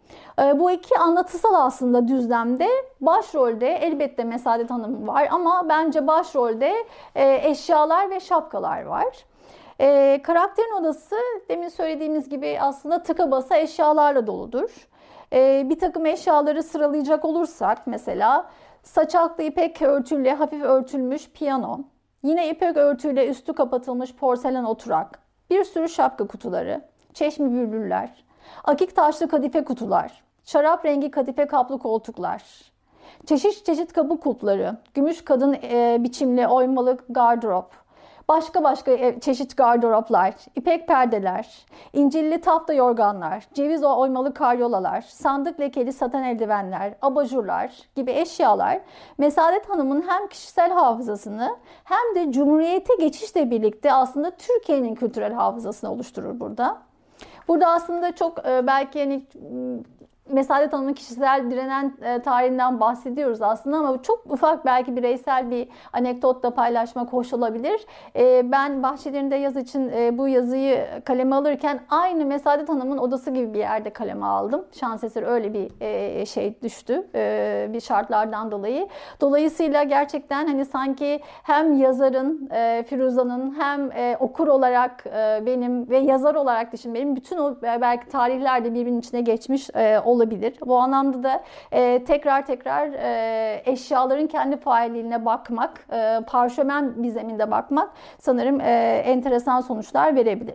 E, 0.43 0.59
bu 0.59 0.71
iki 0.71 0.99
anlatısal 0.99 1.55
aslında 1.55 2.09
düzlemde 2.09 2.69
başrolde 3.01 3.69
elbette 3.69 4.25
Mesadet 4.25 4.71
Hanım 4.71 5.09
var 5.09 5.29
ama 5.31 5.67
bence 5.69 6.07
başrolde 6.07 6.75
e, 7.15 7.51
eşyalar 7.51 8.11
ve 8.11 8.21
şapkalar 8.21 8.83
var. 8.83 9.25
E, 9.81 10.21
karakterin 10.23 10.81
odası 10.81 11.17
demin 11.49 11.69
söylediğimiz 11.69 12.29
gibi 12.29 12.59
aslında 12.61 13.03
tıka 13.03 13.31
basa 13.31 13.57
eşyalarla 13.57 14.27
doludur. 14.27 14.89
E, 15.33 15.67
bir 15.71 15.79
takım 15.79 16.07
eşyaları 16.07 16.63
sıralayacak 16.63 17.25
olursak 17.25 17.87
mesela 17.87 18.51
saçaklı 18.83 19.45
ipek 19.45 19.83
örtüyle 19.83 20.35
hafif 20.35 20.63
örtülmüş 20.63 21.31
piyano, 21.31 21.81
yine 22.23 22.49
ipek 22.49 22.77
örtüyle 22.77 23.29
üstü 23.29 23.53
kapatılmış 23.53 24.15
porselen 24.15 24.65
oturak, 24.65 25.19
bir 25.51 25.65
sürü 25.65 25.89
şapka 25.89 26.27
kutuları, 26.27 26.81
çeşme 27.15 27.51
bülbüller, 27.53 28.25
akik 28.65 28.97
taşlı 28.97 29.29
kadife 29.29 29.65
kutular, 29.65 30.23
şarap 30.45 30.85
rengi 30.85 31.11
kadife 31.11 31.47
kaplı 31.47 31.79
koltuklar, 31.79 32.43
çeşit 33.27 33.67
çeşit 33.67 33.93
kapı 33.93 34.21
kulpları, 34.21 34.77
gümüş 34.95 35.25
kadın 35.25 35.57
e, 35.63 35.97
biçimli 36.01 36.49
oymalı 36.49 36.99
gardırop, 37.09 37.81
başka 38.31 38.65
başka 38.65 39.21
çeşit 39.21 39.57
gardıroplar, 39.57 40.35
ipek 40.57 40.89
perdeler, 40.89 41.67
incilli 41.93 42.41
tafta 42.41 42.73
yorganlar, 42.73 43.49
ceviz 43.55 43.85
oymalı 43.85 44.35
karyolalar, 44.35 45.01
sandık 45.01 45.61
lekeli 45.61 45.93
saten 45.93 46.23
eldivenler, 46.23 46.95
abajurlar 47.03 47.73
gibi 47.97 48.11
eşyalar 48.11 48.81
Mesadet 49.19 49.71
Hanım'ın 49.71 50.05
hem 50.09 50.29
kişisel 50.29 50.73
hafızasını 50.73 51.57
hem 51.85 52.15
de 52.15 52.33
Cumhuriyete 52.33 52.95
geçişle 52.95 53.51
birlikte 53.51 53.93
aslında 53.93 54.31
Türkiye'nin 54.31 54.95
kültürel 54.95 55.33
hafızasını 55.33 55.93
oluşturur 55.93 56.41
burada. 56.41 56.79
Burada 57.49 57.67
aslında 57.69 58.15
çok 58.15 58.47
e, 58.47 58.67
belki 58.67 59.01
hani 59.01 59.23
Mesadet 60.33 60.73
Hanım'ın 60.73 60.93
kişisel 60.93 61.51
direnen 61.51 61.95
e, 62.03 62.23
tarihinden 62.23 62.81
bahsediyoruz 62.81 63.43
aslında 63.43 63.77
ama 63.77 64.03
çok 64.03 64.33
ufak 64.33 64.65
belki 64.65 64.97
bireysel 64.97 65.51
bir 65.51 65.69
anekdot 65.93 66.43
da 66.43 66.55
paylaşmak 66.55 67.13
hoş 67.13 67.33
olabilir. 67.33 67.87
E, 68.17 68.53
ben 68.53 68.83
Bahçelerinde 68.83 69.37
yaz 69.37 69.57
için 69.57 69.89
e, 69.89 70.19
bu 70.19 70.29
yazıyı 70.29 70.87
kaleme 71.05 71.37
alırken 71.37 71.81
aynı 71.91 72.25
Mesadet 72.25 72.69
Hanım'ın 72.69 72.99
odası 72.99 73.31
gibi 73.31 73.55
bir 73.55 73.59
yerde 73.59 73.91
kaleme 73.91 74.27
aldım. 74.27 74.65
Şans 74.81 75.05
eseri 75.05 75.27
öyle 75.27 75.55
bir 75.55 75.71
şey 76.27 76.63
düştü 76.63 77.07
bir 77.73 77.81
şartlardan 77.81 78.51
dolayı. 78.51 78.89
Dolayısıyla 79.21 79.83
gerçekten 79.83 80.47
hani 80.47 80.65
sanki 80.65 81.21
hem 81.43 81.79
yazarın, 81.79 82.49
e, 82.53 82.85
Firuza'nın 82.89 83.61
hem 83.61 83.91
okur 84.21 84.49
olarak 84.49 85.05
benim 85.47 85.91
ve 85.91 85.99
yazar 85.99 86.35
olarak 86.35 86.73
düşün 86.73 86.95
benim 86.95 87.17
bütün 87.17 87.37
o 87.37 87.57
belki 87.63 88.09
tarihler 88.09 88.65
de 88.65 88.75
birbirinin 88.75 89.01
içine 89.01 89.21
geçmiş 89.21 89.71
e, 89.75 90.01
olabilir. 90.05 90.20
Bu 90.67 90.77
anlamda 90.77 91.23
da 91.23 91.43
e, 91.73 92.05
tekrar 92.05 92.47
tekrar 92.47 92.91
e, 92.93 93.63
eşyaların 93.65 94.27
kendi 94.27 94.57
failliğine 94.57 95.25
bakmak, 95.25 95.87
e, 95.93 96.21
parşömen 96.27 97.03
bir 97.03 97.09
zeminde 97.09 97.51
bakmak 97.51 97.91
sanırım 98.19 98.61
e, 98.61 99.03
enteresan 99.07 99.61
sonuçlar 99.61 100.15
verebilir. 100.15 100.55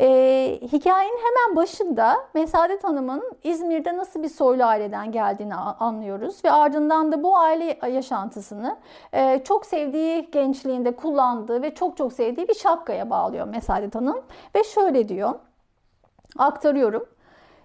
E, 0.00 0.60
hikayenin 0.62 1.18
hemen 1.18 1.56
başında 1.56 2.16
Mesadet 2.34 2.84
Hanım'ın 2.84 3.32
İzmir'de 3.42 3.96
nasıl 3.96 4.22
bir 4.22 4.28
soylu 4.28 4.64
aileden 4.64 5.12
geldiğini 5.12 5.54
anlıyoruz 5.54 6.44
ve 6.44 6.50
ardından 6.50 7.12
da 7.12 7.22
bu 7.22 7.36
aile 7.36 7.78
yaşantısını 7.88 8.76
e, 9.12 9.44
çok 9.44 9.66
sevdiği 9.66 10.30
gençliğinde 10.30 10.96
kullandığı 10.96 11.62
ve 11.62 11.74
çok 11.74 11.96
çok 11.96 12.12
sevdiği 12.12 12.48
bir 12.48 12.54
şapkaya 12.54 13.10
bağlıyor 13.10 13.46
Mesadet 13.46 13.94
Hanım 13.94 14.20
ve 14.54 14.64
şöyle 14.64 15.08
diyor, 15.08 15.34
aktarıyorum. 16.38 17.08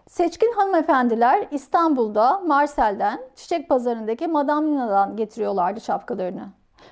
Seçkin 0.07 0.53
hanımefendiler 0.53 1.47
İstanbul'da 1.51 2.39
Marsel'den 2.39 3.21
çiçek 3.35 3.69
pazarındaki 3.69 4.27
Madame 4.27 4.71
Nina'dan 4.71 5.15
getiriyorlardı 5.15 5.81
şapkalarını. 5.81 6.47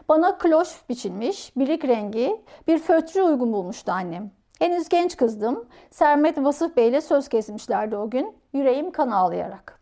Bana 0.10 0.38
kloş 0.38 0.90
biçilmiş, 0.90 1.56
birik 1.58 1.86
rengi 1.86 2.42
bir 2.68 2.80
fötrü 2.80 3.22
uygun 3.22 3.54
bulmuştu 3.54 3.92
annem. 3.92 4.32
Henüz 4.60 4.90
genç 4.90 5.18
kızdım. 5.18 5.68
Sermet 5.92 6.38
Vasıf 6.38 6.78
Bey 6.78 6.88
ile 6.90 7.02
söz 7.02 7.28
kesmişlerdi 7.30 7.98
o 7.98 8.10
gün. 8.10 8.36
Yüreğim 8.54 8.92
kan 8.92 9.12
ağlayarak. 9.12 9.82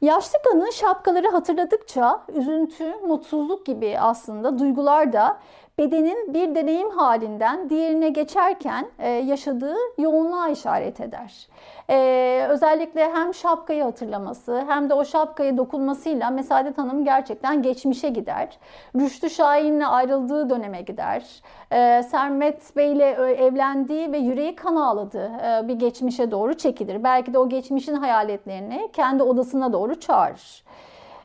Yaşlı 0.00 0.38
kadının 0.44 0.70
şapkaları 0.70 1.28
hatırladıkça 1.28 2.24
üzüntü, 2.28 2.94
mutsuzluk 3.06 3.66
gibi 3.66 3.98
aslında 4.00 4.58
duygular 4.58 5.12
da 5.12 5.38
bedenin 5.78 6.34
bir 6.34 6.54
deneyim 6.54 6.90
halinden 6.90 7.70
diğerine 7.70 8.08
geçerken 8.08 8.86
e, 8.98 9.08
yaşadığı 9.10 9.76
yoğunluğa 9.98 10.48
işaret 10.48 11.00
eder. 11.00 11.48
E, 11.90 12.46
özellikle 12.50 13.12
hem 13.12 13.34
şapkayı 13.34 13.82
hatırlaması 13.82 14.64
hem 14.68 14.90
de 14.90 14.94
o 14.94 15.04
şapkaya 15.04 15.56
dokunmasıyla 15.56 16.30
Mesadet 16.30 16.78
Hanım 16.78 17.04
gerçekten 17.04 17.62
geçmişe 17.62 18.08
gider. 18.08 18.58
Rüştü 18.96 19.30
Şahin'le 19.30 19.84
ayrıldığı 19.86 20.50
döneme 20.50 20.82
gider. 20.82 21.42
E, 21.72 22.02
Sermet 22.02 22.76
Bey 22.76 22.92
ile 22.92 23.08
evlendiği 23.32 24.12
ve 24.12 24.18
yüreği 24.18 24.54
kan 24.54 24.76
ağladığı 24.76 25.32
bir 25.68 25.74
geçmişe 25.74 26.30
doğru 26.30 26.54
çekilir. 26.54 27.04
Belki 27.04 27.34
de 27.34 27.38
o 27.38 27.48
geçmişin 27.48 27.94
hayaletlerini 27.94 28.88
kendi 28.92 29.22
odasına 29.22 29.72
doğru 29.72 30.00
çağırır. 30.00 30.64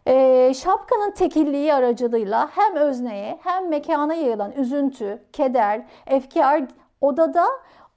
E, 0.10 0.54
şapkanın 0.54 1.12
tekilliği 1.12 1.74
aracılığıyla 1.74 2.50
hem 2.52 2.76
özneye 2.76 3.40
hem 3.44 3.70
mekana 3.70 4.14
yayılan 4.14 4.52
üzüntü, 4.52 5.24
keder, 5.34 5.86
efkar 6.08 6.64
odada, 7.02 7.46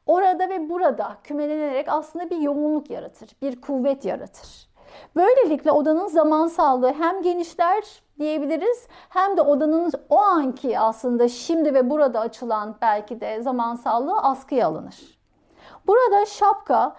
orada 0.07 0.49
ve 0.49 0.69
burada 0.71 1.17
kümelenerek 1.25 1.89
aslında 1.89 2.31
bir 2.31 2.37
yoğunluk 2.37 2.91
yaratır, 2.91 3.31
bir 3.43 3.61
kuvvet 3.61 4.05
yaratır. 4.05 4.69
Böylelikle 5.17 5.73
odanın 5.73 6.07
zamansallığı 6.07 6.93
hem 6.93 7.23
genişler 7.23 8.03
diyebiliriz 8.19 8.87
hem 9.09 9.37
de 9.37 9.43
odanın 9.43 9.93
o 10.11 10.19
anki 10.19 10.79
aslında 10.79 11.29
şimdi 11.29 11.75
ve 11.75 11.91
burada 11.91 12.21
açılan 12.21 12.77
belki 12.83 13.21
de 13.21 13.43
zamansallığı 13.43 14.19
askıya 14.19 14.67
alınır. 14.67 15.19
Burada 15.87 16.27
şapka 16.27 16.97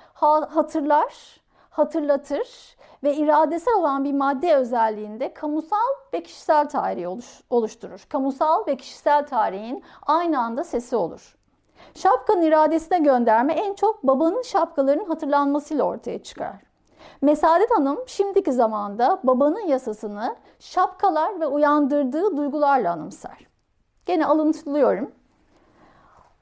hatırlar, 0.49 1.42
hatırlatır 1.73 2.77
ve 3.03 3.15
iradesel 3.15 3.73
olan 3.73 4.03
bir 4.03 4.13
madde 4.13 4.55
özelliğinde 4.55 5.33
kamusal 5.33 5.77
ve 6.13 6.23
kişisel 6.23 6.69
tarihi 6.69 7.07
oluşturur. 7.49 8.05
Kamusal 8.09 8.67
ve 8.67 8.77
kişisel 8.77 9.27
tarihin 9.27 9.83
aynı 10.07 10.39
anda 10.39 10.63
sesi 10.63 10.95
olur. 10.95 11.37
Şapkanın 11.95 12.41
iradesine 12.41 12.99
gönderme 12.99 13.53
en 13.53 13.73
çok 13.73 14.03
babanın 14.03 14.41
şapkalarının 14.41 15.05
hatırlanmasıyla 15.05 15.83
ortaya 15.83 16.23
çıkar. 16.23 16.55
Mesadet 17.21 17.71
Hanım 17.71 17.99
şimdiki 18.07 18.51
zamanda 18.51 19.19
babanın 19.23 19.67
yasasını 19.67 20.35
şapkalar 20.59 21.39
ve 21.39 21.47
uyandırdığı 21.47 22.37
duygularla 22.37 22.91
anımsar. 22.91 23.47
Gene 24.05 24.25
alıntılıyorum. 24.25 25.11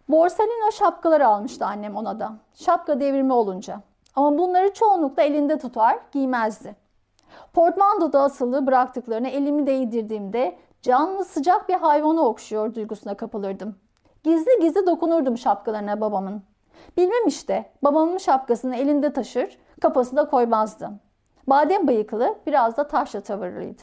Borsalino 0.10 0.72
şapkaları 0.72 1.28
almıştı 1.28 1.66
annem 1.66 1.96
ona 1.96 2.20
da. 2.20 2.34
Şapka 2.54 3.00
devrimi 3.00 3.34
olunca. 3.34 3.82
Ama 4.16 4.38
bunları 4.38 4.74
çoğunlukla 4.74 5.24
elinde 5.24 5.58
tutar, 5.58 6.00
giymezdi. 6.12 6.76
Portmandoda 7.54 8.22
asılı 8.22 8.68
bıraktıklarını 8.68 9.28
elimi 9.28 9.68
değdirdiğimde 9.68 10.58
canlı 10.82 11.26
sıcak 11.26 11.70
bir 11.70 11.74
hayvanı 11.74 12.22
okşuyor 12.22 12.76
duygusuna 12.76 13.18
kapılırdım. 13.18 13.76
Gizli 14.24 14.60
gizli 14.62 14.86
dokunurdum 14.88 15.38
şapkalarına 15.38 16.02
babamın. 16.02 16.44
Bilmem 16.98 17.28
işte 17.28 17.72
babamın 17.84 18.18
şapkasını 18.18 18.76
elinde 18.76 19.14
taşır, 19.14 19.58
kafasına 19.82 20.30
koymazdı. 20.30 20.90
Badem 21.48 21.88
bıyıklı, 21.88 22.36
biraz 22.48 22.78
da 22.78 22.88
taşla 22.88 23.22
tavırlıydı. 23.22 23.82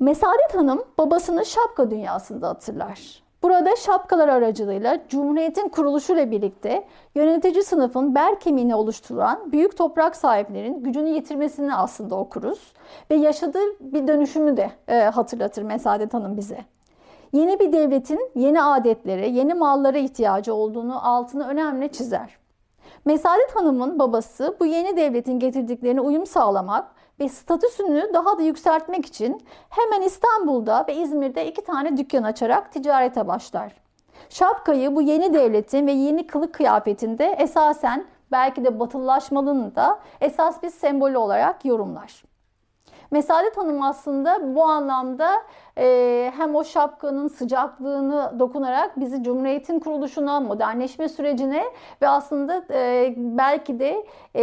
Mesadet 0.00 0.54
Hanım 0.54 0.84
babasını 0.98 1.46
şapka 1.46 1.90
dünyasında 1.90 2.48
hatırlar. 2.48 3.22
Burada 3.42 3.76
şapkalar 3.76 4.28
aracılığıyla 4.28 4.98
Cumhuriyet'in 5.08 5.68
kuruluşuyla 5.68 6.30
birlikte 6.30 6.84
yönetici 7.14 7.62
sınıfın 7.62 8.14
bel 8.14 8.40
kemiğini 8.40 8.74
oluşturan 8.74 9.52
büyük 9.52 9.76
toprak 9.76 10.16
sahiplerin 10.16 10.82
gücünü 10.82 11.08
yitirmesini 11.08 11.74
aslında 11.74 12.14
okuruz. 12.14 12.72
Ve 13.10 13.14
yaşadığı 13.14 13.62
bir 13.80 14.08
dönüşümü 14.08 14.56
de 14.56 14.70
e, 14.88 14.98
hatırlatır 15.02 15.62
Mesadet 15.62 16.14
Hanım 16.14 16.36
bize. 16.36 16.58
Yeni 17.32 17.60
bir 17.60 17.72
devletin 17.72 18.30
yeni 18.34 18.62
adetlere, 18.62 19.28
yeni 19.28 19.54
mallara 19.54 19.98
ihtiyacı 19.98 20.54
olduğunu 20.54 21.08
altını 21.08 21.46
önemli 21.46 21.92
çizer. 21.92 22.36
Mesadet 23.04 23.56
Hanım'ın 23.56 23.98
babası 23.98 24.56
bu 24.60 24.66
yeni 24.66 24.96
devletin 24.96 25.38
getirdiklerine 25.38 26.00
uyum 26.00 26.26
sağlamak 26.26 26.86
ve 27.20 27.28
statüsünü 27.28 28.10
daha 28.14 28.38
da 28.38 28.42
yükseltmek 28.42 29.06
için 29.06 29.42
hemen 29.70 30.02
İstanbul'da 30.02 30.84
ve 30.88 30.94
İzmir'de 30.94 31.46
iki 31.46 31.64
tane 31.64 31.96
dükkan 31.96 32.22
açarak 32.22 32.72
ticarete 32.72 33.28
başlar. 33.28 33.72
Şapkayı 34.28 34.96
bu 34.96 35.02
yeni 35.02 35.34
devletin 35.34 35.86
ve 35.86 35.92
yeni 35.92 36.26
kılık 36.26 36.54
kıyafetinde 36.54 37.26
esasen 37.38 38.04
belki 38.32 38.64
de 38.64 38.80
batılılaşmalının 38.80 39.74
da 39.74 39.98
esas 40.20 40.62
bir 40.62 40.70
sembolü 40.70 41.18
olarak 41.18 41.64
yorumlar. 41.64 42.22
Mesadet 43.10 43.56
Hanım 43.56 43.82
aslında 43.82 44.54
bu 44.54 44.64
anlamda 44.64 45.42
e, 45.78 46.32
hem 46.36 46.54
o 46.54 46.64
şapkanın 46.64 47.28
sıcaklığını 47.28 48.38
dokunarak 48.38 49.00
bizi 49.00 49.22
Cumhuriyet'in 49.22 49.80
kuruluşuna, 49.80 50.40
modernleşme 50.40 51.08
sürecine 51.08 51.64
ve 52.02 52.08
aslında 52.08 52.64
e, 52.70 53.14
belki 53.16 53.78
de 53.78 54.06
e, 54.34 54.42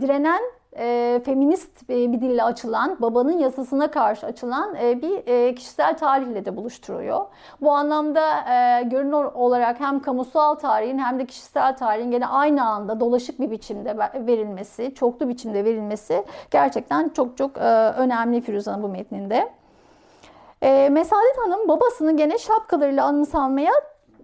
direnen 0.00 0.40
e, 0.78 1.20
feminist 1.24 1.90
e, 1.90 2.12
bir 2.12 2.20
dille 2.20 2.42
açılan, 2.42 2.96
babanın 3.00 3.38
yasasına 3.38 3.90
karşı 3.90 4.26
açılan 4.26 4.74
e, 4.74 5.02
bir 5.02 5.26
e, 5.26 5.54
kişisel 5.54 5.96
tarihle 5.96 6.44
de 6.44 6.56
buluşturuyor. 6.56 7.26
Bu 7.60 7.72
anlamda 7.72 8.36
e, 8.54 8.82
görünür 8.82 9.24
olarak 9.24 9.80
hem 9.80 10.00
kamusal 10.00 10.54
tarihin 10.54 10.98
hem 10.98 11.18
de 11.18 11.26
kişisel 11.26 11.76
tarihin 11.76 12.10
gene 12.10 12.26
aynı 12.26 12.66
anda 12.66 13.00
dolaşık 13.00 13.40
bir 13.40 13.50
biçimde 13.50 13.98
verilmesi, 14.14 14.94
çoklu 14.94 15.28
biçimde 15.28 15.64
verilmesi 15.64 16.24
gerçekten 16.50 17.08
çok 17.08 17.36
çok 17.36 17.58
e, 17.58 17.60
önemli 17.96 18.40
Firuza'nın 18.40 18.82
bu 18.82 18.88
metninde. 18.88 19.52
E, 20.62 20.88
Mesadet 20.88 21.38
Hanım 21.38 21.68
babasını 21.68 22.16
gene 22.16 22.38
şapkalarıyla 22.38 23.04
anımsamaya 23.04 23.72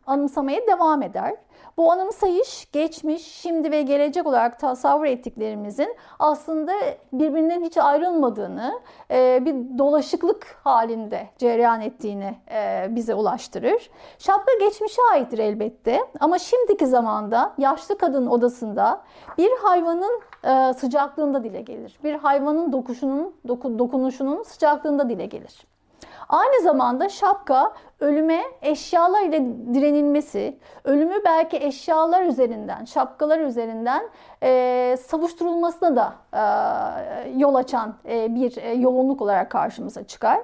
anımsamaya 0.07 0.67
devam 0.67 1.03
eder. 1.03 1.35
Bu 1.77 1.93
anımsayış 1.93 2.73
geçmiş, 2.73 3.23
şimdi 3.27 3.71
ve 3.71 3.83
gelecek 3.83 4.27
olarak 4.27 4.59
tasavvur 4.59 5.05
ettiklerimizin 5.05 5.97
aslında 6.19 6.73
birbirinden 7.13 7.65
hiç 7.65 7.77
ayrılmadığını, 7.77 8.81
e, 9.11 9.45
bir 9.45 9.79
dolaşıklık 9.79 10.57
halinde 10.65 11.27
cereyan 11.39 11.81
ettiğini 11.81 12.35
e, 12.51 12.87
bize 12.91 13.15
ulaştırır. 13.15 13.91
Şapka 14.19 14.53
geçmişe 14.61 15.03
aittir 15.13 15.39
elbette 15.39 16.01
ama 16.21 16.39
şimdiki 16.39 16.87
zamanda 16.87 17.55
yaşlı 17.59 17.99
kadın 17.99 18.27
odasında 18.27 19.03
bir 19.39 19.51
hayvanın 19.63 20.21
e, 20.45 20.75
sıcaklığında 20.75 21.45
dile 21.45 21.61
gelir. 21.61 21.99
Bir 22.05 22.15
hayvanın 22.15 22.73
dokuşunun, 22.73 23.35
dokunuşunun 23.49 24.43
sıcaklığında 24.43 25.09
dile 25.09 25.27
gelir. 25.27 25.70
Aynı 26.31 26.63
zamanda 26.63 27.09
şapka 27.09 27.73
ölüme 28.01 28.43
eşyalar 28.63 29.23
ile 29.23 29.45
direnilmesi, 29.75 30.59
ölümü 30.85 31.15
belki 31.25 31.57
eşyalar 31.57 32.23
üzerinden, 32.23 32.85
şapkalar 32.85 33.39
üzerinden 33.39 34.03
e, 34.43 34.97
savuşturulmasına 35.07 35.97
da 35.97 36.15
e, 36.33 37.31
yol 37.37 37.55
açan 37.55 37.95
e, 38.09 38.35
bir 38.35 38.57
e, 38.57 38.73
yoğunluk 38.73 39.23
olarak 39.23 39.51
karşımıza 39.51 40.05
çıkar. 40.05 40.41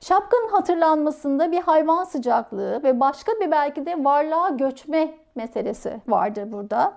Şapkanın 0.00 0.48
hatırlanmasında 0.48 1.52
bir 1.52 1.60
hayvan 1.60 2.04
sıcaklığı 2.04 2.82
ve 2.82 3.00
başka 3.00 3.32
bir 3.32 3.50
belki 3.50 3.86
de 3.86 4.04
varlığa 4.04 4.48
göçme 4.48 5.14
meselesi 5.34 6.00
vardır 6.08 6.52
burada. 6.52 6.92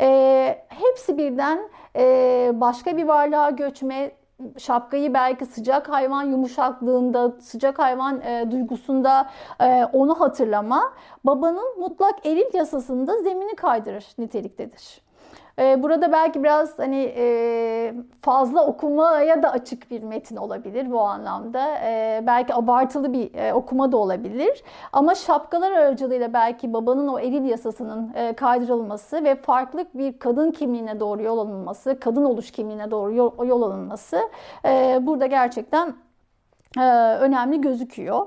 E, 0.00 0.64
hepsi 0.68 1.18
birden 1.18 1.60
e, 1.96 2.50
başka 2.54 2.96
bir 2.96 3.04
varlığa 3.04 3.50
göçme, 3.50 4.10
şapkayı 4.58 5.14
belki 5.14 5.46
sıcak 5.46 5.88
hayvan 5.88 6.22
yumuşaklığında, 6.22 7.32
sıcak 7.40 7.78
hayvan 7.78 8.20
e, 8.20 8.50
duygusunda 8.50 9.30
e, 9.60 9.84
onu 9.92 10.20
hatırlama, 10.20 10.92
babanın 11.24 11.80
mutlak 11.80 12.26
eril 12.26 12.54
yasasında 12.54 13.22
zemini 13.22 13.56
kaydırır 13.56 14.06
niteliktedir. 14.18 15.07
Ee, 15.58 15.82
burada 15.82 16.12
belki 16.12 16.42
biraz 16.42 16.78
hani 16.78 17.12
e, 17.16 17.94
fazla 18.22 18.66
okumaya 18.66 19.42
da 19.42 19.50
açık 19.50 19.90
bir 19.90 20.02
metin 20.02 20.36
olabilir 20.36 20.90
bu 20.90 21.00
anlamda. 21.00 21.78
Ee, 21.84 22.22
belki 22.26 22.54
abartılı 22.54 23.12
bir 23.12 23.34
e, 23.34 23.54
okuma 23.54 23.92
da 23.92 23.96
olabilir. 23.96 24.62
Ama 24.92 25.14
şapkalar 25.14 25.72
aracılığıyla 25.72 26.32
belki 26.32 26.72
babanın 26.72 27.08
o 27.08 27.18
eril 27.18 27.44
yasasının 27.44 28.12
e, 28.14 28.32
kaydırılması 28.32 29.24
ve 29.24 29.34
farklı 29.34 29.86
bir 29.94 30.18
kadın 30.18 30.50
kimliğine 30.50 31.00
doğru 31.00 31.22
yol 31.22 31.38
alınması, 31.38 32.00
kadın 32.00 32.24
oluş 32.24 32.50
kimliğine 32.50 32.90
doğru 32.90 33.14
yol 33.46 33.62
alınması 33.62 34.20
burada 35.00 35.26
gerçekten 35.26 35.94
önemli 37.20 37.60
gözüküyor. 37.60 38.26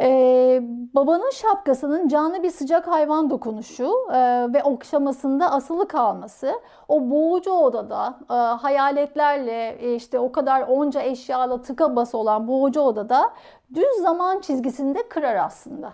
Ee, 0.00 0.60
babanın 0.94 1.30
şapkasının 1.30 2.08
canlı 2.08 2.42
bir 2.42 2.50
sıcak 2.50 2.86
hayvan 2.86 3.30
dokunuşu 3.30 3.92
e, 4.12 4.18
ve 4.52 4.62
okşamasında 4.62 5.52
asılı 5.52 5.88
kalması, 5.88 6.60
o 6.88 7.10
boğucu 7.10 7.52
odada 7.52 8.18
e, 8.30 8.34
hayaletlerle 8.34 9.76
e, 9.80 9.94
işte 9.94 10.18
o 10.18 10.32
kadar 10.32 10.62
onca 10.62 11.00
eşyala 11.00 11.62
tıka 11.62 11.96
bas 11.96 12.14
olan 12.14 12.48
boğucu 12.48 12.80
odada 12.80 13.30
düz 13.74 14.02
zaman 14.02 14.40
çizgisinde 14.40 15.08
kırar 15.08 15.36
aslında 15.36 15.92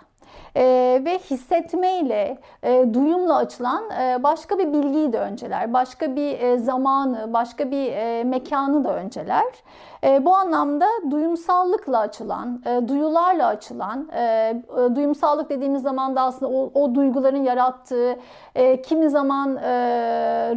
e, 0.56 0.64
ve 1.04 1.18
hissetmeyle, 1.18 2.38
e, 2.62 2.94
duyumla 2.94 3.36
açılan 3.36 3.90
e, 3.90 4.22
başka 4.22 4.58
bir 4.58 4.72
bilgiyi 4.72 5.12
de 5.12 5.18
önceler. 5.18 5.72
Başka 5.72 6.16
bir 6.16 6.40
e, 6.40 6.58
zamanı, 6.58 7.32
başka 7.32 7.70
bir 7.70 7.92
e, 7.92 8.24
mekanı 8.24 8.84
da 8.84 8.94
önceler. 8.94 9.44
E, 10.04 10.24
bu 10.24 10.34
anlamda 10.34 10.86
duyumsallıkla 11.10 11.98
açılan, 11.98 12.62
e, 12.66 12.88
duyularla 12.88 13.46
açılan, 13.46 14.08
e, 14.12 14.22
e, 14.22 14.96
duyumsallık 14.96 15.50
dediğimiz 15.50 15.82
zaman 15.82 16.16
da 16.16 16.22
aslında 16.22 16.52
o, 16.52 16.70
o 16.74 16.94
duyguların 16.94 17.44
yarattığı, 17.44 18.16
e, 18.54 18.82
kimi 18.82 19.10
zaman 19.10 19.56
e, 19.56 19.70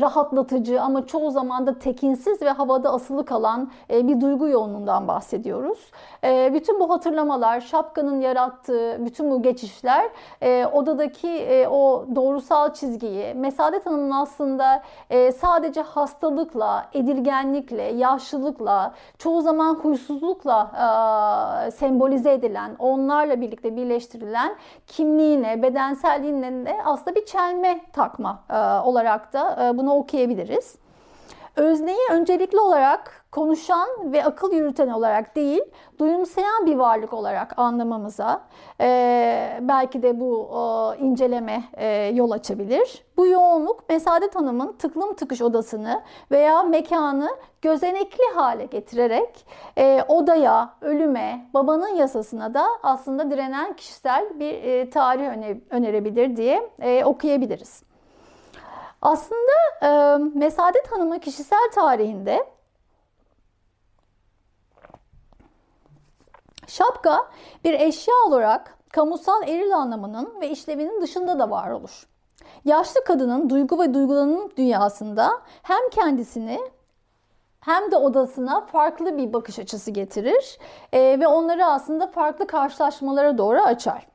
rahatlatıcı 0.02 0.82
ama 0.82 1.06
çoğu 1.06 1.32
zaman 1.32 1.68
da 1.68 1.80
tekinsiz 1.80 2.42
ve 2.42 2.50
havada 2.50 2.94
asılı 2.94 3.26
kalan 3.26 3.72
e, 3.90 4.08
bir 4.08 4.22
duygu 4.22 4.48
yoğunluğundan 4.48 5.08
bahsediyoruz. 5.08 5.92
E, 6.24 6.52
bütün 6.54 6.80
bu 6.80 6.90
hatırlamalar, 6.90 7.62
şapkanın 7.62 8.22
yarattığı 8.22 9.06
bütün 9.06 9.32
bu 9.32 9.42
geçişler 9.84 10.10
e, 10.42 10.66
odadaki 10.66 11.30
e, 11.30 11.68
o 11.68 12.06
doğrusal 12.16 12.74
çizgiyi, 12.74 13.34
Mesadet 13.34 13.86
Hanım'ın 13.86 14.12
aslında 14.12 14.82
e, 15.10 15.32
sadece 15.32 15.82
hastalıkla, 15.82 16.86
edilgenlikle, 16.94 17.82
yaşlılıkla, 17.84 18.94
çoğu 19.18 19.42
zaman 19.42 19.76
huysuzlukla 19.76 20.72
e, 21.68 21.72
sembolize 21.72 22.34
edilen, 22.34 22.76
onlarla 22.80 23.42
birlikte 23.42 23.76
birleştirilen 23.76 24.56
kimliğine, 24.88 25.62
bedenselliğine 25.62 26.66
de 26.66 26.78
aslında 26.86 27.16
bir 27.16 27.26
çelme 27.26 27.82
takma 27.94 28.44
e, 28.50 28.58
olarak 28.88 29.34
da 29.34 29.66
e, 29.66 29.78
bunu 29.78 29.94
okuyabiliriz. 29.94 30.76
Özneyi 31.56 32.08
öncelikli 32.12 32.60
olarak 32.60 33.23
konuşan 33.34 34.14
ve 34.14 34.26
akıl 34.26 34.54
yürüten 34.54 34.88
olarak 34.88 35.36
değil, 35.36 35.62
duyumsayan 36.00 36.66
bir 36.66 36.76
varlık 36.76 37.14
olarak 37.14 37.60
anlamamıza 37.60 38.42
e, 38.82 39.60
belki 39.62 40.04
de 40.04 40.20
bu 40.20 40.50
e, 40.52 41.04
inceleme 41.04 41.64
e, 41.74 41.88
yol 42.14 42.32
açabilir. 42.32 43.06
Bu 43.18 43.28
yoğunluk 43.28 43.90
Mesadet 43.90 44.36
Hanım'ın 44.36 44.74
tıklım 44.74 45.14
tıkış 45.16 45.42
odasını 45.42 46.02
veya 46.32 46.64
mekanı 46.64 47.30
gözenekli 47.62 48.24
hale 48.36 48.66
getirerek 48.66 49.46
e, 49.78 50.04
odaya, 50.08 50.74
ölüme, 50.82 51.50
babanın 51.54 51.96
yasasına 51.96 52.54
da 52.54 52.66
aslında 52.84 53.32
direnen 53.32 53.74
kişisel 53.74 54.40
bir 54.40 54.54
e, 54.54 54.90
tarih 54.90 55.28
öne, 55.28 55.58
önerebilir 55.70 56.38
diye 56.38 56.70
e, 56.82 57.06
okuyabiliriz. 57.06 57.84
Aslında 59.02 59.52
e, 59.82 60.18
Mesadet 60.40 60.92
Hanım'ın 60.92 61.20
kişisel 61.20 61.72
tarihinde 61.76 62.54
şapka 66.74 67.28
bir 67.64 67.74
eşya 67.74 68.14
olarak 68.28 68.78
kamusal 68.94 69.48
eril 69.48 69.76
anlamının 69.76 70.42
ve 70.42 70.50
işlevinin 70.50 71.02
dışında 71.02 71.40
da 71.40 71.50
var 71.50 71.72
olur. 71.72 72.08
Yaşlı 72.66 73.04
kadının 73.04 73.50
duygu 73.50 73.80
ve 73.80 73.94
duygulanım 73.94 74.52
dünyasında 74.58 75.30
hem 75.64 75.90
kendisini 75.92 76.60
hem 77.60 77.92
de 77.92 77.98
odasına 77.98 78.62
farklı 78.62 79.18
bir 79.18 79.34
bakış 79.34 79.60
açısı 79.60 79.92
getirir 79.92 80.58
e, 80.94 81.20
ve 81.20 81.28
onları 81.28 81.66
aslında 81.66 82.08
farklı 82.08 82.48
karşılaşmalara 82.48 83.38
doğru 83.38 83.60
açar. 83.60 84.08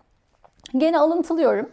Gene 0.76 0.98
alıntılıyorum. 0.98 1.70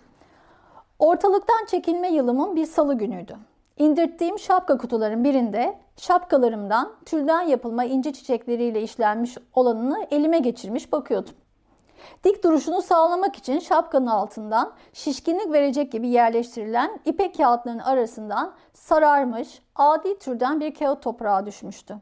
Ortalıktan 1.00 1.66
çekilme 1.66 2.10
yılımın 2.10 2.56
bir 2.56 2.66
salı 2.66 2.94
günüydü. 2.94 3.38
İndirttiğim 3.78 4.40
şapka 4.40 4.78
kutuların 4.78 5.24
birinde 5.24 5.85
şapkalarımdan 5.98 6.94
tülden 7.06 7.42
yapılma 7.42 7.84
ince 7.84 8.14
çiçekleriyle 8.14 8.82
işlenmiş 8.82 9.38
olanını 9.54 10.08
elime 10.12 10.40
geçirmiş 10.40 10.92
bakıyordum. 10.92 11.34
Dik 12.24 12.44
duruşunu 12.44 12.82
sağlamak 12.82 13.36
için 13.36 13.60
şapkanın 13.60 14.08
altından 14.08 14.74
şişkinlik 14.94 15.52
verecek 15.52 15.92
gibi 15.92 16.08
yerleştirilen 16.08 17.00
ipek 17.06 17.38
kağıtlarının 17.38 17.84
arasından 17.84 18.54
sararmış 18.74 19.62
adi 19.76 20.20
türden 20.20 20.60
bir 20.60 20.74
kağıt 20.74 21.02
toprağa 21.02 21.46
düşmüştü. 21.46 21.96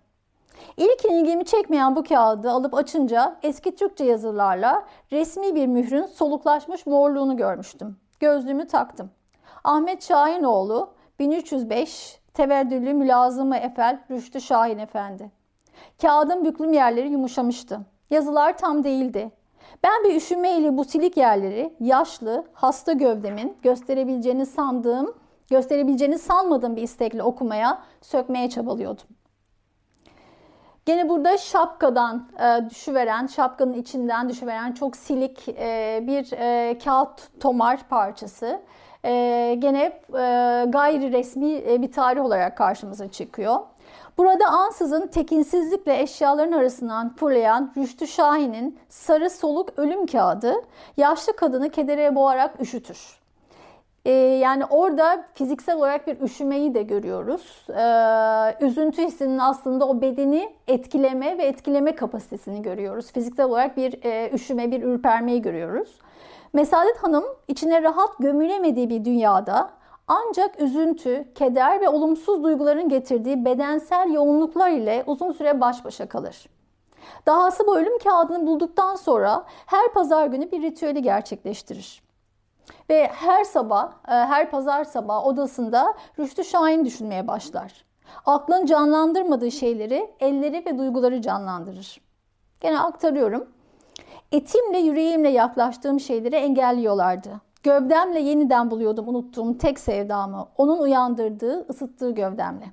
İlk 0.77 1.05
ilgimi 1.05 1.45
çekmeyen 1.45 1.95
bu 1.95 2.03
kağıdı 2.03 2.51
alıp 2.51 2.73
açınca 2.73 3.39
eski 3.43 3.75
Türkçe 3.75 4.03
yazılarla 4.05 4.85
resmi 5.11 5.55
bir 5.55 5.67
mührün 5.67 6.05
soluklaşmış 6.05 6.85
morluğunu 6.85 7.37
görmüştüm. 7.37 7.97
Gözlüğümü 8.19 8.67
taktım. 8.67 9.11
Ahmet 9.63 10.03
Şahinoğlu 10.03 10.89
1305 11.19 12.22
Teveddüllü 12.34 12.93
Mülazımı 12.93 13.57
Efel 13.57 13.99
Rüştü 14.11 14.41
Şahin 14.41 14.77
Efendi. 14.77 15.31
Kağıdın 16.01 16.45
büklüm 16.45 16.73
yerleri 16.73 17.09
yumuşamıştı. 17.09 17.79
Yazılar 18.09 18.57
tam 18.57 18.84
değildi. 18.84 19.31
Ben 19.84 20.03
bir 20.03 20.15
üşümeyle 20.15 20.77
bu 20.77 20.86
silik 20.86 21.17
yerleri 21.17 21.73
yaşlı, 21.79 22.45
hasta 22.53 22.93
gövdemin 22.93 23.57
gösterebileceğini 23.61 24.45
sandığım, 24.45 25.15
gösterebileceğini 25.49 26.19
sanmadığım 26.19 26.75
bir 26.75 26.81
istekle 26.81 27.23
okumaya, 27.23 27.84
sökmeye 28.01 28.49
çabalıyordum. 28.49 29.05
Gene 30.86 31.09
burada 31.09 31.38
şapkadan 31.38 32.29
e, 32.39 32.69
düşüveren, 32.69 33.27
şapkanın 33.27 33.73
içinden 33.73 34.29
düşüveren 34.29 34.71
çok 34.71 34.95
silik 34.95 35.49
e, 35.49 36.03
bir 36.07 36.31
e, 36.31 36.77
kağıt 36.77 37.39
tomar 37.39 37.79
parçası. 37.89 38.61
E, 39.05 39.55
gene 39.59 39.99
gayri 40.71 41.11
resmi 41.11 41.53
e, 41.55 41.81
bir 41.81 41.91
tarih 41.91 42.21
olarak 42.21 42.57
karşımıza 42.57 43.11
çıkıyor. 43.11 43.59
Burada 44.17 44.47
ansızın 44.47 45.07
tekinsizlikle 45.07 46.01
eşyaların 46.01 46.51
arasından 46.51 47.15
fırlayan 47.15 47.73
Rüştü 47.77 48.07
Şahin'in 48.07 48.79
sarı 48.89 49.29
soluk 49.29 49.69
ölüm 49.77 50.05
kağıdı 50.05 50.53
yaşlı 50.97 51.35
kadını 51.35 51.69
kedere 51.69 52.15
boğarak 52.15 52.61
üşütür. 52.61 53.23
Ee, 54.05 54.11
yani 54.11 54.65
orada 54.65 55.25
fiziksel 55.33 55.75
olarak 55.75 56.07
bir 56.07 56.21
üşümeyi 56.21 56.73
de 56.73 56.83
görüyoruz. 56.83 57.65
Ee, 57.69 58.65
üzüntü 58.65 59.01
hissinin 59.03 59.37
aslında 59.37 59.87
o 59.87 60.01
bedeni 60.01 60.53
etkileme 60.67 61.37
ve 61.37 61.43
etkileme 61.43 61.95
kapasitesini 61.95 62.61
görüyoruz. 62.61 63.11
Fiziksel 63.11 63.45
olarak 63.45 63.77
bir 63.77 64.03
e, 64.03 64.31
üşüme, 64.33 64.71
bir 64.71 64.83
ürpermeyi 64.83 65.41
görüyoruz. 65.41 65.99
Mesadet 66.53 66.97
Hanım 66.97 67.23
içine 67.47 67.83
rahat 67.83 68.17
gömülemediği 68.19 68.89
bir 68.89 69.05
dünyada 69.05 69.69
ancak 70.07 70.61
üzüntü, 70.61 71.33
keder 71.35 71.81
ve 71.81 71.89
olumsuz 71.89 72.43
duyguların 72.43 72.89
getirdiği 72.89 73.45
bedensel 73.45 74.13
yoğunluklar 74.13 74.69
ile 74.69 75.03
uzun 75.07 75.31
süre 75.31 75.61
baş 75.61 75.85
başa 75.85 76.09
kalır. 76.09 76.49
Dahası 77.25 77.67
bu 77.67 77.77
ölüm 77.77 77.97
kağıdını 77.97 78.47
bulduktan 78.47 78.95
sonra 78.95 79.45
her 79.65 79.93
pazar 79.93 80.27
günü 80.27 80.51
bir 80.51 80.61
ritüeli 80.61 81.01
gerçekleştirir. 81.01 82.03
Ve 82.89 83.07
her 83.07 83.43
sabah, 83.43 83.91
e, 84.07 84.11
her 84.11 84.51
pazar 84.51 84.83
sabah 84.83 85.25
odasında 85.25 85.93
Rüştü 86.19 86.43
Şahin 86.43 86.85
düşünmeye 86.85 87.27
başlar. 87.27 87.85
Aklın 88.25 88.65
canlandırmadığı 88.65 89.51
şeyleri, 89.51 90.11
elleri 90.19 90.65
ve 90.65 90.77
duyguları 90.77 91.21
canlandırır. 91.21 92.01
Gene 92.59 92.79
aktarıyorum. 92.79 93.47
Etimle 94.34 94.77
yüreğimle 94.77 95.29
yaklaştığım 95.29 95.99
şeyleri 95.99 96.36
engelliyorlardı. 96.36 97.41
Gövdemle 97.63 98.19
yeniden 98.19 98.71
buluyordum 98.71 99.07
unuttuğum 99.07 99.57
tek 99.57 99.79
sevdamı, 99.79 100.47
onun 100.57 100.79
uyandırdığı, 100.79 101.65
ısıttığı 101.69 102.11
gövdemle. 102.11 102.65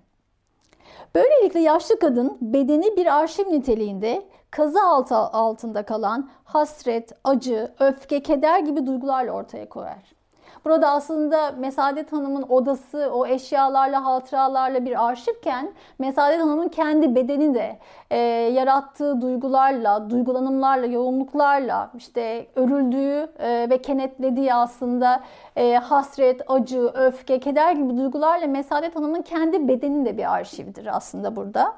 Böylelikle 1.14 1.60
yaşlı 1.60 1.98
kadın 1.98 2.38
bedeni 2.40 2.96
bir 2.96 3.18
arşiv 3.18 3.52
niteliğinde 3.52 4.22
kazı 4.50 4.82
altı 4.82 5.16
altında 5.16 5.82
kalan 5.82 6.30
hasret, 6.44 7.12
acı, 7.24 7.70
öfke, 7.80 8.22
keder 8.22 8.60
gibi 8.60 8.86
duygularla 8.86 9.32
ortaya 9.32 9.68
koyar. 9.68 10.19
Burada 10.64 10.90
aslında 10.90 11.50
Mesadet 11.50 12.12
Hanım'ın 12.12 12.42
odası 12.48 13.10
o 13.12 13.26
eşyalarla, 13.26 14.04
hatıralarla 14.04 14.84
bir 14.84 15.08
arşivken 15.08 15.72
Mesadet 15.98 16.40
Hanım'ın 16.40 16.68
kendi 16.68 17.14
bedeni 17.14 17.54
de 17.54 17.78
e, 18.10 18.18
yarattığı 18.52 19.20
duygularla, 19.20 20.10
duygulanımlarla, 20.10 20.86
yoğunluklarla 20.86 21.90
işte 21.96 22.46
örüldüğü 22.56 23.32
e, 23.38 23.70
ve 23.70 23.82
kenetlediği 23.82 24.54
aslında 24.54 25.20
e, 25.56 25.74
hasret, 25.74 26.40
acı, 26.48 26.90
öfke, 26.94 27.40
keder 27.40 27.72
gibi 27.72 27.96
duygularla 27.96 28.46
Mesadet 28.46 28.96
Hanım'ın 28.96 29.22
kendi 29.22 29.68
bedeni 29.68 30.04
de 30.04 30.18
bir 30.18 30.34
arşivdir 30.34 30.96
aslında 30.96 31.36
burada. 31.36 31.74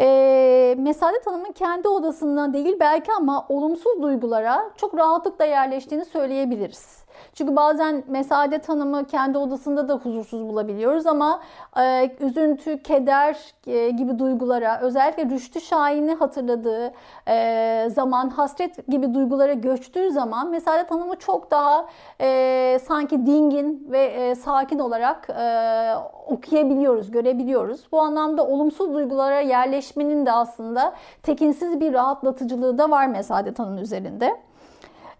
E, 0.00 0.74
Mesadet 0.78 1.26
Hanım'ın 1.26 1.52
kendi 1.52 1.88
odasından 1.88 2.54
değil 2.54 2.76
belki 2.80 3.12
ama 3.12 3.46
olumsuz 3.48 4.02
duygulara 4.02 4.70
çok 4.76 4.98
rahatlıkla 4.98 5.44
yerleştiğini 5.44 6.04
söyleyebiliriz. 6.04 7.05
Çünkü 7.34 7.56
bazen 7.56 8.04
Mesadet 8.06 8.68
Hanım'ı 8.68 9.04
kendi 9.04 9.38
odasında 9.38 9.88
da 9.88 9.94
huzursuz 9.94 10.48
bulabiliyoruz 10.48 11.06
ama 11.06 11.40
e, 11.80 12.10
üzüntü, 12.20 12.82
keder 12.82 13.36
e, 13.66 13.90
gibi 13.90 14.18
duygulara 14.18 14.80
özellikle 14.80 15.24
Rüştü 15.24 15.60
Şahin'i 15.60 16.14
hatırladığı 16.14 16.92
e, 17.28 17.88
zaman 17.90 18.28
hasret 18.30 18.86
gibi 18.88 19.14
duygulara 19.14 19.52
göçtüğü 19.52 20.10
zaman 20.10 20.50
Mesadet 20.50 20.90
Hanım'ı 20.90 21.16
çok 21.16 21.50
daha 21.50 21.86
e, 22.20 22.78
sanki 22.86 23.26
dingin 23.26 23.86
ve 23.90 24.04
e, 24.04 24.34
sakin 24.34 24.78
olarak 24.78 25.30
e, 25.30 25.94
okuyabiliyoruz, 26.26 27.10
görebiliyoruz. 27.10 27.80
Bu 27.92 28.00
anlamda 28.00 28.46
olumsuz 28.46 28.94
duygulara 28.94 29.40
yerleşmenin 29.40 30.26
de 30.26 30.32
aslında 30.32 30.94
tekinsiz 31.22 31.80
bir 31.80 31.92
rahatlatıcılığı 31.92 32.78
da 32.78 32.90
var 32.90 33.06
Mesadet 33.06 33.58
Hanım 33.58 33.78
üzerinde. 33.78 34.45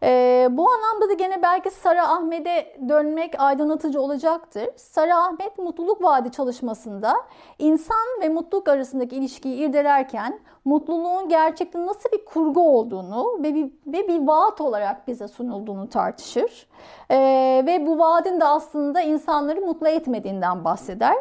Ee, 0.02 0.48
bu 0.50 0.70
anlamda 0.70 1.08
da 1.08 1.12
gene 1.12 1.42
belki 1.42 1.70
Sara 1.70 2.08
Ahmet'e 2.08 2.76
dönmek 2.88 3.40
aydınlatıcı 3.40 4.00
olacaktır. 4.00 4.68
Sara 4.76 5.24
Ahmet 5.24 5.58
mutluluk 5.58 6.02
vaadi 6.02 6.30
çalışmasında 6.30 7.16
insan 7.58 8.20
ve 8.22 8.28
mutluluk 8.28 8.68
arasındaki 8.68 9.16
ilişkiyi 9.16 9.56
irdelerken 9.56 10.40
mutluluğun 10.64 11.28
gerçekten 11.28 11.86
nasıl 11.86 12.10
bir 12.12 12.24
kurgu 12.24 12.78
olduğunu 12.78 13.38
ve 13.42 13.54
bir, 13.54 13.64
ve 13.86 14.08
bir 14.08 14.26
vaat 14.26 14.60
olarak 14.60 15.08
bize 15.08 15.28
sunulduğunu 15.28 15.88
tartışır. 15.88 16.68
Ee, 17.10 17.62
ve 17.66 17.86
bu 17.86 17.98
vaadin 17.98 18.40
de 18.40 18.44
aslında 18.44 19.00
insanları 19.00 19.60
mutlu 19.60 19.88
etmediğinden 19.88 20.64
bahseder. 20.64 21.16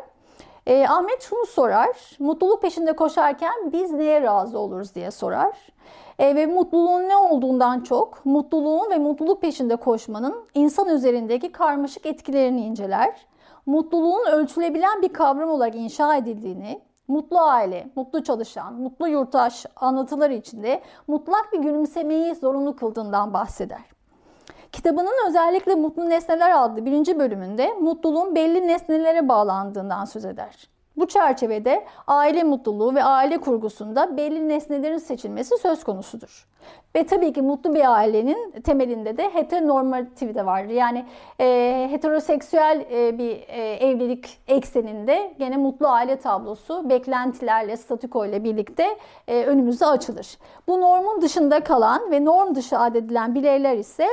E, 0.68 0.88
Ahmet 0.88 1.22
şunu 1.22 1.46
sorar, 1.46 2.18
mutluluk 2.20 2.62
peşinde 2.62 2.96
koşarken 2.96 3.72
biz 3.74 3.92
neye 3.92 4.22
razı 4.22 4.60
oluruz 4.60 4.96
diye 4.96 5.12
sorar. 5.12 5.75
E, 6.20 6.36
ve 6.36 6.46
mutluluğun 6.46 7.10
ne 7.10 7.16
olduğundan 7.16 7.82
çok 7.82 8.26
mutluluğun 8.26 8.90
ve 8.90 8.98
mutluluk 8.98 9.42
peşinde 9.42 9.76
koşmanın 9.76 10.36
insan 10.54 10.90
üzerindeki 10.90 11.52
karmaşık 11.52 12.06
etkilerini 12.06 12.62
inceler. 12.62 13.26
Mutluluğun 13.66 14.26
ölçülebilen 14.32 15.02
bir 15.02 15.14
kavram 15.14 15.50
olarak 15.50 15.76
inşa 15.76 16.16
edildiğini, 16.16 16.82
mutlu 17.08 17.40
aile, 17.40 17.88
mutlu 17.96 18.24
çalışan, 18.24 18.74
mutlu 18.74 19.08
yurttaş 19.08 19.66
anlatıları 19.76 20.34
içinde 20.34 20.82
mutlak 21.08 21.54
bir 21.54 21.60
gülümsemeyi 21.60 22.36
zorunlu 22.36 22.76
kıldığından 22.76 23.34
bahseder. 23.34 23.96
Kitabının 24.72 25.28
özellikle 25.28 25.76
Mutlu 25.76 26.10
Nesneler 26.10 26.64
adlı 26.64 26.86
birinci 26.86 27.20
bölümünde 27.20 27.74
mutluluğun 27.74 28.36
belli 28.36 28.68
nesnelere 28.68 29.30
bağlandığından 29.30 30.06
söz 30.06 30.26
eder. 30.26 30.75
Bu 30.98 31.08
çerçevede 31.08 31.86
aile 32.08 32.44
mutluluğu 32.44 32.96
ve 32.96 33.04
aile 33.04 33.38
kurgusunda 33.38 34.18
belli 34.18 34.50
nesnelerin 34.50 34.98
seçilmesi 34.98 35.58
söz 35.58 35.84
konusudur. 35.84 36.48
Ve 36.96 37.06
tabii 37.06 37.34
ki 37.34 37.42
mutlu 37.42 37.76
bir 37.76 37.94
ailenin 37.94 38.52
temelinde 38.52 39.18
de 39.18 39.34
heteronormativite 39.34 40.46
var. 40.46 40.64
Yani 40.64 41.06
e, 41.40 41.88
heteroseksüel 41.92 42.86
e, 42.92 43.18
bir 43.18 43.32
e, 43.48 43.74
evlilik 43.74 44.40
ekseninde 44.48 45.34
gene 45.40 45.58
mutlu 45.58 45.88
aile 45.88 46.16
tablosu 46.16 46.90
beklentilerle, 46.90 47.78
statiko 47.78 48.26
ile 48.26 48.44
birlikte 48.44 48.98
e, 49.28 49.44
önümüze 49.44 49.86
açılır. 49.86 50.38
Bu 50.68 50.82
normun 50.82 51.22
dışında 51.22 51.64
kalan 51.64 52.12
ve 52.12 52.26
norm 52.26 52.56
dışı 52.56 52.80
adedilen 52.80 53.36
bireyler 53.36 53.78
ise 53.78 54.08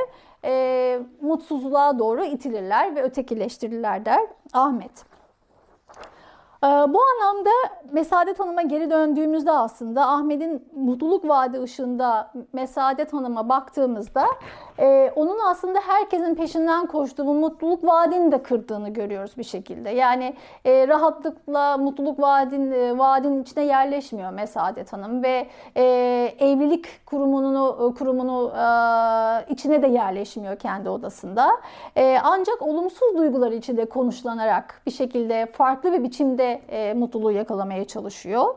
e, 0.44 0.98
mutsuzluğa 1.20 1.98
doğru 1.98 2.24
itilirler 2.24 2.96
ve 2.96 3.02
ötekileştirirler 3.02 4.04
der 4.04 4.20
Ahmet. 4.52 5.11
Ee, 6.64 6.66
bu 6.66 7.00
anlamda 7.04 7.50
Mesadet 7.92 8.40
Hanım'a 8.40 8.62
geri 8.62 8.90
döndüğümüzde 8.90 9.52
aslında 9.52 10.08
Ahmet'in 10.08 10.64
mutluluk 10.76 11.28
vaadi 11.28 11.62
ışığında 11.62 12.32
Mesadet 12.52 13.12
Hanım'a 13.12 13.48
baktığımızda 13.48 14.26
e, 14.78 15.12
onun 15.16 15.38
aslında 15.46 15.78
herkesin 15.86 16.34
peşinden 16.34 16.86
koştuğu 16.86 17.26
bu 17.26 17.34
mutluluk 17.34 17.84
vaadini 17.84 18.32
de 18.32 18.42
kırdığını 18.42 18.88
görüyoruz 18.88 19.32
bir 19.38 19.44
şekilde. 19.44 19.90
Yani 19.90 20.34
e, 20.64 20.88
rahatlıkla 20.88 21.76
mutluluk 21.78 22.20
vaadin, 22.20 22.72
e, 22.72 22.98
vaadinin 22.98 23.42
içine 23.42 23.64
yerleşmiyor 23.64 24.32
Mesadet 24.32 24.92
Hanım 24.92 25.22
ve 25.22 25.46
e, 25.76 25.82
evlilik 26.38 27.06
kurumunu 27.06 27.94
kurumunu 27.98 28.52
e, 28.56 29.52
içine 29.52 29.82
de 29.82 29.86
yerleşmiyor 29.86 30.56
kendi 30.56 30.88
odasında. 30.88 31.50
E, 31.96 32.18
ancak 32.24 32.62
olumsuz 32.62 33.16
duygular 33.16 33.52
içinde 33.52 33.84
konuşlanarak 33.84 34.82
bir 34.86 34.90
şekilde 34.90 35.46
farklı 35.52 35.92
bir 35.92 36.02
biçimde 36.02 36.60
e, 36.68 36.94
mutluluğu 36.94 37.32
yakalamaya 37.32 37.81
çalışıyor. 37.84 38.54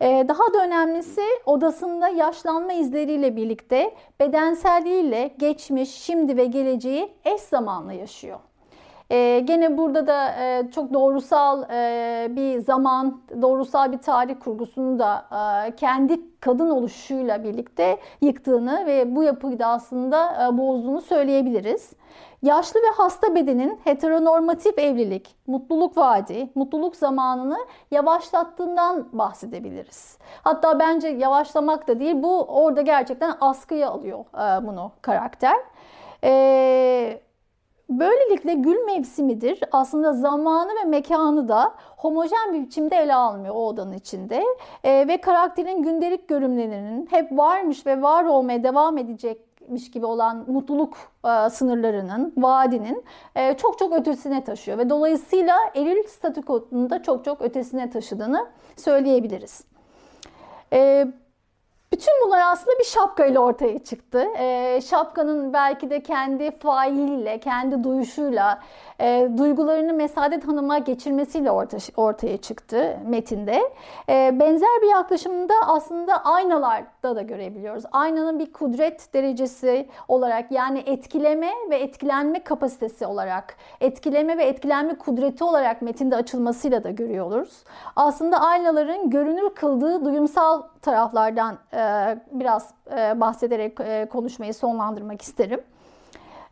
E, 0.00 0.24
daha 0.28 0.54
da 0.54 0.64
önemlisi 0.64 1.22
odasında 1.46 2.08
yaşlanma 2.08 2.72
izleriyle 2.72 3.36
birlikte 3.36 3.94
bedenselliğiyle 4.20 5.34
geçmiş, 5.38 5.90
şimdi 5.90 6.36
ve 6.36 6.44
geleceği 6.44 7.12
eş 7.24 7.40
zamanlı 7.40 7.94
yaşıyor. 7.94 8.38
E, 9.10 9.40
gene 9.40 9.78
burada 9.78 10.06
da 10.06 10.30
e, 10.42 10.70
çok 10.70 10.92
doğrusal 10.92 11.62
e, 11.70 12.26
bir 12.36 12.58
zaman, 12.58 13.20
doğrusal 13.42 13.92
bir 13.92 13.98
tarih 13.98 14.34
kurgusunu 14.40 14.98
da 14.98 15.24
e, 15.66 15.76
kendi 15.76 16.40
kadın 16.40 16.70
oluşuyla 16.70 17.44
birlikte 17.44 17.98
yıktığını 18.20 18.86
ve 18.86 19.16
bu 19.16 19.22
yapıyı 19.22 19.58
da 19.58 19.66
aslında 19.66 20.48
e, 20.48 20.58
bozduğunu 20.58 21.00
söyleyebiliriz. 21.00 21.92
Yaşlı 22.42 22.80
ve 22.80 22.90
hasta 22.96 23.34
bedenin 23.34 23.80
heteronormatif 23.84 24.78
evlilik, 24.78 25.36
mutluluk 25.46 25.96
vaadi, 25.96 26.50
mutluluk 26.54 26.96
zamanını 26.96 27.58
yavaşlattığından 27.90 29.08
bahsedebiliriz. 29.12 30.18
Hatta 30.42 30.78
bence 30.78 31.08
yavaşlamak 31.08 31.88
da 31.88 32.00
değil, 32.00 32.22
bu 32.22 32.42
orada 32.42 32.82
gerçekten 32.82 33.34
askıya 33.40 33.90
alıyor 33.90 34.18
e, 34.18 34.66
bunu 34.66 34.92
karakter. 35.02 35.56
Eee 36.22 37.27
Böylelikle 37.88 38.54
gül 38.54 38.84
mevsimidir. 38.84 39.60
Aslında 39.72 40.12
zamanı 40.12 40.70
ve 40.80 40.84
mekanı 40.84 41.48
da 41.48 41.74
homojen 41.96 42.54
bir 42.54 42.60
biçimde 42.60 42.96
ele 42.96 43.14
almıyor 43.14 43.54
o 43.54 43.66
odanın 43.66 43.92
içinde. 43.92 44.44
E, 44.84 45.08
ve 45.08 45.20
karakterin 45.20 45.82
gündelik 45.82 46.28
görünümlerinin 46.28 47.06
hep 47.10 47.38
varmış 47.38 47.86
ve 47.86 48.02
var 48.02 48.24
olmaya 48.24 48.64
devam 48.64 48.98
edecekmiş 48.98 49.90
gibi 49.90 50.06
olan 50.06 50.44
mutluluk 50.48 50.96
e, 51.24 51.50
sınırlarının, 51.50 52.32
vaadinin 52.36 53.04
e, 53.34 53.56
çok 53.56 53.78
çok 53.78 53.92
ötesine 53.92 54.44
taşıyor. 54.44 54.78
Ve 54.78 54.90
dolayısıyla 54.90 55.56
eril 55.74 56.02
statükonun 56.08 56.90
da 56.90 57.02
çok 57.02 57.24
çok 57.24 57.42
ötesine 57.42 57.90
taşıdığını 57.90 58.46
söyleyebiliriz. 58.76 59.64
E, 60.72 61.06
bütün 61.92 62.12
bunlar 62.26 62.52
aslında 62.52 62.78
bir 62.78 62.84
şapka 62.84 63.26
ile 63.26 63.38
ortaya 63.38 63.78
çıktı. 63.78 64.24
E, 64.38 64.80
şapkanın 64.80 65.52
belki 65.52 65.90
de 65.90 66.02
kendi 66.02 66.50
failiyle, 66.50 67.40
kendi 67.40 67.84
duyuşuyla, 67.84 68.60
e, 69.00 69.28
duygularını 69.38 69.92
Mesadet 69.92 70.48
Hanım'a 70.48 70.78
geçirmesiyle 70.78 71.50
orta, 71.50 71.76
ortaya 71.96 72.36
çıktı 72.36 72.96
metinde. 73.06 73.72
E, 74.08 74.40
benzer 74.40 74.82
bir 74.82 74.90
yaklaşımda 74.90 75.54
aslında 75.66 76.24
aynalarda 76.24 77.16
da 77.16 77.22
görebiliyoruz. 77.22 77.84
Aynanın 77.92 78.38
bir 78.38 78.52
kudret 78.52 79.14
derecesi 79.14 79.88
olarak 80.08 80.52
yani 80.52 80.82
etkileme 80.86 81.50
ve 81.70 81.76
etkilenme 81.76 82.44
kapasitesi 82.44 83.06
olarak, 83.06 83.56
etkileme 83.80 84.38
ve 84.38 84.44
etkilenme 84.44 84.94
kudreti 84.94 85.44
olarak 85.44 85.82
metinde 85.82 86.16
açılmasıyla 86.16 86.84
da 86.84 86.90
görüyoruz. 86.90 87.64
Aslında 87.96 88.40
aynaların 88.40 89.10
görünür 89.10 89.50
kıldığı 89.54 90.04
duyumsal 90.04 90.62
taraflardan 90.82 91.58
e, 91.72 91.77
biraz 92.32 92.70
e, 92.96 93.20
bahsederek 93.20 93.80
e, 93.80 94.06
konuşmayı 94.12 94.54
sonlandırmak 94.54 95.22
isterim. 95.22 95.60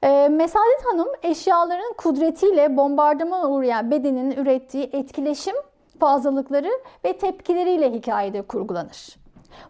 E, 0.02 0.28
Mesadet 0.28 0.84
Hanım 0.92 1.08
eşyaların 1.22 1.92
kudretiyle 1.96 2.76
bombardımana 2.76 3.50
uğrayan 3.50 3.90
bedenin 3.90 4.30
ürettiği 4.30 4.90
etkileşim 4.92 5.54
fazlalıkları 6.00 6.70
ve 7.04 7.18
tepkileriyle 7.18 7.92
hikayede 7.92 8.42
kurgulanır. 8.42 9.16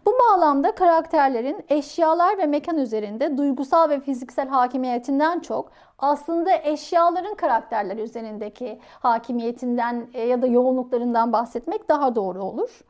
Bu 0.05 0.11
bağlamda 0.11 0.75
karakterlerin 0.75 1.65
eşyalar 1.69 2.37
ve 2.37 2.45
mekan 2.45 2.77
üzerinde 2.77 3.37
duygusal 3.37 3.89
ve 3.89 3.99
fiziksel 3.99 4.47
hakimiyetinden 4.47 5.39
çok 5.39 5.71
aslında 5.99 6.51
eşyaların 6.63 7.35
karakterler 7.35 7.97
üzerindeki 7.97 8.79
hakimiyetinden 8.99 10.07
e, 10.13 10.21
ya 10.21 10.41
da 10.41 10.47
yoğunluklarından 10.47 11.33
bahsetmek 11.33 11.89
daha 11.89 12.15
doğru 12.15 12.43
olur. 12.43 12.81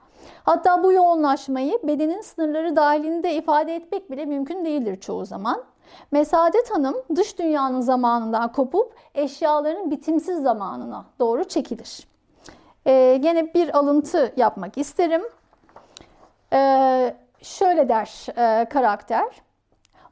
Hatta 0.44 0.84
bu 0.84 0.94
yoğunlaşmayı 0.94 1.80
bedenin 1.84 2.22
sınırları 2.22 2.76
dahilinde 2.76 3.34
ifade 3.34 3.76
etmek 3.76 4.12
bile 4.12 4.26
mümkün 4.26 4.66
değildir 4.66 5.00
çoğu 5.00 5.26
zaman. 5.26 5.64
Mesadet 6.12 6.72
Hanım 6.72 6.96
dış 7.16 7.40
dünyanın 7.40 7.82
zamanından 7.82 8.52
kopup 8.52 8.94
eşyaların 9.16 9.92
bitimsiz 9.92 10.42
zamanına 10.42 11.06
doğru 11.20 11.44
çekilir. 11.44 12.08
Ee, 12.88 13.18
gene 13.22 13.54
bir 13.54 13.78
alıntı 13.78 14.34
yapmak 14.38 14.78
isterim. 14.78 15.24
Ee, 16.54 17.16
şöyle 17.42 17.90
der 17.90 18.26
e, 18.38 18.70
karakter. 18.70 19.42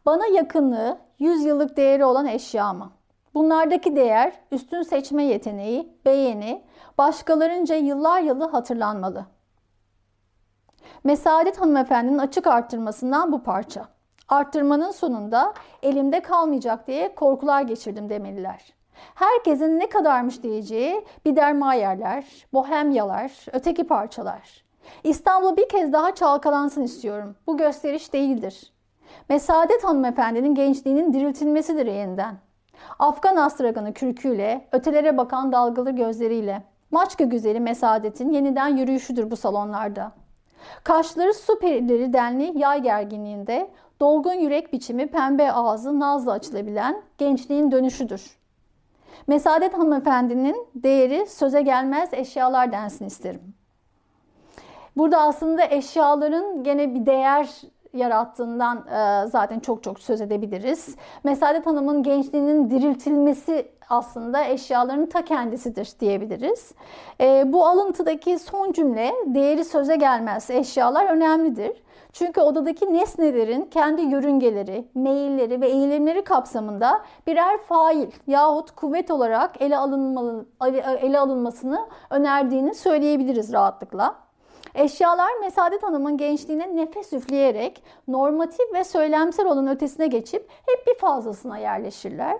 Bana 0.05 0.26
yakınlığı 0.28 0.97
100 1.20 1.45
yıllık 1.45 1.78
değeri 1.78 2.05
olan 2.05 2.26
eşya 2.26 2.74
mı? 2.74 2.91
Bunlardaki 3.34 3.95
değer 3.95 4.34
üstün 4.51 4.82
seçme 4.82 5.24
yeteneği, 5.24 5.97
beğeni, 6.05 6.63
başkalarınca 6.97 7.76
yıllar 7.76 8.22
yılı 8.22 8.47
hatırlanmalı. 8.47 9.26
Mesadet 11.05 11.61
hanımefendinin 11.61 12.17
açık 12.17 12.47
arttırmasından 12.47 13.31
bu 13.31 13.43
parça. 13.43 13.85
Arttırmanın 14.29 14.91
sonunda 14.91 15.53
elimde 15.83 16.19
kalmayacak 16.19 16.87
diye 16.87 17.15
korkular 17.15 17.61
geçirdim 17.61 18.09
demeliler. 18.09 18.73
Herkesin 19.15 19.79
ne 19.79 19.89
kadarmış 19.89 20.43
diyeceği 20.43 21.05
Biedermeier'ler, 21.25 22.25
Bohemyalar, 22.53 23.31
öteki 23.53 23.87
parçalar. 23.87 24.63
İstanbul 25.03 25.57
bir 25.57 25.69
kez 25.69 25.93
daha 25.93 26.15
çalkalansın 26.15 26.83
istiyorum. 26.83 27.35
Bu 27.47 27.57
gösteriş 27.57 28.13
değildir. 28.13 28.73
Mesadet 29.29 29.83
hanımefendinin 29.83 30.55
gençliğinin 30.55 31.13
diriltilmesidir 31.13 31.85
yeniden. 31.85 32.35
Afgan 32.99 33.35
astraganı 33.35 33.93
kürküyle, 33.93 34.67
ötelere 34.71 35.17
bakan 35.17 35.51
dalgalı 35.51 35.91
gözleriyle. 35.91 36.63
Maçka 36.91 37.23
güzeli 37.23 37.59
Mesadet'in 37.59 38.31
yeniden 38.31 38.77
yürüyüşüdür 38.77 39.31
bu 39.31 39.35
salonlarda. 39.35 40.24
Kaşları 40.84 41.34
su 41.34 41.59
perileri 41.59 42.13
denli 42.13 42.59
yay 42.59 42.82
gerginliğinde, 42.82 43.70
dolgun 43.99 44.34
yürek 44.34 44.74
biçimi 44.74 45.07
pembe 45.07 45.51
ağzı 45.51 45.99
nazla 45.99 46.32
açılabilen 46.32 47.01
gençliğin 47.18 47.72
dönüşüdür. 47.72 48.38
Mesadet 49.28 49.74
hanımefendinin 49.74 50.68
değeri 50.76 51.26
söze 51.28 51.61
gelmez 51.61 52.09
eşyalar 52.13 52.72
densin 52.72 53.05
isterim. 53.05 53.55
Burada 54.97 55.22
aslında 55.22 55.66
eşyaların 55.66 56.63
gene 56.63 56.95
bir 56.95 57.05
değer 57.05 57.61
yarattığından 57.95 58.77
e, 58.77 59.27
zaten 59.27 59.59
çok 59.59 59.83
çok 59.83 59.99
söz 59.99 60.21
edebiliriz. 60.21 60.95
Mesadet 61.23 61.65
Hanım'ın 61.65 62.03
gençliğinin 62.03 62.69
diriltilmesi 62.69 63.71
aslında 63.89 64.45
eşyaların 64.45 65.05
ta 65.05 65.25
kendisidir 65.25 65.93
diyebiliriz. 65.99 66.71
E, 67.21 67.53
bu 67.53 67.65
alıntıdaki 67.65 68.39
son 68.39 68.71
cümle 68.71 69.11
değeri 69.25 69.65
söze 69.65 69.95
gelmez 69.95 70.49
eşyalar 70.49 71.05
önemlidir. 71.05 71.85
Çünkü 72.13 72.41
odadaki 72.41 72.93
nesnelerin 72.93 73.65
kendi 73.65 74.01
yörüngeleri, 74.01 74.87
meyilleri 74.95 75.61
ve 75.61 75.67
eğilimleri 75.67 76.23
kapsamında 76.23 77.01
birer 77.27 77.57
fail 77.57 78.07
yahut 78.27 78.71
kuvvet 78.71 79.11
olarak 79.11 79.61
ele, 79.61 79.77
alınmalı, 79.77 80.45
ele 81.01 81.19
alınmasını 81.19 81.87
önerdiğini 82.09 82.75
söyleyebiliriz 82.75 83.53
rahatlıkla. 83.53 84.24
Eşyalar 84.76 85.39
Mesadet 85.41 85.84
Hanım'ın 85.84 86.17
gençliğine 86.17 86.76
nefes 86.76 87.13
üfleyerek 87.13 87.84
normatif 88.07 88.73
ve 88.73 88.84
söylemsel 88.84 89.45
olan 89.45 89.67
ötesine 89.67 90.07
geçip 90.07 90.49
hep 90.65 90.88
bir 90.88 90.99
fazlasına 90.99 91.57
yerleşirler. 91.57 92.38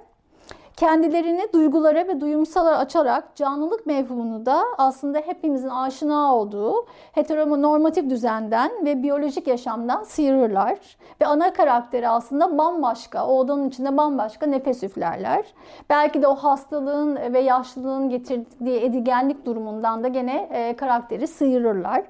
Kendilerini 0.78 1.48
duygulara 1.54 2.08
ve 2.08 2.22
duyumsala 2.22 2.78
açarak 2.78 3.36
canlılık 3.36 3.86
mevhumunu 3.86 4.46
da 4.46 4.64
aslında 4.78 5.20
hepimizin 5.20 5.70
aşina 5.70 6.36
olduğu 6.36 6.86
heteronormatif 7.12 8.10
düzenden 8.10 8.86
ve 8.86 9.04
biyolojik 9.04 9.48
yaşamdan 9.48 10.04
sıyırırlar. 10.04 10.78
Ve 11.22 11.26
ana 11.26 11.54
karakteri 11.54 12.10
aslında 12.10 12.58
bambaşka, 12.58 13.28
o 13.28 13.38
odanın 13.38 13.70
içinde 13.70 13.98
bambaşka 13.98 14.46
nefes 14.46 14.84
üflerler. 14.84 15.46
Belki 15.90 16.22
de 16.22 16.28
o 16.28 16.36
hastalığın 16.36 17.34
ve 17.34 17.40
yaşlılığın 17.40 18.10
getirdiği 18.10 18.80
edigenlik 18.80 19.46
durumundan 19.46 20.04
da 20.04 20.08
gene 20.08 20.50
e, 20.52 20.76
karakteri 20.76 21.28
sıyırırlar. 21.28 22.04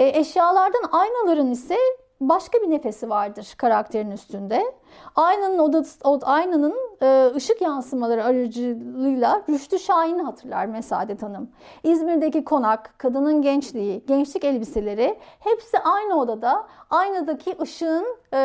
E, 0.00 0.18
eşyalardan 0.18 0.82
aynaların 0.92 1.50
ise 1.50 1.76
başka 2.20 2.58
bir 2.58 2.70
nefesi 2.70 3.10
vardır 3.10 3.54
karakterin 3.56 4.10
üstünde. 4.10 4.72
Aynanın 5.16 5.58
odası, 5.58 5.98
aynanın 6.22 6.74
e, 7.02 7.30
ışık 7.34 7.60
yansımaları 7.60 8.24
aracılığıyla 8.24 9.42
Rüştü 9.48 9.78
Şahin'i 9.78 10.22
hatırlar 10.22 10.66
Mesadet 10.66 11.22
Hanım. 11.22 11.50
İzmir'deki 11.84 12.44
konak, 12.44 12.94
kadının 12.98 13.42
gençliği, 13.42 14.04
gençlik 14.06 14.44
elbiseleri 14.44 15.18
hepsi 15.40 15.78
aynı 15.78 16.20
odada 16.20 16.66
aynadaki 16.90 17.56
ışığın 17.62 18.06
e, 18.34 18.36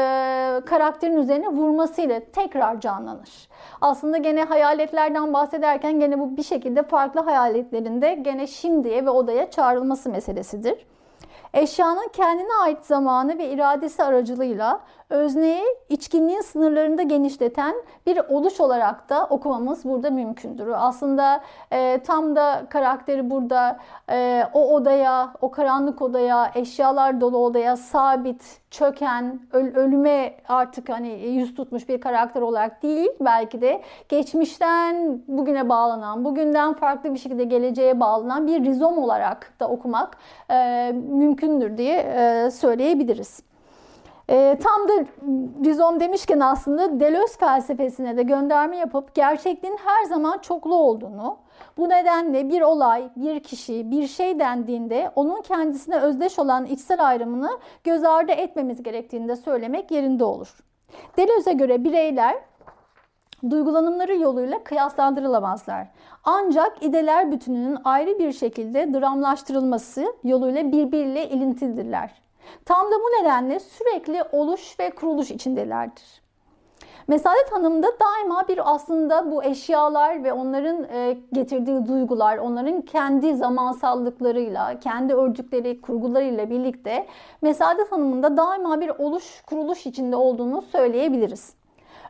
karakterin 0.65 1.17
üzerine 1.17 1.47
vurmasıyla 1.47 2.21
tekrar 2.33 2.79
canlanır. 2.79 3.49
Aslında 3.81 4.17
gene 4.17 4.43
hayaletlerden 4.43 5.33
bahsederken 5.33 5.99
gene 5.99 6.19
bu 6.19 6.37
bir 6.37 6.43
şekilde 6.43 6.83
farklı 6.83 7.21
hayaletlerinde 7.21 8.13
gene 8.13 8.47
şimdiye 8.47 9.05
ve 9.05 9.09
odaya 9.09 9.51
çağrılması 9.51 10.09
meselesidir. 10.09 10.94
Eşyanın 11.55 12.07
kendine 12.13 12.53
ait 12.63 12.85
zamanı 12.85 13.37
ve 13.37 13.49
iradesi 13.49 14.03
aracılığıyla 14.03 14.81
özneyi 15.09 15.63
içkinliğin 15.89 16.41
sınırlarında 16.41 17.03
genişleten 17.03 17.75
bir 18.05 18.17
oluş 18.29 18.59
olarak 18.59 19.09
da 19.09 19.25
okumamız 19.25 19.85
burada 19.85 20.09
mümkündür. 20.09 20.67
Aslında 20.75 21.41
e, 21.71 22.03
tam 22.03 22.35
da 22.35 22.63
karakteri 22.69 23.29
burada 23.29 23.79
e, 24.11 24.43
o 24.53 24.73
odaya, 24.73 25.33
o 25.41 25.51
karanlık 25.51 26.01
odaya, 26.01 26.51
eşyalar 26.55 27.21
dolu 27.21 27.37
odaya 27.37 27.77
sabit, 27.77 28.59
çöken, 28.71 29.39
öl- 29.53 29.75
ölüme 29.75 30.33
artık 30.47 30.89
hani 30.89 31.09
yüz 31.09 31.55
tutmuş 31.55 31.89
bir 31.89 32.01
karakter 32.01 32.41
olarak 32.41 32.83
değil, 32.83 33.09
belki 33.19 33.61
de 33.61 33.81
geçmişten 34.09 35.21
bugüne 35.27 35.69
bağlanan, 35.69 36.25
bugünden 36.25 36.73
farklı 36.73 37.13
bir 37.13 37.19
şekilde 37.19 37.43
geleceğe 37.43 37.99
bağlanan 37.99 38.47
bir 38.47 38.63
rizom 38.65 38.97
olarak 38.97 39.53
da 39.59 39.67
okumak 39.67 40.17
e, 40.51 40.91
mümkündür 41.09 41.77
diye 41.77 41.97
e, 41.97 42.51
söyleyebiliriz. 42.51 43.44
E, 44.29 44.57
tam 44.63 44.89
da 44.89 45.05
rizom 45.65 45.99
demişken 45.99 46.39
aslında 46.39 46.99
Deleuze 46.99 47.37
felsefesine 47.37 48.17
de 48.17 48.23
gönderme 48.23 48.77
yapıp 48.77 49.15
gerçekliğin 49.15 49.77
her 49.85 50.03
zaman 50.03 50.37
çoklu 50.37 50.75
olduğunu, 50.75 51.37
bu 51.77 51.89
nedenle 51.89 52.49
bir 52.49 52.61
olay, 52.61 53.09
bir 53.15 53.39
kişi, 53.39 53.91
bir 53.91 54.07
şey 54.07 54.39
dendiğinde 54.39 55.11
onun 55.15 55.41
kendisine 55.41 55.99
özdeş 55.99 56.39
olan 56.39 56.65
içsel 56.65 57.07
ayrımını 57.07 57.49
göz 57.83 58.03
ardı 58.03 58.31
etmemiz 58.31 58.83
gerektiğini 58.83 59.27
de 59.27 59.35
söylemek 59.35 59.91
yerinde 59.91 60.23
olur. 60.23 60.57
Deleuze'e 61.17 61.53
göre 61.53 61.83
bireyler 61.83 62.35
duygulanımları 63.49 64.15
yoluyla 64.15 64.63
kıyaslandırılamazlar. 64.63 65.87
Ancak 66.23 66.83
ideler 66.83 67.31
bütününün 67.31 67.77
ayrı 67.83 68.19
bir 68.19 68.31
şekilde 68.31 68.93
dramlaştırılması 68.93 70.05
yoluyla 70.23 70.71
birbiriyle 70.71 71.29
ilintilidirler. 71.29 72.24
Tam 72.65 72.85
da 72.85 72.95
bu 72.95 73.21
nedenle 73.21 73.59
sürekli 73.59 74.23
oluş 74.31 74.79
ve 74.79 74.89
kuruluş 74.89 75.31
içindelerdir. 75.31 76.25
Mesadet 77.07 77.51
Hanım'da 77.51 77.87
daima 77.99 78.47
bir 78.47 78.73
aslında 78.75 79.31
bu 79.31 79.43
eşyalar 79.43 80.23
ve 80.23 80.33
onların 80.33 80.83
e, 80.83 81.17
getirdiği 81.33 81.87
duygular, 81.87 82.37
onların 82.37 82.81
kendi 82.81 83.35
zamansallıklarıyla, 83.35 84.79
kendi 84.79 85.13
ördükleri 85.13 85.81
kurgularıyla 85.81 86.49
birlikte 86.49 87.07
Mesadet 87.41 87.91
Hanım'ın 87.91 88.23
da 88.23 88.37
daima 88.37 88.81
bir 88.81 88.89
oluş, 88.89 89.41
kuruluş 89.41 89.85
içinde 89.85 90.15
olduğunu 90.15 90.61
söyleyebiliriz. 90.61 91.53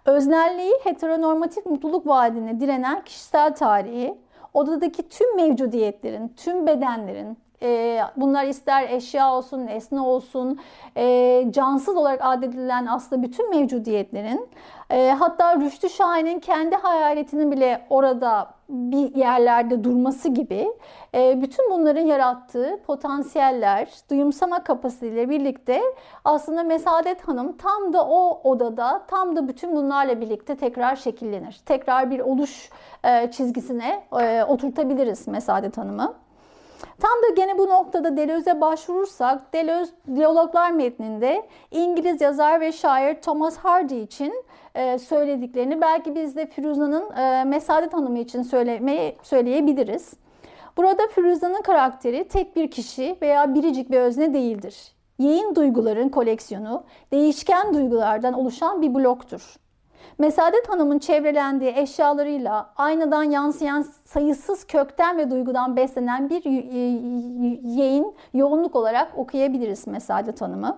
Öznelliği 0.05 0.73
heteronormatif 0.83 1.65
mutluluk 1.65 2.07
vaadine 2.07 2.59
direnen 2.59 3.03
kişisel 3.03 3.55
tarihi, 3.55 4.17
odadaki 4.53 5.09
tüm 5.09 5.35
mevcudiyetlerin, 5.35 6.33
tüm 6.37 6.67
bedenlerin, 6.67 7.37
e, 7.61 7.99
bunlar 8.15 8.45
ister 8.45 8.89
eşya 8.89 9.33
olsun, 9.33 9.65
nesne 9.65 10.01
olsun, 10.01 10.59
e, 10.97 11.45
cansız 11.51 11.97
olarak 11.97 12.19
adedilen 12.23 12.85
aslında 12.85 13.23
bütün 13.23 13.49
mevcudiyetlerin 13.49 14.49
e, 14.89 15.15
hatta 15.19 15.55
Rüştü 15.55 15.89
Şahin'in 15.89 16.39
kendi 16.39 16.75
hayaletinin 16.75 17.51
bile 17.51 17.85
orada 17.89 18.49
bir 18.69 19.15
yerlerde 19.15 19.83
durması 19.83 20.29
gibi 20.29 20.67
e, 21.15 21.41
bütün 21.41 21.71
bunların 21.71 22.05
yarattığı 22.05 22.79
potansiyeller, 22.87 23.89
duyumsama 24.09 24.63
kapasiteyle 24.63 25.29
birlikte 25.29 25.81
aslında 26.25 26.63
Mesadet 26.63 27.27
Hanım 27.27 27.57
tam 27.57 27.93
da 27.93 28.07
o 28.07 28.41
odada, 28.51 29.01
tam 29.07 29.35
da 29.35 29.47
bütün 29.47 29.75
bunlarla 29.75 30.21
birlikte 30.21 30.55
tekrar 30.55 30.95
şekillenir. 30.95 31.61
Tekrar 31.65 32.11
bir 32.11 32.19
oluş 32.19 32.69
e, 33.03 33.31
çizgisine 33.31 34.03
e, 34.21 34.43
oturtabiliriz 34.43 35.27
Mesadet 35.27 35.77
Hanım'ı. 35.77 36.24
Tam 36.99 37.11
da 37.23 37.33
gene 37.35 37.57
bu 37.57 37.67
noktada 37.69 38.17
Deleuze'e 38.17 38.61
başvurursak 38.61 39.53
Deleuze 39.53 39.91
diyaloglar 40.15 40.71
metninde 40.71 41.47
İngiliz 41.71 42.21
yazar 42.21 42.61
ve 42.61 42.71
şair 42.71 43.21
Thomas 43.21 43.57
Hardy 43.57 44.01
için 44.01 44.43
e, 44.75 44.99
söylediklerini 44.99 45.81
belki 45.81 46.15
biz 46.15 46.35
de 46.35 46.45
Firuza'nın 46.45 47.11
e, 47.11 47.43
Mesadet 47.43 47.93
Hanımı 47.93 48.19
için 48.19 48.41
söylemeyi 48.41 49.17
söyleyebiliriz. 49.23 50.13
Burada 50.77 51.07
Firuza'nın 51.07 51.61
karakteri 51.61 52.27
tek 52.27 52.55
bir 52.55 52.71
kişi 52.71 53.17
veya 53.21 53.55
biricik 53.55 53.91
bir 53.91 53.99
özne 53.99 54.33
değildir. 54.33 54.95
Yeğin 55.19 55.55
duyguların 55.55 56.09
koleksiyonu 56.09 56.83
değişken 57.11 57.73
duygulardan 57.73 58.33
oluşan 58.33 58.81
bir 58.81 58.93
bloktur. 58.93 59.55
Mesadet 60.17 60.69
Hanım'ın 60.69 60.99
çevrelendiği 60.99 61.73
eşyalarıyla 61.75 62.69
aynadan 62.77 63.23
yansıyan 63.23 63.81
sayısız 64.05 64.67
kökten 64.67 65.17
ve 65.17 65.31
duygudan 65.31 65.75
beslenen 65.75 66.29
bir 66.29 66.45
yeğin 67.63 68.15
yoğunluk 68.33 68.75
olarak 68.75 69.17
okuyabiliriz 69.17 69.87
Mesadet 69.87 70.41
Hanım'ı. 70.41 70.77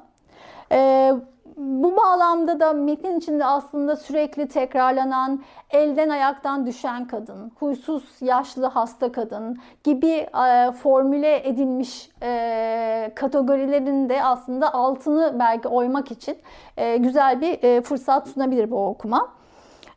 Ee, 0.72 1.14
bu 1.58 1.98
bağlamda 1.98 2.60
da 2.60 2.74
metnin 2.74 3.20
içinde 3.20 3.46
aslında 3.46 3.96
sürekli 3.96 4.48
tekrarlanan 4.48 5.44
elden 5.70 6.10
ayaktan 6.10 6.66
düşen 6.66 7.08
kadın, 7.08 7.52
huysuz 7.60 8.04
yaşlı 8.22 8.66
hasta 8.66 9.12
kadın 9.12 9.58
gibi 9.84 10.12
e, 10.46 10.72
formüle 10.72 11.48
edilmiş 11.48 12.12
e, 12.24 13.12
kategorilerin 13.16 14.10
de 14.10 14.24
aslında 14.24 14.74
altını 14.74 15.36
belki 15.40 15.68
oymak 15.68 16.12
için 16.12 16.38
e, 16.78 16.98
güzel 16.98 17.42
bir 17.42 17.64
e, 17.64 17.82
fırsat 17.82 18.28
sunabilir 18.28 18.72
bu 18.72 18.88
okuma. 18.88 19.38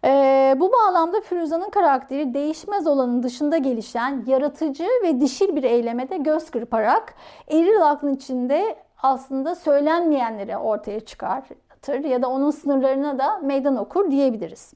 Ee, 0.05 0.57
bu 0.57 0.73
bağlamda 0.73 1.21
Firuza'nın 1.21 1.71
karakteri 1.71 2.35
değişmez 2.35 2.87
olanın 2.87 3.23
dışında 3.23 3.59
gelişen 3.59 4.25
yaratıcı 4.27 4.87
ve 5.05 5.21
dişil 5.21 5.57
bir 5.57 5.63
eylemede 5.63 6.17
göz 6.17 6.51
kırparak 6.51 7.15
eril 7.49 7.91
aklın 7.91 8.15
içinde 8.15 8.77
aslında 9.03 9.55
söylenmeyenleri 9.55 10.57
ortaya 10.57 11.01
çıkartır 11.01 12.05
ya 12.05 12.23
da 12.23 12.29
onun 12.31 12.51
sınırlarına 12.51 13.19
da 13.19 13.39
meydan 13.39 13.77
okur 13.77 14.11
diyebiliriz. 14.11 14.75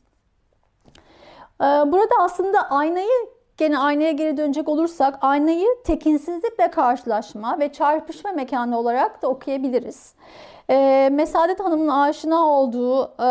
Ee, 1.60 1.64
burada 1.64 2.14
aslında 2.20 2.70
aynayı 2.70 3.34
gene 3.56 3.78
aynaya 3.78 4.12
geri 4.12 4.36
dönecek 4.36 4.68
olursak 4.68 5.18
aynayı 5.20 5.66
tekinsizlikle 5.84 6.70
karşılaşma 6.70 7.58
ve 7.58 7.72
çarpışma 7.72 8.32
mekanı 8.32 8.78
olarak 8.78 9.22
da 9.22 9.28
okuyabiliriz. 9.28 10.14
E, 10.70 11.08
Mesadet 11.12 11.60
Hanım'ın 11.60 11.88
aşina 11.88 12.46
olduğu 12.46 13.04
e, 13.04 13.28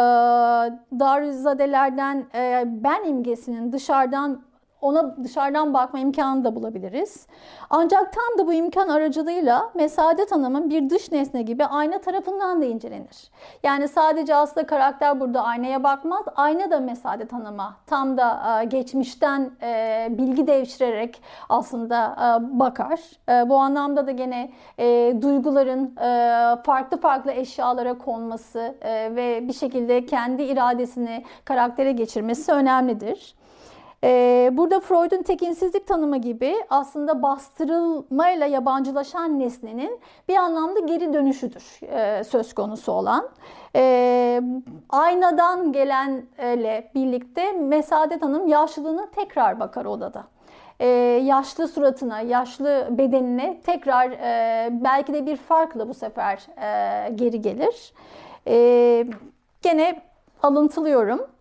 Darüzadelerden 0.99 2.25
e, 2.35 2.63
ben 2.65 3.03
imgesinin 3.03 3.71
dışarıdan 3.71 4.41
ona 4.83 5.23
dışarıdan 5.23 5.73
bakma 5.73 5.99
imkanı 5.99 6.43
da 6.43 6.55
bulabiliriz. 6.55 7.27
Ancak 7.69 8.13
tam 8.13 8.37
da 8.37 8.47
bu 8.47 8.53
imkan 8.53 8.89
aracılığıyla 8.89 9.71
Mesadet 9.73 10.31
Hanım'ın 10.31 10.69
bir 10.69 10.89
dış 10.89 11.11
nesne 11.11 11.41
gibi 11.41 11.65
ayna 11.65 11.97
tarafından 12.01 12.61
da 12.61 12.65
incelenir. 12.65 13.31
Yani 13.63 13.87
sadece 13.87 14.35
aslında 14.35 14.65
karakter 14.67 15.19
burada 15.19 15.43
aynaya 15.43 15.83
bakmaz, 15.83 16.25
ayna 16.35 16.71
da 16.71 16.79
Mesadet 16.79 17.33
Hanım'a 17.33 17.75
tam 17.87 18.17
da 18.17 18.61
e, 18.61 18.65
geçmişten 18.65 19.51
e, 19.61 20.07
bilgi 20.09 20.47
devşirerek 20.47 21.21
aslında 21.49 22.15
e, 22.17 22.59
bakar. 22.59 22.99
Bu 23.49 23.57
anlamda 23.57 24.07
da 24.07 24.11
gene 24.11 24.51
duyguların 25.21 25.95
farklı 26.63 27.01
farklı 27.01 27.31
eşyalara 27.31 27.97
konması 27.97 28.75
ve 29.15 29.47
bir 29.47 29.53
şekilde 29.53 30.05
kendi 30.05 30.43
iradesini 30.43 31.23
karaktere 31.45 31.91
geçirmesi 31.91 32.51
önemlidir. 32.51 33.35
Ee, 34.03 34.49
burada 34.53 34.79
Freud'un 34.79 35.23
tekinsizlik 35.23 35.87
tanımı 35.87 36.17
gibi 36.17 36.55
aslında 36.69 37.23
bastırılmayla 37.23 38.45
yabancılaşan 38.45 39.39
nesnenin 39.39 39.99
bir 40.27 40.35
anlamda 40.35 40.79
geri 40.79 41.13
dönüşüdür 41.13 41.79
e, 41.81 42.23
söz 42.23 42.53
konusu 42.53 42.91
olan. 42.91 43.29
E, 43.75 44.41
aynadan 44.89 45.71
gelenle 45.71 46.91
birlikte 46.95 47.51
Mesadet 47.51 48.21
Hanım 48.21 48.47
yaşlılığına 48.47 49.09
tekrar 49.15 49.59
bakar 49.59 49.85
odada. 49.85 50.23
Ee, 50.79 50.87
yaşlı 51.23 51.67
suratına, 51.67 52.19
yaşlı 52.19 52.87
bedenine 52.91 53.61
tekrar 53.65 54.11
e, 54.11 54.69
belki 54.83 55.13
de 55.13 55.25
bir 55.25 55.35
farkla 55.35 55.89
bu 55.89 55.93
sefer 55.93 56.47
e, 56.57 57.09
geri 57.09 57.41
gelir. 57.41 57.93
Gene 59.61 60.01
alıntılıyorum. 60.43 61.32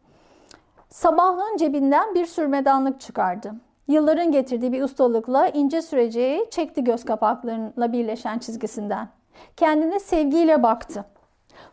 Sabahlığın 0.92 1.56
cebinden 1.56 2.14
bir 2.14 2.26
sürmedanlık 2.26 3.00
çıkardı. 3.00 3.52
Yılların 3.88 4.32
getirdiği 4.32 4.72
bir 4.72 4.82
ustalıkla 4.82 5.48
ince 5.48 5.82
süreceği 5.82 6.50
çekti 6.50 6.84
göz 6.84 7.04
kapaklarıyla 7.04 7.92
birleşen 7.92 8.38
çizgisinden. 8.38 9.08
Kendine 9.56 10.00
sevgiyle 10.00 10.62
baktı. 10.62 11.04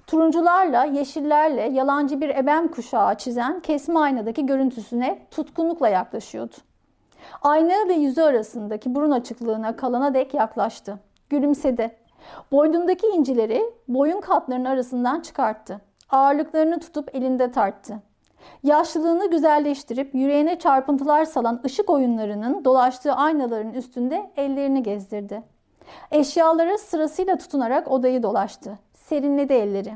Turuncularla, 0.08 0.84
yeşillerle 0.84 1.62
yalancı 1.62 2.22
bir 2.22 2.30
ebem 2.30 2.68
kuşağı 2.68 3.16
çizen 3.16 3.60
kesme 3.60 4.00
aynadaki 4.00 4.46
görüntüsüne 4.46 5.26
tutkunlukla 5.32 5.90
yaklaşıyordu. 5.90 6.56
Ayna 7.42 7.88
ve 7.88 7.94
yüzü 7.94 8.22
arasındaki 8.22 8.96
burun 8.96 9.12
açıklığına 9.12 9.76
kalana 9.76 10.14
dek 10.14 10.34
yaklaştı. 10.34 11.00
Gülümsedi. 11.30 11.96
Boynundaki 12.52 13.08
incileri 13.08 13.74
boyun 13.88 14.22
katlarının 14.22 14.66
arasından 14.66 15.22
çıkarttı. 15.22 15.82
Ağırlıklarını 16.10 16.80
tutup 16.80 17.16
elinde 17.16 17.52
tarttı. 17.52 18.09
Yaşlılığını 18.64 19.30
güzelleştirip 19.30 20.16
yüreğine 20.16 20.60
çarpıntılar 20.60 21.26
salan 21.26 21.62
ışık 21.66 21.90
oyunlarının 21.90 22.66
dolaştığı 22.66 23.14
aynaların 23.14 23.74
üstünde 23.74 24.32
ellerini 24.38 24.84
gezdirdi. 24.84 25.44
Eşyaları 26.12 26.78
sırasıyla 26.78 27.38
tutunarak 27.38 27.92
odayı 27.92 28.24
dolaştı. 28.24 28.80
Serinledi 28.94 29.54
elleri. 29.54 29.94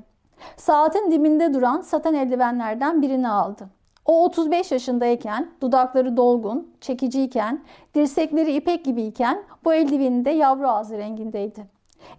Saatin 0.58 1.12
dibinde 1.12 1.54
duran 1.54 1.82
saten 1.82 2.14
eldivenlerden 2.14 3.02
birini 3.02 3.30
aldı. 3.30 3.68
O 4.06 4.26
35 4.26 4.72
yaşındayken, 4.72 5.52
dudakları 5.62 6.18
dolgun, 6.18 6.74
çekiciyken, 6.82 7.64
dirsekleri 7.96 8.56
ipek 8.56 8.86
gibiyken 8.86 9.44
bu 9.66 9.74
eldiveni 9.74 10.26
de 10.26 10.30
yavru 10.30 10.68
ağzı 10.68 10.98
rengindeydi. 10.98 11.66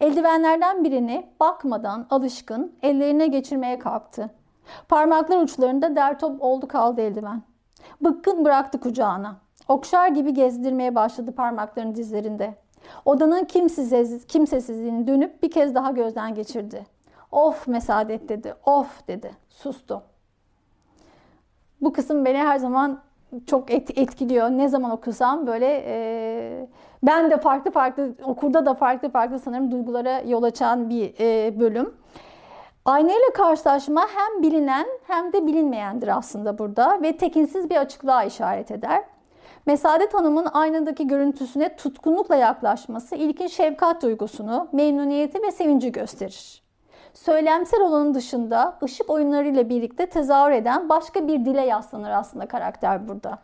Eldivenlerden 0.00 0.84
birini 0.84 1.26
bakmadan 1.40 2.06
alışkın 2.10 2.72
ellerine 2.82 3.26
geçirmeye 3.26 3.78
kalktı. 3.78 4.30
Parmaklar 4.88 5.42
uçlarında 5.42 5.96
dertop 5.96 6.42
oldu 6.42 6.68
kaldı 6.68 7.00
eldiven. 7.00 7.42
Bıkkın 8.00 8.44
bıraktı 8.44 8.80
kucağına. 8.80 9.36
Okşar 9.68 10.08
gibi 10.08 10.34
gezdirmeye 10.34 10.94
başladı 10.94 11.32
parmaklarını 11.32 11.94
dizlerinde. 11.94 12.54
Odanın 13.04 13.44
kimsesiz, 13.44 14.26
kimsesizliğini 14.26 15.06
dönüp 15.06 15.42
bir 15.42 15.50
kez 15.50 15.74
daha 15.74 15.90
gözden 15.90 16.34
geçirdi. 16.34 16.86
Of 17.32 17.68
mesadet 17.68 18.28
dedi, 18.28 18.54
of 18.66 19.08
dedi. 19.08 19.30
Sustu. 19.48 20.02
Bu 21.80 21.92
kısım 21.92 22.24
beni 22.24 22.38
her 22.38 22.58
zaman 22.58 23.00
çok 23.46 23.70
et, 23.70 23.98
etkiliyor. 23.98 24.50
Ne 24.50 24.68
zaman 24.68 24.90
okusam 24.90 25.46
böyle 25.46 25.82
e, 25.86 26.66
ben 27.02 27.30
de 27.30 27.36
farklı 27.36 27.70
farklı 27.70 28.14
okurda 28.24 28.66
da 28.66 28.74
farklı 28.74 29.10
farklı 29.10 29.38
sanırım 29.38 29.70
duygulara 29.70 30.20
yol 30.20 30.42
açan 30.42 30.90
bir 30.90 31.14
e, 31.20 31.60
bölüm. 31.60 31.94
Aynayla 32.84 33.32
karşılaşma 33.34 34.06
hem 34.14 34.42
bilinen 34.42 34.86
hem 35.06 35.32
de 35.32 35.46
bilinmeyendir 35.46 36.16
aslında 36.16 36.58
burada 36.58 37.02
ve 37.02 37.16
tekinsiz 37.16 37.70
bir 37.70 37.76
açıklığa 37.76 38.24
işaret 38.24 38.70
eder. 38.70 39.04
Mesadet 39.66 40.14
Hanım'ın 40.14 40.46
aynadaki 40.52 41.06
görüntüsüne 41.06 41.76
tutkunlukla 41.76 42.36
yaklaşması 42.36 43.16
ilkin 43.16 43.46
şefkat 43.46 44.02
duygusunu, 44.02 44.68
memnuniyeti 44.72 45.42
ve 45.42 45.50
sevinci 45.50 45.92
gösterir. 45.92 46.62
Söylemsel 47.14 47.80
olanın 47.80 48.14
dışında 48.14 48.78
ışık 48.82 49.10
oyunlarıyla 49.10 49.68
birlikte 49.68 50.06
tezahür 50.06 50.52
eden 50.52 50.88
başka 50.88 51.28
bir 51.28 51.44
dile 51.44 51.60
yaslanır 51.60 52.10
aslında 52.10 52.46
karakter 52.46 53.08
burada. 53.08 53.38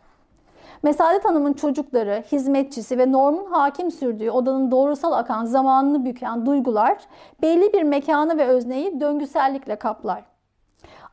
Mesadet 0.83 1.25
Hanım'ın 1.25 1.53
çocukları, 1.53 2.23
hizmetçisi 2.31 2.97
ve 2.97 3.11
Norm'un 3.11 3.45
hakim 3.45 3.91
sürdüğü 3.91 4.29
odanın 4.29 4.71
doğrusal 4.71 5.11
akan 5.11 5.45
zamanını 5.45 6.05
büken 6.05 6.45
duygular 6.45 6.97
belli 7.41 7.73
bir 7.73 7.83
mekanı 7.83 8.37
ve 8.37 8.45
özneyi 8.45 8.99
döngüsellikle 8.99 9.75
kaplar. 9.75 10.23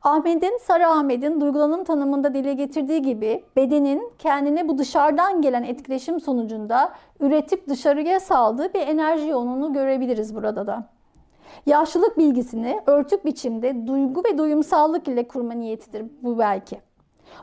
Ahmet'in, 0.02 0.58
Sarı 0.58 0.88
Ahmet'in 0.88 1.40
duygulanım 1.40 1.84
tanımında 1.84 2.34
dile 2.34 2.54
getirdiği 2.54 3.02
gibi 3.02 3.44
bedenin 3.56 4.12
kendine 4.18 4.68
bu 4.68 4.78
dışarıdan 4.78 5.42
gelen 5.42 5.62
etkileşim 5.62 6.20
sonucunda 6.20 6.92
üretip 7.20 7.68
dışarıya 7.68 8.20
saldığı 8.20 8.74
bir 8.74 8.80
enerji 8.80 9.28
yoğunluğunu 9.28 9.72
görebiliriz 9.72 10.34
burada 10.34 10.66
da. 10.66 10.84
Yaşlılık 11.66 12.18
bilgisini 12.18 12.80
örtük 12.86 13.24
biçimde 13.24 13.86
duygu 13.86 14.22
ve 14.24 14.38
duyumsallık 14.38 15.08
ile 15.08 15.28
kurma 15.28 15.54
niyetidir 15.54 16.06
bu 16.22 16.38
belki. 16.38 16.87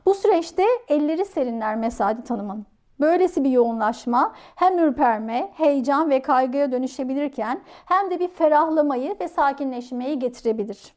Bu 0.05 0.13
süreçte 0.13 0.63
elleri 0.87 1.25
serinler 1.25 1.75
Mesadi 1.75 2.27
Hanım'ın. 2.27 2.65
Böylesi 2.99 3.43
bir 3.43 3.49
yoğunlaşma 3.49 4.33
hem 4.55 4.79
ürperme, 4.79 5.51
heyecan 5.53 6.09
ve 6.09 6.21
kaygıya 6.21 6.71
dönüşebilirken 6.71 7.61
hem 7.85 8.11
de 8.11 8.19
bir 8.19 8.27
ferahlamayı 8.27 9.15
ve 9.21 9.27
sakinleşmeyi 9.27 10.19
getirebilir. 10.19 10.93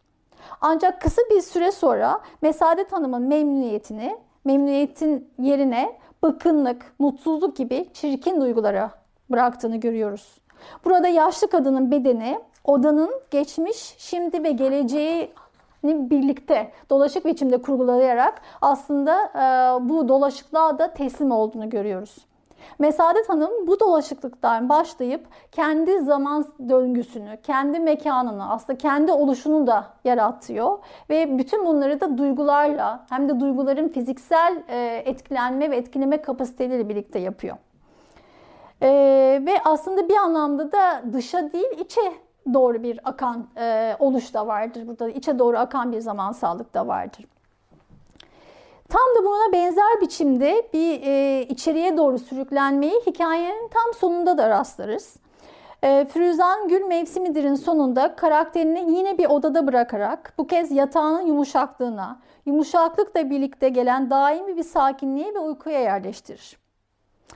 Ancak 0.60 1.00
kısa 1.00 1.22
bir 1.30 1.40
süre 1.40 1.72
sonra 1.72 2.20
Mesadet 2.42 2.92
Hanım'ın 2.92 3.22
memnuniyetini, 3.22 4.18
memnuniyetin 4.44 5.30
yerine 5.38 5.98
bıkkınlık, 6.22 6.94
mutsuzluk 6.98 7.56
gibi 7.56 7.88
çirkin 7.94 8.40
duygulara 8.40 8.90
bıraktığını 9.30 9.76
görüyoruz. 9.76 10.40
Burada 10.84 11.08
yaşlı 11.08 11.50
kadının 11.50 11.90
bedeni 11.90 12.40
odanın 12.64 13.10
geçmiş, 13.30 13.94
şimdi 13.98 14.44
ve 14.44 14.50
geleceği 14.50 15.32
birlikte 15.84 16.72
dolaşık 16.90 17.26
biçimde 17.26 17.62
kurgulayarak 17.62 18.42
aslında 18.60 19.24
e, 19.24 19.88
bu 19.88 20.08
dolaşıklığa 20.08 20.78
da 20.78 20.94
teslim 20.94 21.30
olduğunu 21.30 21.70
görüyoruz. 21.70 22.28
Mesadet 22.78 23.28
Hanım 23.28 23.66
bu 23.66 23.80
dolaşıklıktan 23.80 24.68
başlayıp 24.68 25.26
kendi 25.52 26.00
zaman 26.00 26.44
döngüsünü, 26.68 27.38
kendi 27.42 27.80
mekanını, 27.80 28.50
aslında 28.50 28.78
kendi 28.78 29.12
oluşunu 29.12 29.66
da 29.66 29.86
yaratıyor. 30.04 30.78
Ve 31.10 31.38
bütün 31.38 31.66
bunları 31.66 32.00
da 32.00 32.18
duygularla 32.18 33.06
hem 33.08 33.28
de 33.28 33.40
duyguların 33.40 33.88
fiziksel 33.88 34.62
e, 34.68 35.02
etkilenme 35.04 35.70
ve 35.70 35.76
etkileme 35.76 36.22
kapasiteleriyle 36.22 36.88
birlikte 36.88 37.18
yapıyor. 37.18 37.56
E, 38.82 38.88
ve 39.46 39.52
aslında 39.64 40.08
bir 40.08 40.16
anlamda 40.16 40.72
da 40.72 41.02
dışa 41.12 41.52
değil 41.52 41.78
içe 41.78 42.12
doğru 42.54 42.82
bir 42.82 43.00
akan 43.04 43.46
e, 43.56 43.96
oluş 43.98 44.34
da 44.34 44.46
vardır. 44.46 44.86
Burada 44.86 45.08
içe 45.08 45.38
doğru 45.38 45.58
akan 45.58 45.92
bir 45.92 46.00
zamansallık 46.00 46.74
da 46.74 46.86
vardır. 46.86 47.24
Tam 48.88 49.02
da 49.18 49.24
buna 49.24 49.52
benzer 49.52 50.00
biçimde 50.00 50.68
bir 50.72 51.00
e, 51.02 51.42
içeriye 51.42 51.96
doğru 51.96 52.18
sürüklenmeyi 52.18 53.00
hikayenin 53.06 53.68
tam 53.68 53.94
sonunda 53.94 54.38
da 54.38 54.50
rastlarız. 54.50 55.16
E, 55.82 56.04
Firuzan 56.04 56.68
Gül 56.68 56.82
Mevsimidir'in 56.82 57.54
sonunda 57.54 58.16
karakterini 58.16 58.98
yine 58.98 59.18
bir 59.18 59.26
odada 59.26 59.66
bırakarak 59.66 60.32
bu 60.38 60.46
kez 60.46 60.72
yatağının 60.72 61.26
yumuşaklığına, 61.26 62.20
yumuşaklıkla 62.46 63.30
birlikte 63.30 63.68
gelen 63.68 64.10
daimi 64.10 64.56
bir 64.56 64.62
sakinliğe 64.62 65.34
ve 65.34 65.38
uykuya 65.38 65.80
yerleştirir. 65.80 66.58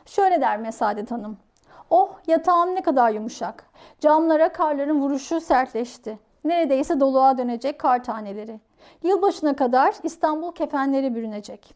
Şöyle 0.06 0.40
der 0.40 0.58
Mesadet 0.58 1.10
Hanım. 1.10 1.36
Oh 1.94 2.10
yatağım 2.26 2.74
ne 2.74 2.82
kadar 2.82 3.10
yumuşak. 3.10 3.64
Camlara 4.00 4.52
karların 4.52 5.00
vuruşu 5.00 5.40
sertleşti. 5.40 6.18
Neredeyse 6.44 7.00
doluğa 7.00 7.38
dönecek 7.38 7.78
kar 7.78 8.04
taneleri. 8.04 8.60
Yılbaşına 9.02 9.56
kadar 9.56 9.94
İstanbul 10.02 10.52
kefenleri 10.52 11.14
bürünecek. 11.14 11.74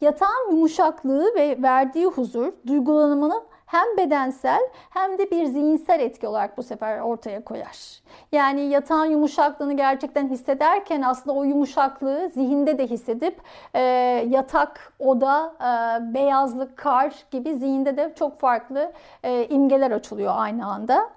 Yatağın 0.00 0.50
yumuşaklığı 0.50 1.34
ve 1.34 1.62
verdiği 1.62 2.06
huzur 2.06 2.52
duygulanımını 2.66 3.42
hem 3.72 3.96
bedensel 3.96 4.60
hem 4.90 5.18
de 5.18 5.30
bir 5.30 5.44
zihinsel 5.44 6.00
etki 6.00 6.28
olarak 6.28 6.58
bu 6.58 6.62
sefer 6.62 7.00
ortaya 7.00 7.44
koyar. 7.44 8.02
Yani 8.32 8.60
yatağın 8.60 9.06
yumuşaklığını 9.06 9.72
gerçekten 9.72 10.28
hissederken 10.28 11.02
aslında 11.02 11.36
o 11.36 11.44
yumuşaklığı 11.44 12.30
zihinde 12.34 12.78
de 12.78 12.86
hissedip 12.86 13.40
e, 13.74 13.80
yatak, 14.28 14.92
oda, 14.98 15.54
e, 15.60 16.14
beyazlık, 16.14 16.76
kar 16.76 17.14
gibi 17.30 17.54
zihinde 17.54 17.96
de 17.96 18.12
çok 18.18 18.40
farklı 18.40 18.92
e, 19.22 19.46
imgeler 19.46 19.90
açılıyor 19.90 20.32
aynı 20.36 20.66
anda. 20.66 21.10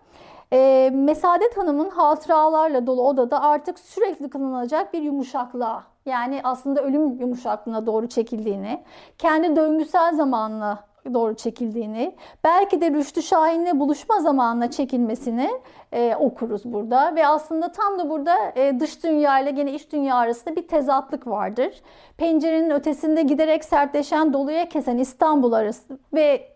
E, 0.53 0.89
Mesadet 0.93 1.57
Hanım'ın 1.57 1.89
hatıralarla 1.89 2.87
dolu 2.87 3.07
odada 3.07 3.41
artık 3.41 3.79
sürekli 3.79 4.29
kılınacak 4.29 4.93
bir 4.93 5.01
yumuşaklığa 5.01 5.83
yani 6.05 6.41
aslında 6.43 6.81
ölüm 6.81 7.19
yumuşaklığına 7.19 7.85
doğru 7.85 8.09
çekildiğini, 8.09 8.83
kendi 9.17 9.55
döngüsel 9.55 10.15
zamanla 10.15 10.94
doğru 11.13 11.35
çekildiğini, 11.35 12.15
belki 12.43 12.81
de 12.81 12.91
Rüştü 12.91 13.21
Şahin'le 13.21 13.79
buluşma 13.79 14.19
zamanına 14.19 14.71
çekilmesini 14.71 15.49
e, 15.91 16.15
okuruz 16.15 16.65
burada. 16.65 17.15
Ve 17.15 17.27
aslında 17.27 17.71
tam 17.71 17.99
da 17.99 18.09
burada 18.09 18.35
e, 18.55 18.79
dış 18.79 19.03
dünya 19.03 19.39
ile 19.39 19.51
gene 19.51 19.73
iç 19.73 19.91
dünya 19.91 20.15
arasında 20.15 20.55
bir 20.55 20.67
tezatlık 20.67 21.27
vardır. 21.27 21.81
Pencerenin 22.17 22.69
ötesinde 22.69 23.21
giderek 23.21 23.65
sertleşen, 23.65 24.33
doluya 24.33 24.69
kesen 24.69 24.97
İstanbul 24.97 25.53
arası 25.53 25.99
ve 26.13 26.54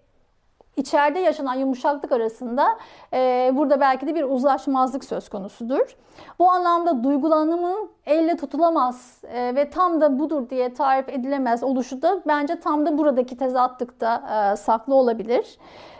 içeride 0.79 1.19
yaşanan 1.19 1.53
yumuşaklık 1.53 2.11
arasında 2.11 2.77
e, 3.13 3.51
burada 3.53 3.79
belki 3.79 4.07
de 4.07 4.15
bir 4.15 4.23
uzlaşmazlık 4.23 5.03
söz 5.03 5.29
konusudur. 5.29 5.97
Bu 6.39 6.51
anlamda 6.51 7.03
duygulanımın 7.03 7.89
elle 8.05 8.37
tutulamaz 8.37 9.21
e, 9.33 9.55
ve 9.55 9.69
tam 9.69 10.01
da 10.01 10.19
budur 10.19 10.49
diye 10.49 10.73
tarif 10.73 11.09
edilemez 11.09 11.63
oluşu 11.63 12.01
da 12.01 12.21
bence 12.27 12.59
tam 12.59 12.85
da 12.85 12.97
buradaki 12.97 13.37
tezatlıkta 13.37 14.23
e, 14.53 14.55
saklı 14.55 14.95
olabilir. 14.95 15.57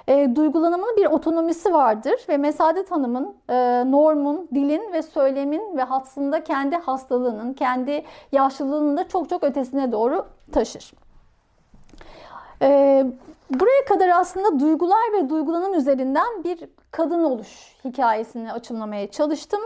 E, 0.07 0.35
duygulanımın 0.35 0.97
bir 0.97 1.05
otonomisi 1.05 1.73
vardır 1.73 2.25
ve 2.29 2.37
Mesadet 2.37 2.91
Hanım'ın 2.91 3.35
e, 3.49 3.83
normun, 3.91 4.47
dilin 4.53 4.93
ve 4.93 5.01
söylemin 5.01 5.77
ve 5.77 5.85
aslında 5.85 6.43
kendi 6.43 6.75
hastalığının, 6.75 7.53
kendi 7.53 8.05
yaşlılığının 8.31 8.97
da 8.97 9.07
çok 9.07 9.29
çok 9.29 9.43
ötesine 9.43 9.91
doğru 9.91 10.25
taşır. 10.51 10.91
E, 12.61 13.05
Buraya 13.49 13.85
kadar 13.85 14.09
aslında 14.09 14.59
duygular 14.59 15.13
ve 15.13 15.29
duygulanım 15.29 15.73
üzerinden 15.73 16.43
bir 16.43 16.59
kadın 16.91 17.23
oluş 17.23 17.75
hikayesini 17.85 18.53
açımlamaya 18.53 19.11
çalıştım. 19.11 19.61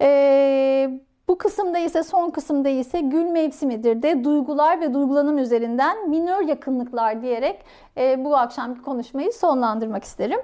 Ee, 0.00 1.00
bu 1.28 1.38
kısımda 1.38 1.78
ise 1.78 2.02
son 2.02 2.30
kısımda 2.30 2.68
ise 2.68 3.00
gül 3.00 3.24
mevsimidir 3.24 4.02
de 4.02 4.24
duygular 4.24 4.80
ve 4.80 4.94
duygulanım 4.94 5.38
üzerinden 5.38 6.10
minör 6.10 6.42
yakınlıklar 6.42 7.22
diyerek 7.22 7.64
e, 7.96 8.24
bu 8.24 8.36
akşamki 8.36 8.82
konuşmayı 8.82 9.32
sonlandırmak 9.32 10.04
isterim. 10.04 10.40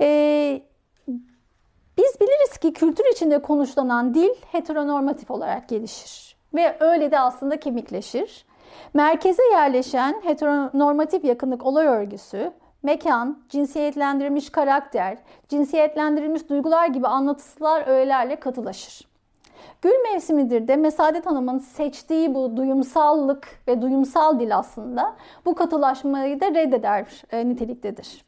E, 0.00 0.62
biz 1.98 2.20
biliriz 2.20 2.58
ki 2.58 2.72
kültür 2.72 3.04
içinde 3.12 3.42
konuşulan 3.42 4.14
dil 4.14 4.30
heteronormatif 4.52 5.30
olarak 5.30 5.68
gelişir 5.68 6.36
ve 6.54 6.76
öyle 6.80 7.10
de 7.10 7.20
aslında 7.20 7.60
kemikleşir. 7.60 8.49
Merkeze 8.94 9.42
yerleşen 9.52 10.20
heteronormatif 10.24 11.24
yakınlık 11.24 11.66
olay 11.66 11.86
örgüsü, 11.86 12.52
mekan, 12.82 13.42
cinsiyetlendirilmiş 13.48 14.50
karakter, 14.50 15.18
cinsiyetlendirilmiş 15.48 16.48
duygular 16.48 16.86
gibi 16.86 17.06
anlatısılar 17.06 17.86
öğelerle 17.86 18.40
katılaşır. 18.40 19.10
Gül 19.82 20.12
mevsimidir 20.12 20.68
de 20.68 20.76
Mesadet 20.76 21.26
Hanım'ın 21.26 21.58
seçtiği 21.58 22.34
bu 22.34 22.56
duyumsallık 22.56 23.48
ve 23.68 23.82
duyumsal 23.82 24.40
dil 24.40 24.56
aslında 24.56 25.16
bu 25.46 25.54
katılaşmayı 25.54 26.40
da 26.40 26.54
reddeder 26.54 27.22
e, 27.32 27.48
niteliktedir. 27.48 28.24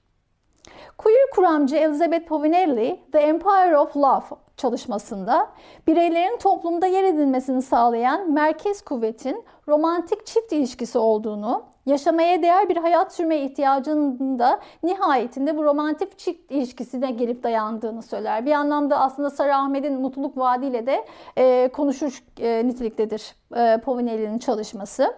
Queer 0.98 1.30
kuramcı 1.34 1.76
Elizabeth 1.76 2.26
Povinelli, 2.26 3.00
The 3.12 3.18
Empire 3.18 3.78
of 3.78 3.96
Love 3.96 4.24
çalışmasında 4.56 5.48
bireylerin 5.86 6.36
toplumda 6.36 6.86
yer 6.86 7.04
edilmesini 7.04 7.62
sağlayan 7.62 8.32
merkez 8.32 8.82
kuvvetin 8.82 9.44
romantik 9.68 10.26
çift 10.26 10.52
ilişkisi 10.52 10.98
olduğunu, 10.98 11.62
yaşamaya 11.86 12.42
değer 12.42 12.68
bir 12.68 12.76
hayat 12.76 13.14
sürme 13.14 13.38
ihtiyacının 13.38 14.38
da 14.38 14.60
nihayetinde 14.82 15.56
bu 15.56 15.64
romantik 15.64 16.18
çift 16.18 16.50
ilişkisine 16.50 17.10
gelip 17.10 17.42
dayandığını 17.42 18.02
söyler. 18.02 18.46
Bir 18.46 18.52
anlamda 18.52 19.00
aslında 19.00 19.30
Sarı 19.30 19.56
Ahmet'in 19.56 20.00
Mutluluk 20.00 20.38
Vaadi 20.38 20.66
ile 20.66 20.86
de 20.86 21.04
e, 21.38 21.68
konuşur 21.72 22.22
e, 22.40 22.66
niteliktedir 22.66 23.34
e, 23.56 23.80
Povinelli'nin 23.80 24.38
çalışması. 24.38 25.14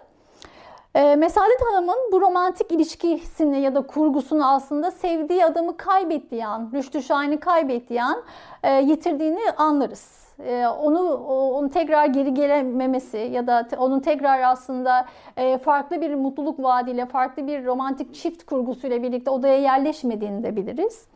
E, 0.95 1.15
Mesadet 1.15 1.61
Hanım'ın 1.71 2.11
bu 2.11 2.21
romantik 2.21 2.71
ilişkisini 2.71 3.61
ya 3.61 3.75
da 3.75 3.87
kurgusunu 3.87 4.51
aslında 4.51 4.91
sevdiği 4.91 5.45
adamı 5.45 5.77
kaybettiği 5.77 6.45
an, 6.45 6.71
Rüştü 6.73 7.03
Şahin'i 7.03 7.39
kaybettiği 7.39 8.03
an 8.03 8.23
e, 8.63 8.73
yitirdiğini 8.73 9.51
anlarız. 9.57 10.24
E, 10.39 10.67
onu 10.67 11.13
onu 11.57 11.69
tekrar 11.69 12.05
geri 12.05 12.33
gelememesi 12.33 13.17
ya 13.17 13.47
da 13.47 13.67
onun 13.77 13.99
tekrar 13.99 14.41
aslında 14.41 15.05
e, 15.37 15.57
farklı 15.57 16.01
bir 16.01 16.15
mutluluk 16.15 16.63
vaadiyle, 16.63 17.05
farklı 17.05 17.47
bir 17.47 17.65
romantik 17.65 18.15
çift 18.15 18.45
kurgusuyla 18.45 19.03
birlikte 19.03 19.29
odaya 19.29 19.57
yerleşmediğini 19.57 20.43
de 20.43 20.55
biliriz. 20.55 21.07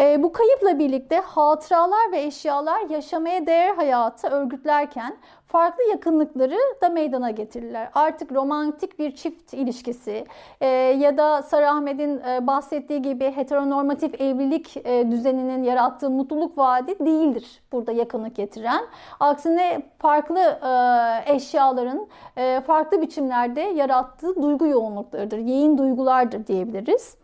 E, 0.00 0.22
bu 0.22 0.32
kayıpla 0.32 0.78
birlikte 0.78 1.16
hatıralar 1.16 2.12
ve 2.12 2.22
eşyalar 2.22 2.90
yaşamaya 2.90 3.46
değer 3.46 3.76
hayatı 3.76 4.28
örgütlerken 4.28 5.16
farklı 5.52 5.82
yakınlıkları 5.90 6.58
da 6.82 6.88
meydana 6.88 7.30
getirirler. 7.30 7.90
Artık 7.94 8.32
romantik 8.32 8.98
bir 8.98 9.14
çift 9.14 9.54
ilişkisi 9.54 10.24
e, 10.60 10.66
ya 10.66 11.16
da 11.16 11.42
Sarı 11.42 11.70
Ahmet'in 11.70 12.20
e, 12.20 12.46
bahsettiği 12.46 13.02
gibi 13.02 13.24
heteronormatif 13.24 14.20
evlilik 14.20 14.76
e, 14.76 15.10
düzeninin 15.10 15.62
yarattığı 15.62 16.10
mutluluk 16.10 16.58
vaadi 16.58 16.98
değildir 16.98 17.62
burada 17.72 17.92
yakınlık 17.92 18.36
getiren. 18.36 18.84
Aksine 19.20 19.82
farklı 19.98 20.40
e, 20.40 21.34
eşyaların 21.34 22.06
e, 22.36 22.60
farklı 22.60 23.02
biçimlerde 23.02 23.60
yarattığı 23.60 24.42
duygu 24.42 24.66
yoğunluklarıdır, 24.66 25.38
yeğin 25.38 25.78
duygulardır 25.78 26.46
diyebiliriz. 26.46 27.21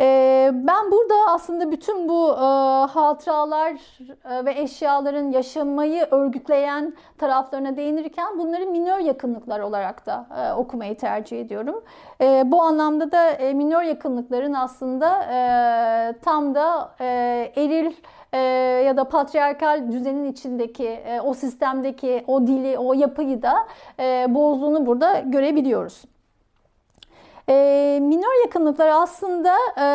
Ee, 0.00 0.50
ben 0.54 0.90
burada 0.90 1.14
aslında 1.28 1.72
bütün 1.72 2.08
bu 2.08 2.30
e, 2.30 2.44
hatıralar 2.86 3.72
e, 4.24 4.44
ve 4.44 4.60
eşyaların 4.60 5.30
yaşamayı 5.32 6.06
örgütleyen 6.10 6.94
taraflarına 7.18 7.76
değinirken 7.76 8.38
bunları 8.38 8.66
minör 8.66 8.98
yakınlıklar 8.98 9.60
olarak 9.60 10.06
da 10.06 10.26
e, 10.38 10.52
okumayı 10.52 10.96
tercih 10.96 11.40
ediyorum. 11.40 11.84
Bu 12.44 12.62
anlamda 12.62 13.12
da 13.12 13.52
minör 13.52 13.82
yakınlıkların 13.82 14.52
aslında 14.52 15.08
tam 16.22 16.54
da 16.54 16.90
eril 17.56 17.92
ya 18.86 18.96
da 18.96 19.04
patriarkal 19.04 19.92
düzenin 19.92 20.32
içindeki 20.32 21.00
o 21.24 21.34
sistemdeki 21.34 22.24
o 22.26 22.46
dili, 22.46 22.78
o 22.78 22.92
yapıyı 22.92 23.42
da 23.42 23.54
bozduğunu 24.34 24.86
burada 24.86 25.18
görebiliyoruz. 25.18 26.02
E, 27.48 27.98
minor 28.02 28.44
yakınlıklar 28.44 28.88
aslında 28.88 29.54
e, 29.78 29.86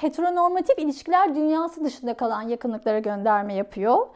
heteronormatif 0.00 0.78
ilişkiler 0.78 1.34
dünyası 1.34 1.84
dışında 1.84 2.14
kalan 2.14 2.42
yakınlıklara 2.42 2.98
gönderme 2.98 3.54
yapıyor. 3.54 4.06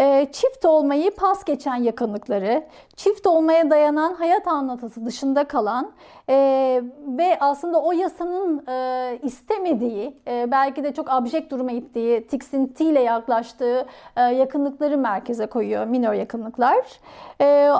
E, 0.00 0.26
çift 0.32 0.64
olmayı 0.64 1.10
pas 1.10 1.44
geçen 1.44 1.76
yakınlıkları, 1.76 2.62
çift 2.96 3.26
olmaya 3.26 3.70
dayanan 3.70 4.14
hayat 4.14 4.48
anlatısı 4.48 5.06
dışında 5.06 5.44
kalan 5.44 5.92
e, 6.28 6.34
ve 7.06 7.38
aslında 7.40 7.82
o 7.82 7.92
yasanın 7.92 8.66
e, 8.68 9.18
istemediği, 9.22 10.16
e, 10.28 10.50
belki 10.50 10.84
de 10.84 10.94
çok 10.94 11.10
abjekt 11.10 11.52
duruma 11.52 11.72
ittiği, 11.72 12.26
tiksintiyle 12.26 13.00
yaklaştığı 13.00 13.86
e, 14.16 14.20
yakınlıkları 14.22 14.98
merkeze 14.98 15.46
koyuyor 15.46 15.86
minor 15.86 16.12
yakınlıklar. 16.12 16.86
E, 17.40 17.70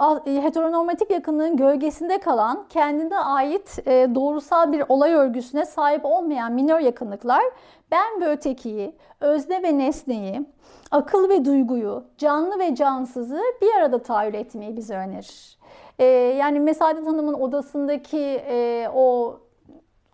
heteronormatif 0.41 1.11
yakınlığın 1.11 1.57
gölgesinde 1.57 2.21
kalan, 2.21 2.65
kendine 2.69 3.19
ait 3.19 3.79
e, 3.87 4.09
doğrusal 4.15 4.73
bir 4.73 4.85
olay 4.89 5.13
örgüsüne 5.13 5.65
sahip 5.65 6.05
olmayan 6.05 6.53
minor 6.53 6.79
yakınlıklar 6.79 7.43
ben 7.91 8.21
ve 8.21 8.27
ötekiyi, 8.29 8.95
özne 9.21 9.63
ve 9.63 9.79
nesneyi, 9.79 10.47
akıl 10.91 11.29
ve 11.29 11.45
duyguyu, 11.45 12.05
canlı 12.19 12.59
ve 12.59 12.75
cansızı 12.75 13.41
bir 13.63 13.75
arada 13.79 14.03
tahayyül 14.03 14.35
etmeyi 14.35 14.77
bize 14.77 14.97
önerir. 14.97 15.59
Ee, 15.99 16.05
yani 16.39 16.61
Mesadet 16.61 17.07
Hanım'ın 17.07 17.35
odasındaki 17.35 18.43
e, 18.49 18.89
o 18.95 19.37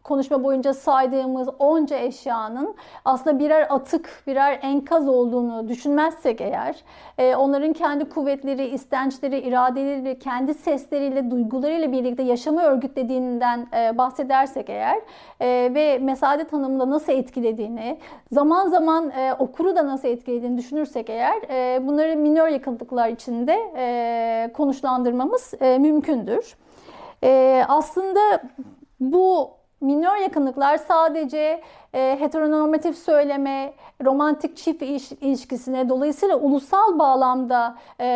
konuşma 0.07 0.45
boyunca 0.45 0.75
saydığımız 0.75 1.49
onca 1.59 1.97
eşyanın 1.97 2.75
aslında 3.05 3.39
birer 3.39 3.67
atık, 3.71 4.23
birer 4.27 4.59
enkaz 4.63 5.09
olduğunu 5.09 5.69
düşünmezsek 5.69 6.41
eğer, 6.41 6.77
e, 7.19 7.37
onların 7.37 7.73
kendi 7.73 8.09
kuvvetleri, 8.09 8.67
istençleri, 8.67 9.39
iradeleri, 9.39 10.19
kendi 10.19 10.55
sesleriyle, 10.55 11.31
duygularıyla 11.31 11.93
birlikte 11.93 12.23
yaşamı 12.23 12.63
örgütlediğinden 12.63 13.67
e, 13.77 13.99
bahsedersek 13.99 14.71
eğer 14.71 15.01
e, 15.41 15.75
ve 15.75 15.99
Mesadet 15.99 16.53
Hanım'ı 16.53 16.91
nasıl 16.91 17.13
etkilediğini, 17.13 17.99
zaman 18.33 18.69
zaman 18.69 19.13
okuru 19.39 19.77
da 19.77 19.87
nasıl 19.87 20.09
etkilediğini 20.09 20.59
düşünürsek 20.59 21.11
eğer 21.11 21.37
bunları 21.87 22.17
minör 22.17 22.49
yakınlıklar 22.49 23.09
içinde 23.09 23.57
konuşlandırmamız 24.53 25.55
mümkündür. 25.61 26.57
Aslında 27.69 28.21
bu 29.01 29.56
minor 29.81 30.17
yakınlıklar 30.17 30.77
sadece 30.77 31.63
e, 31.97 32.17
heteronormatif 32.21 32.99
söyleme, 32.99 33.73
romantik 34.05 34.57
çift 34.57 34.83
ilişkisine 35.23 35.89
dolayısıyla 35.89 36.37
ulusal 36.37 36.99
bağlamda 36.99 37.77
e, 38.01 38.07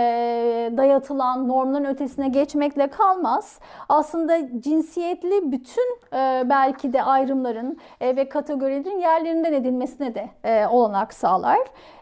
dayatılan 0.76 1.49
normların 1.49 1.85
ötesine 1.85 2.28
geçmekle 2.28 2.87
kalmaz. 2.87 3.61
Aslında 3.89 4.61
cinsiyetli 4.61 5.53
bütün 5.53 5.99
e, 6.12 6.43
belki 6.51 6.93
de 6.93 7.03
ayrımların 7.03 7.78
e, 8.01 8.16
ve 8.16 8.28
kategorilerin 8.28 8.99
yerlerinden 8.99 9.53
edilmesine 9.53 10.14
de 10.14 10.28
e, 10.45 10.66
olanak 10.66 11.14
sağlar. 11.14 11.59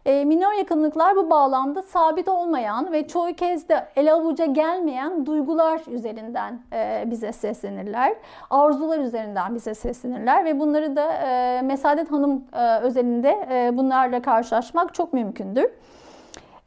E, 0.06 0.24
minor 0.24 0.52
yakınlıklar 0.52 1.16
bu 1.16 1.30
bağlamda 1.30 1.82
sabit 1.82 2.28
olmayan 2.28 2.92
ve 2.92 3.08
çoğu 3.08 3.34
kez 3.34 3.68
de 3.68 3.88
ele 3.96 4.12
avuca 4.12 4.44
gelmeyen 4.44 5.26
duygular 5.26 5.80
üzerinden 5.90 6.60
e, 6.72 7.04
bize 7.06 7.32
seslenirler. 7.32 8.14
Arzular 8.50 8.98
üzerinden 8.98 9.54
bize 9.54 9.74
seslenirler 9.74 10.44
ve 10.44 10.60
bunları 10.60 10.96
da 10.96 11.12
e, 11.12 11.62
Mesadet 11.68 12.12
Hanım 12.12 12.44
e, 12.52 12.78
özelinde 12.78 13.46
e, 13.50 13.76
bunlarla 13.76 14.22
karşılaşmak 14.22 14.94
çok 14.94 15.12
mümkündür. 15.12 15.70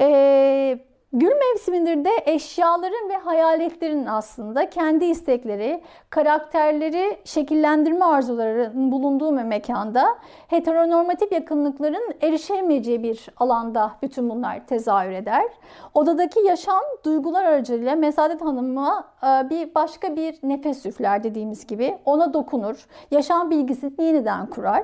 E, 0.02 0.80
Gül 1.14 1.32
mevsimindir 1.36 2.06
de 2.06 2.10
eşyaların 2.26 3.10
ve 3.10 3.18
hayaletlerin 3.18 4.06
aslında 4.06 4.70
kendi 4.70 5.06
istekleri, 5.06 5.82
karakterleri 6.10 7.18
şekillendirme 7.24 8.06
arzularının 8.06 8.92
bulunduğu 8.92 9.38
bir 9.38 9.44
mekanda 9.44 10.18
heteronormatif 10.48 11.32
yakınlıkların 11.32 12.14
erişemeyeceği 12.22 13.04
bir 13.04 13.28
alanda 13.38 13.92
bütün 14.02 14.30
bunlar 14.30 14.68
tezahür 14.68 15.12
eder. 15.12 15.46
Odadaki 15.94 16.40
yaşam 16.40 16.82
duygular 17.06 17.44
aracılığıyla 17.44 17.96
Mesadet 17.96 18.42
Hanım'a 18.42 19.08
e, 19.24 19.50
bir 19.50 19.76
başka 19.76 20.16
bir 20.16 20.36
nefes 20.44 20.86
üfler 20.86 21.24
dediğimiz 21.24 21.68
gibi 21.68 21.98
ona 22.06 22.34
dokunur, 22.34 22.88
yaşam 23.12 23.50
bilgisini 23.50 23.94
yeniden 24.00 24.46
kurar. 24.46 24.84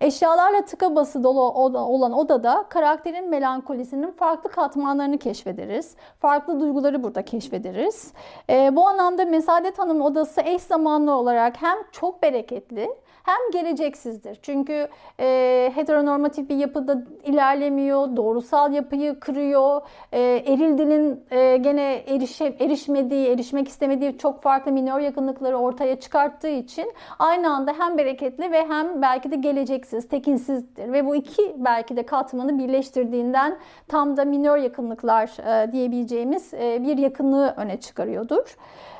Eşyalarla 0.00 0.64
tıka 0.64 0.96
bası 0.96 1.24
dolu 1.24 1.40
olan 1.40 2.12
odada 2.12 2.64
karakterin 2.68 3.30
melankolisinin 3.30 4.12
farklı 4.12 4.50
katmanlarını 4.50 5.18
keşfederiz. 5.18 5.96
Farklı 6.18 6.60
duyguları 6.60 7.02
burada 7.02 7.24
keşfederiz. 7.24 8.12
E, 8.50 8.76
bu 8.76 8.88
anlamda 8.88 9.24
Mesadet 9.24 9.78
Hanım 9.78 10.00
odası 10.00 10.40
eş 10.40 10.62
zamanlı 10.62 11.14
olarak 11.14 11.62
hem 11.62 11.78
çok 11.92 12.22
bereketli 12.22 12.90
hem 13.24 13.50
geleceksizdir. 13.52 14.38
Çünkü 14.42 14.88
e, 15.20 15.70
heteronormatif 15.74 16.48
bir 16.48 16.56
yapıda 16.56 17.02
ilerlemiyor, 17.24 18.16
doğrusal 18.16 18.72
yapıyı 18.72 19.20
kırıyor. 19.20 19.80
E, 20.12 20.20
eril 20.20 20.78
dilin 20.78 21.24
e, 21.30 21.56
gene 21.56 21.94
erişe, 22.06 22.56
erişmediği, 22.60 23.28
erişmek 23.28 23.68
istemediği 23.68 24.18
çok 24.18 24.42
farklı 24.42 24.72
minor 24.72 25.00
yakınlıkları 25.00 25.56
ortaya 25.56 26.00
çıkarttığı 26.00 26.48
için 26.48 26.92
aynı 27.18 27.54
anda 27.54 27.74
hem 27.78 27.98
bereketli 27.98 28.52
ve 28.52 28.66
hem 28.68 29.02
belki 29.02 29.30
de 29.30 29.36
geleceksiz, 29.36 30.08
tekinsizdir. 30.08 30.92
Ve 30.92 31.06
bu 31.06 31.16
iki 31.16 31.54
belki 31.56 31.96
de 31.96 32.06
katmanı 32.06 32.58
birleştirdiğinden 32.58 33.58
tam 33.88 34.16
da 34.16 34.24
minor 34.24 34.56
yakınlıklar 34.56 35.30
e, 35.64 35.72
diyebileceğimiz 35.72 36.54
e, 36.54 36.82
bir 36.82 36.98
yakınlığı 36.98 37.54
öne 37.56 37.80
çıkarıyordur. 37.80 38.56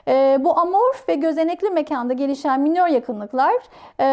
E, 0.08 0.38
bu 0.40 0.58
amorf 0.58 1.08
ve 1.08 1.14
gözenekli 1.14 1.70
mekanda 1.70 2.12
gelişen 2.12 2.60
minor 2.60 2.86
yakınlıklar 2.86 3.54
e, 4.00 4.06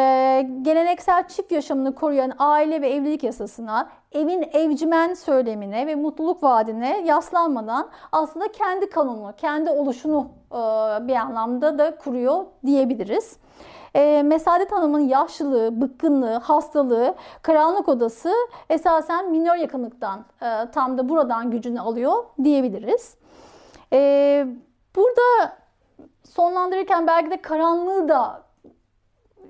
geleneksel 0.61 1.27
çift 1.27 1.51
yaşamını 1.51 1.95
koruyan 1.95 2.31
aile 2.39 2.81
ve 2.81 2.89
evlilik 2.89 3.23
yasasına, 3.23 3.89
evin 4.11 4.49
evcimen 4.53 5.13
söylemine 5.13 5.87
ve 5.87 5.95
mutluluk 5.95 6.43
vaadine 6.43 7.01
yaslanmadan 7.05 7.89
aslında 8.11 8.47
kendi 8.51 8.89
kanunu, 8.89 9.33
kendi 9.37 9.69
oluşunu 9.69 10.27
e, 10.51 10.57
bir 11.07 11.15
anlamda 11.15 11.77
da 11.77 11.95
kuruyor 11.95 12.45
diyebiliriz. 12.65 13.37
E, 13.95 14.23
Mesadet 14.23 14.71
Hanım'ın 14.71 14.99
yaşlılığı, 14.99 15.81
bıkkınlığı, 15.81 16.35
hastalığı, 16.35 17.15
karanlık 17.41 17.89
odası 17.89 18.33
esasen 18.69 19.31
minor 19.31 19.55
yakınlıktan 19.55 20.25
e, 20.41 20.71
tam 20.71 20.97
da 20.97 21.09
buradan 21.09 21.51
gücünü 21.51 21.79
alıyor 21.79 22.13
diyebiliriz. 22.43 23.15
E, 23.93 24.47
burada 24.95 25.60
sonlandırırken 26.35 27.07
belki 27.07 27.31
de 27.31 27.41
karanlığı 27.41 28.09
da 28.09 28.43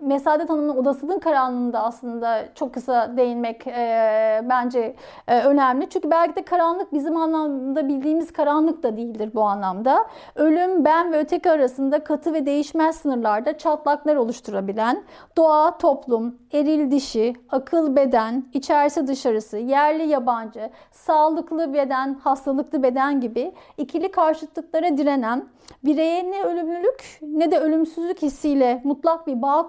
Mesadet 0.02 0.50
Hanım'ın 0.50 0.78
odasının 0.78 1.20
karanlığında 1.20 1.84
aslında 1.84 2.46
çok 2.56 2.74
kısa 2.74 3.18
değinmek 3.18 3.68
e, 3.68 4.42
bence 4.50 4.96
e, 5.28 5.42
önemli. 5.42 5.90
Çünkü 5.90 6.12
belki 6.12 6.36
de 6.36 6.46
karanlık 6.46 6.94
bizim 6.94 7.18
anlamda 7.18 7.88
bildiğimiz 7.88 8.34
karanlık 8.34 8.84
da 8.84 8.98
değildir 8.98 9.32
bu 9.34 9.42
anlamda. 9.42 10.06
Ölüm, 10.36 10.86
ben 10.86 11.14
ve 11.14 11.20
öteki 11.20 11.52
arasında 11.52 12.04
katı 12.04 12.34
ve 12.34 12.46
değişmez 12.46 12.96
sınırlarda 12.96 13.58
çatlaklar 13.58 14.16
oluşturabilen, 14.16 15.04
doğa, 15.38 15.78
toplum, 15.78 16.36
eril 16.54 16.92
dişi, 16.92 17.34
akıl 17.50 17.96
beden, 17.96 18.46
içerisi 18.54 19.08
dışarısı, 19.08 19.58
yerli 19.58 20.08
yabancı, 20.08 20.70
sağlıklı 20.92 21.74
beden, 21.74 22.14
hastalıklı 22.14 22.84
beden 22.84 23.22
gibi 23.22 23.52
ikili 23.78 24.12
karşıtlıklara 24.12 24.98
direnen, 24.98 25.46
bireye 25.84 26.32
ne 26.32 26.44
ölümlülük 26.44 27.20
ne 27.22 27.52
de 27.52 27.60
ölümsüzlük 27.60 28.22
hissiyle 28.22 28.82
mutlak 28.84 29.28
bir 29.28 29.42
bağ 29.42 29.68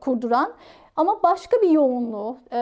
kurduran 0.00 0.52
ama 0.96 1.22
başka 1.22 1.62
bir 1.62 1.70
yoğunluğu 1.70 2.36
e, 2.52 2.56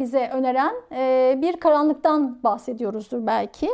bize 0.00 0.30
öneren 0.34 0.74
e, 0.92 1.34
bir 1.42 1.56
karanlıktan 1.56 2.42
bahsediyoruzdur 2.42 3.26
belki. 3.26 3.70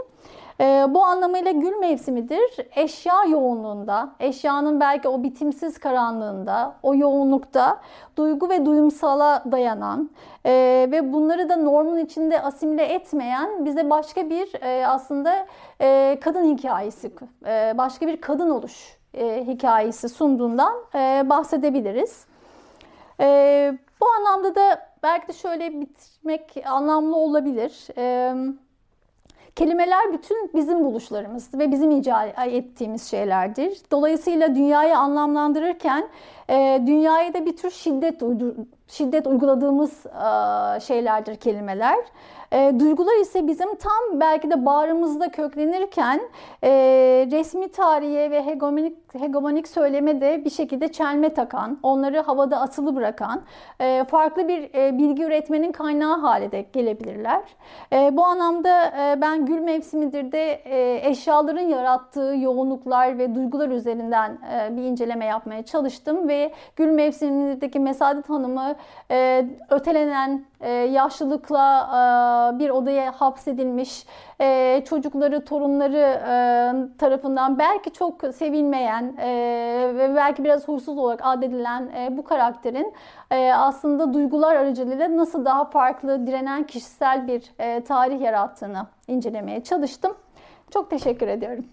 E, 0.60 0.86
bu 0.88 1.04
anlamıyla 1.04 1.50
gül 1.50 1.76
mevsimidir. 1.76 2.56
Eşya 2.76 3.24
yoğunluğunda, 3.24 4.12
eşyanın 4.20 4.80
belki 4.80 5.08
o 5.08 5.22
bitimsiz 5.22 5.78
karanlığında, 5.78 6.74
o 6.82 6.94
yoğunlukta 6.94 7.80
duygu 8.16 8.48
ve 8.48 8.66
duyumsala 8.66 9.44
dayanan 9.52 10.10
e, 10.46 10.52
ve 10.92 11.12
bunları 11.12 11.48
da 11.48 11.56
normun 11.56 11.98
içinde 11.98 12.42
asimile 12.42 12.84
etmeyen 12.84 13.64
bize 13.64 13.90
başka 13.90 14.30
bir 14.30 14.64
e, 14.64 14.86
aslında 14.86 15.46
e, 15.80 16.18
kadın 16.20 16.56
hikayesi, 16.56 17.12
e, 17.46 17.74
başka 17.78 18.06
bir 18.06 18.20
kadın 18.20 18.50
oluş 18.50 18.98
e, 19.14 19.46
hikayesi 19.46 20.08
sunduğundan 20.08 20.74
e, 20.94 21.22
bahsedebiliriz. 21.30 22.31
E, 23.22 23.78
bu 24.00 24.06
anlamda 24.18 24.54
da 24.54 24.92
belki 25.02 25.28
de 25.28 25.32
şöyle 25.32 25.80
bitmek 25.80 26.56
anlamlı 26.66 27.16
olabilir. 27.16 27.86
E, 27.96 28.34
Kelimeler 29.56 30.12
bütün 30.12 30.50
bizim 30.54 30.84
buluşlarımız 30.84 31.54
ve 31.54 31.72
bizim 31.72 31.90
icat 31.90 32.38
ettiğimiz 32.46 33.10
şeylerdir. 33.10 33.78
Dolayısıyla 33.90 34.54
dünyayı 34.54 34.98
anlamlandırırken 34.98 36.08
e, 36.50 36.82
dünyaya 36.86 37.34
da 37.34 37.46
bir 37.46 37.56
tür 37.56 37.70
şiddet 37.70 38.22
şiddet 38.88 39.26
uyguladığımız 39.26 40.06
e, 40.06 40.80
şeylerdir 40.80 41.36
kelimeler. 41.36 41.98
E, 42.52 42.80
duygular 42.80 43.20
ise 43.20 43.46
bizim 43.46 43.74
tam 43.74 44.20
belki 44.20 44.50
de 44.50 44.66
bağrımızda 44.66 45.28
köklenirken 45.28 46.20
e, 46.62 46.70
resmi 47.30 47.68
tarihe 47.68 48.30
ve 48.30 48.46
hegemonik, 48.46 49.14
hegemonik 49.14 49.68
söyleme 49.68 50.20
de 50.20 50.44
bir 50.44 50.50
şekilde 50.50 50.92
çelme 50.92 51.34
takan, 51.34 51.78
onları 51.82 52.20
havada 52.20 52.60
asılı 52.60 52.96
bırakan, 52.96 53.42
e, 53.80 54.04
farklı 54.04 54.48
bir 54.48 54.74
e, 54.74 54.98
bilgi 54.98 55.24
üretmenin 55.24 55.72
kaynağı 55.72 56.18
hale 56.18 56.52
de 56.52 56.66
gelebilirler. 56.72 57.42
E, 57.92 58.16
bu 58.16 58.24
anlamda 58.24 58.86
e, 58.86 59.20
ben 59.20 59.46
Gül 59.46 59.58
Mevsimidir 59.58 60.32
de 60.32 60.52
e, 60.52 61.08
eşyaların 61.10 61.68
yarattığı 61.68 62.34
yoğunluklar 62.40 63.18
ve 63.18 63.34
duygular 63.34 63.68
üzerinden 63.68 64.38
e, 64.54 64.76
bir 64.76 64.82
inceleme 64.82 65.24
yapmaya 65.24 65.62
çalıştım 65.62 66.28
ve 66.28 66.52
Gül 66.76 66.88
Mevsimidir'deki 66.88 67.80
Mesadet 67.80 68.30
Hanım'ı 68.30 68.74
e, 69.10 69.46
ötelenen 69.70 70.44
yaşlılıkla 70.68 71.88
e, 72.54 72.58
bir 72.58 72.70
odaya 72.70 73.12
hapsedilmiş 73.12 74.06
e, 74.40 74.82
çocukları, 74.84 75.44
torunları 75.44 76.20
tarafından 76.98 77.58
belki 77.58 77.92
çok 77.92 78.34
sevilmeyen 78.34 79.16
ve 79.98 80.12
belki 80.16 80.44
biraz 80.44 80.68
huysuz 80.68 80.98
olarak 80.98 81.20
adedilen 81.22 81.90
bu 82.10 82.24
karakterin 82.24 82.94
aslında 83.54 84.14
duygular 84.14 84.56
aracılığıyla 84.56 85.16
nasıl 85.16 85.44
daha 85.44 85.64
farklı, 85.64 86.26
direnen 86.26 86.62
kişisel 86.62 87.28
bir 87.28 87.42
tarih 87.84 88.20
yarattığını 88.20 88.86
incelemeye 89.08 89.62
çalıştım. 89.62 90.16
Çok 90.70 90.90
teşekkür 90.90 91.28
ediyorum. 91.28 91.64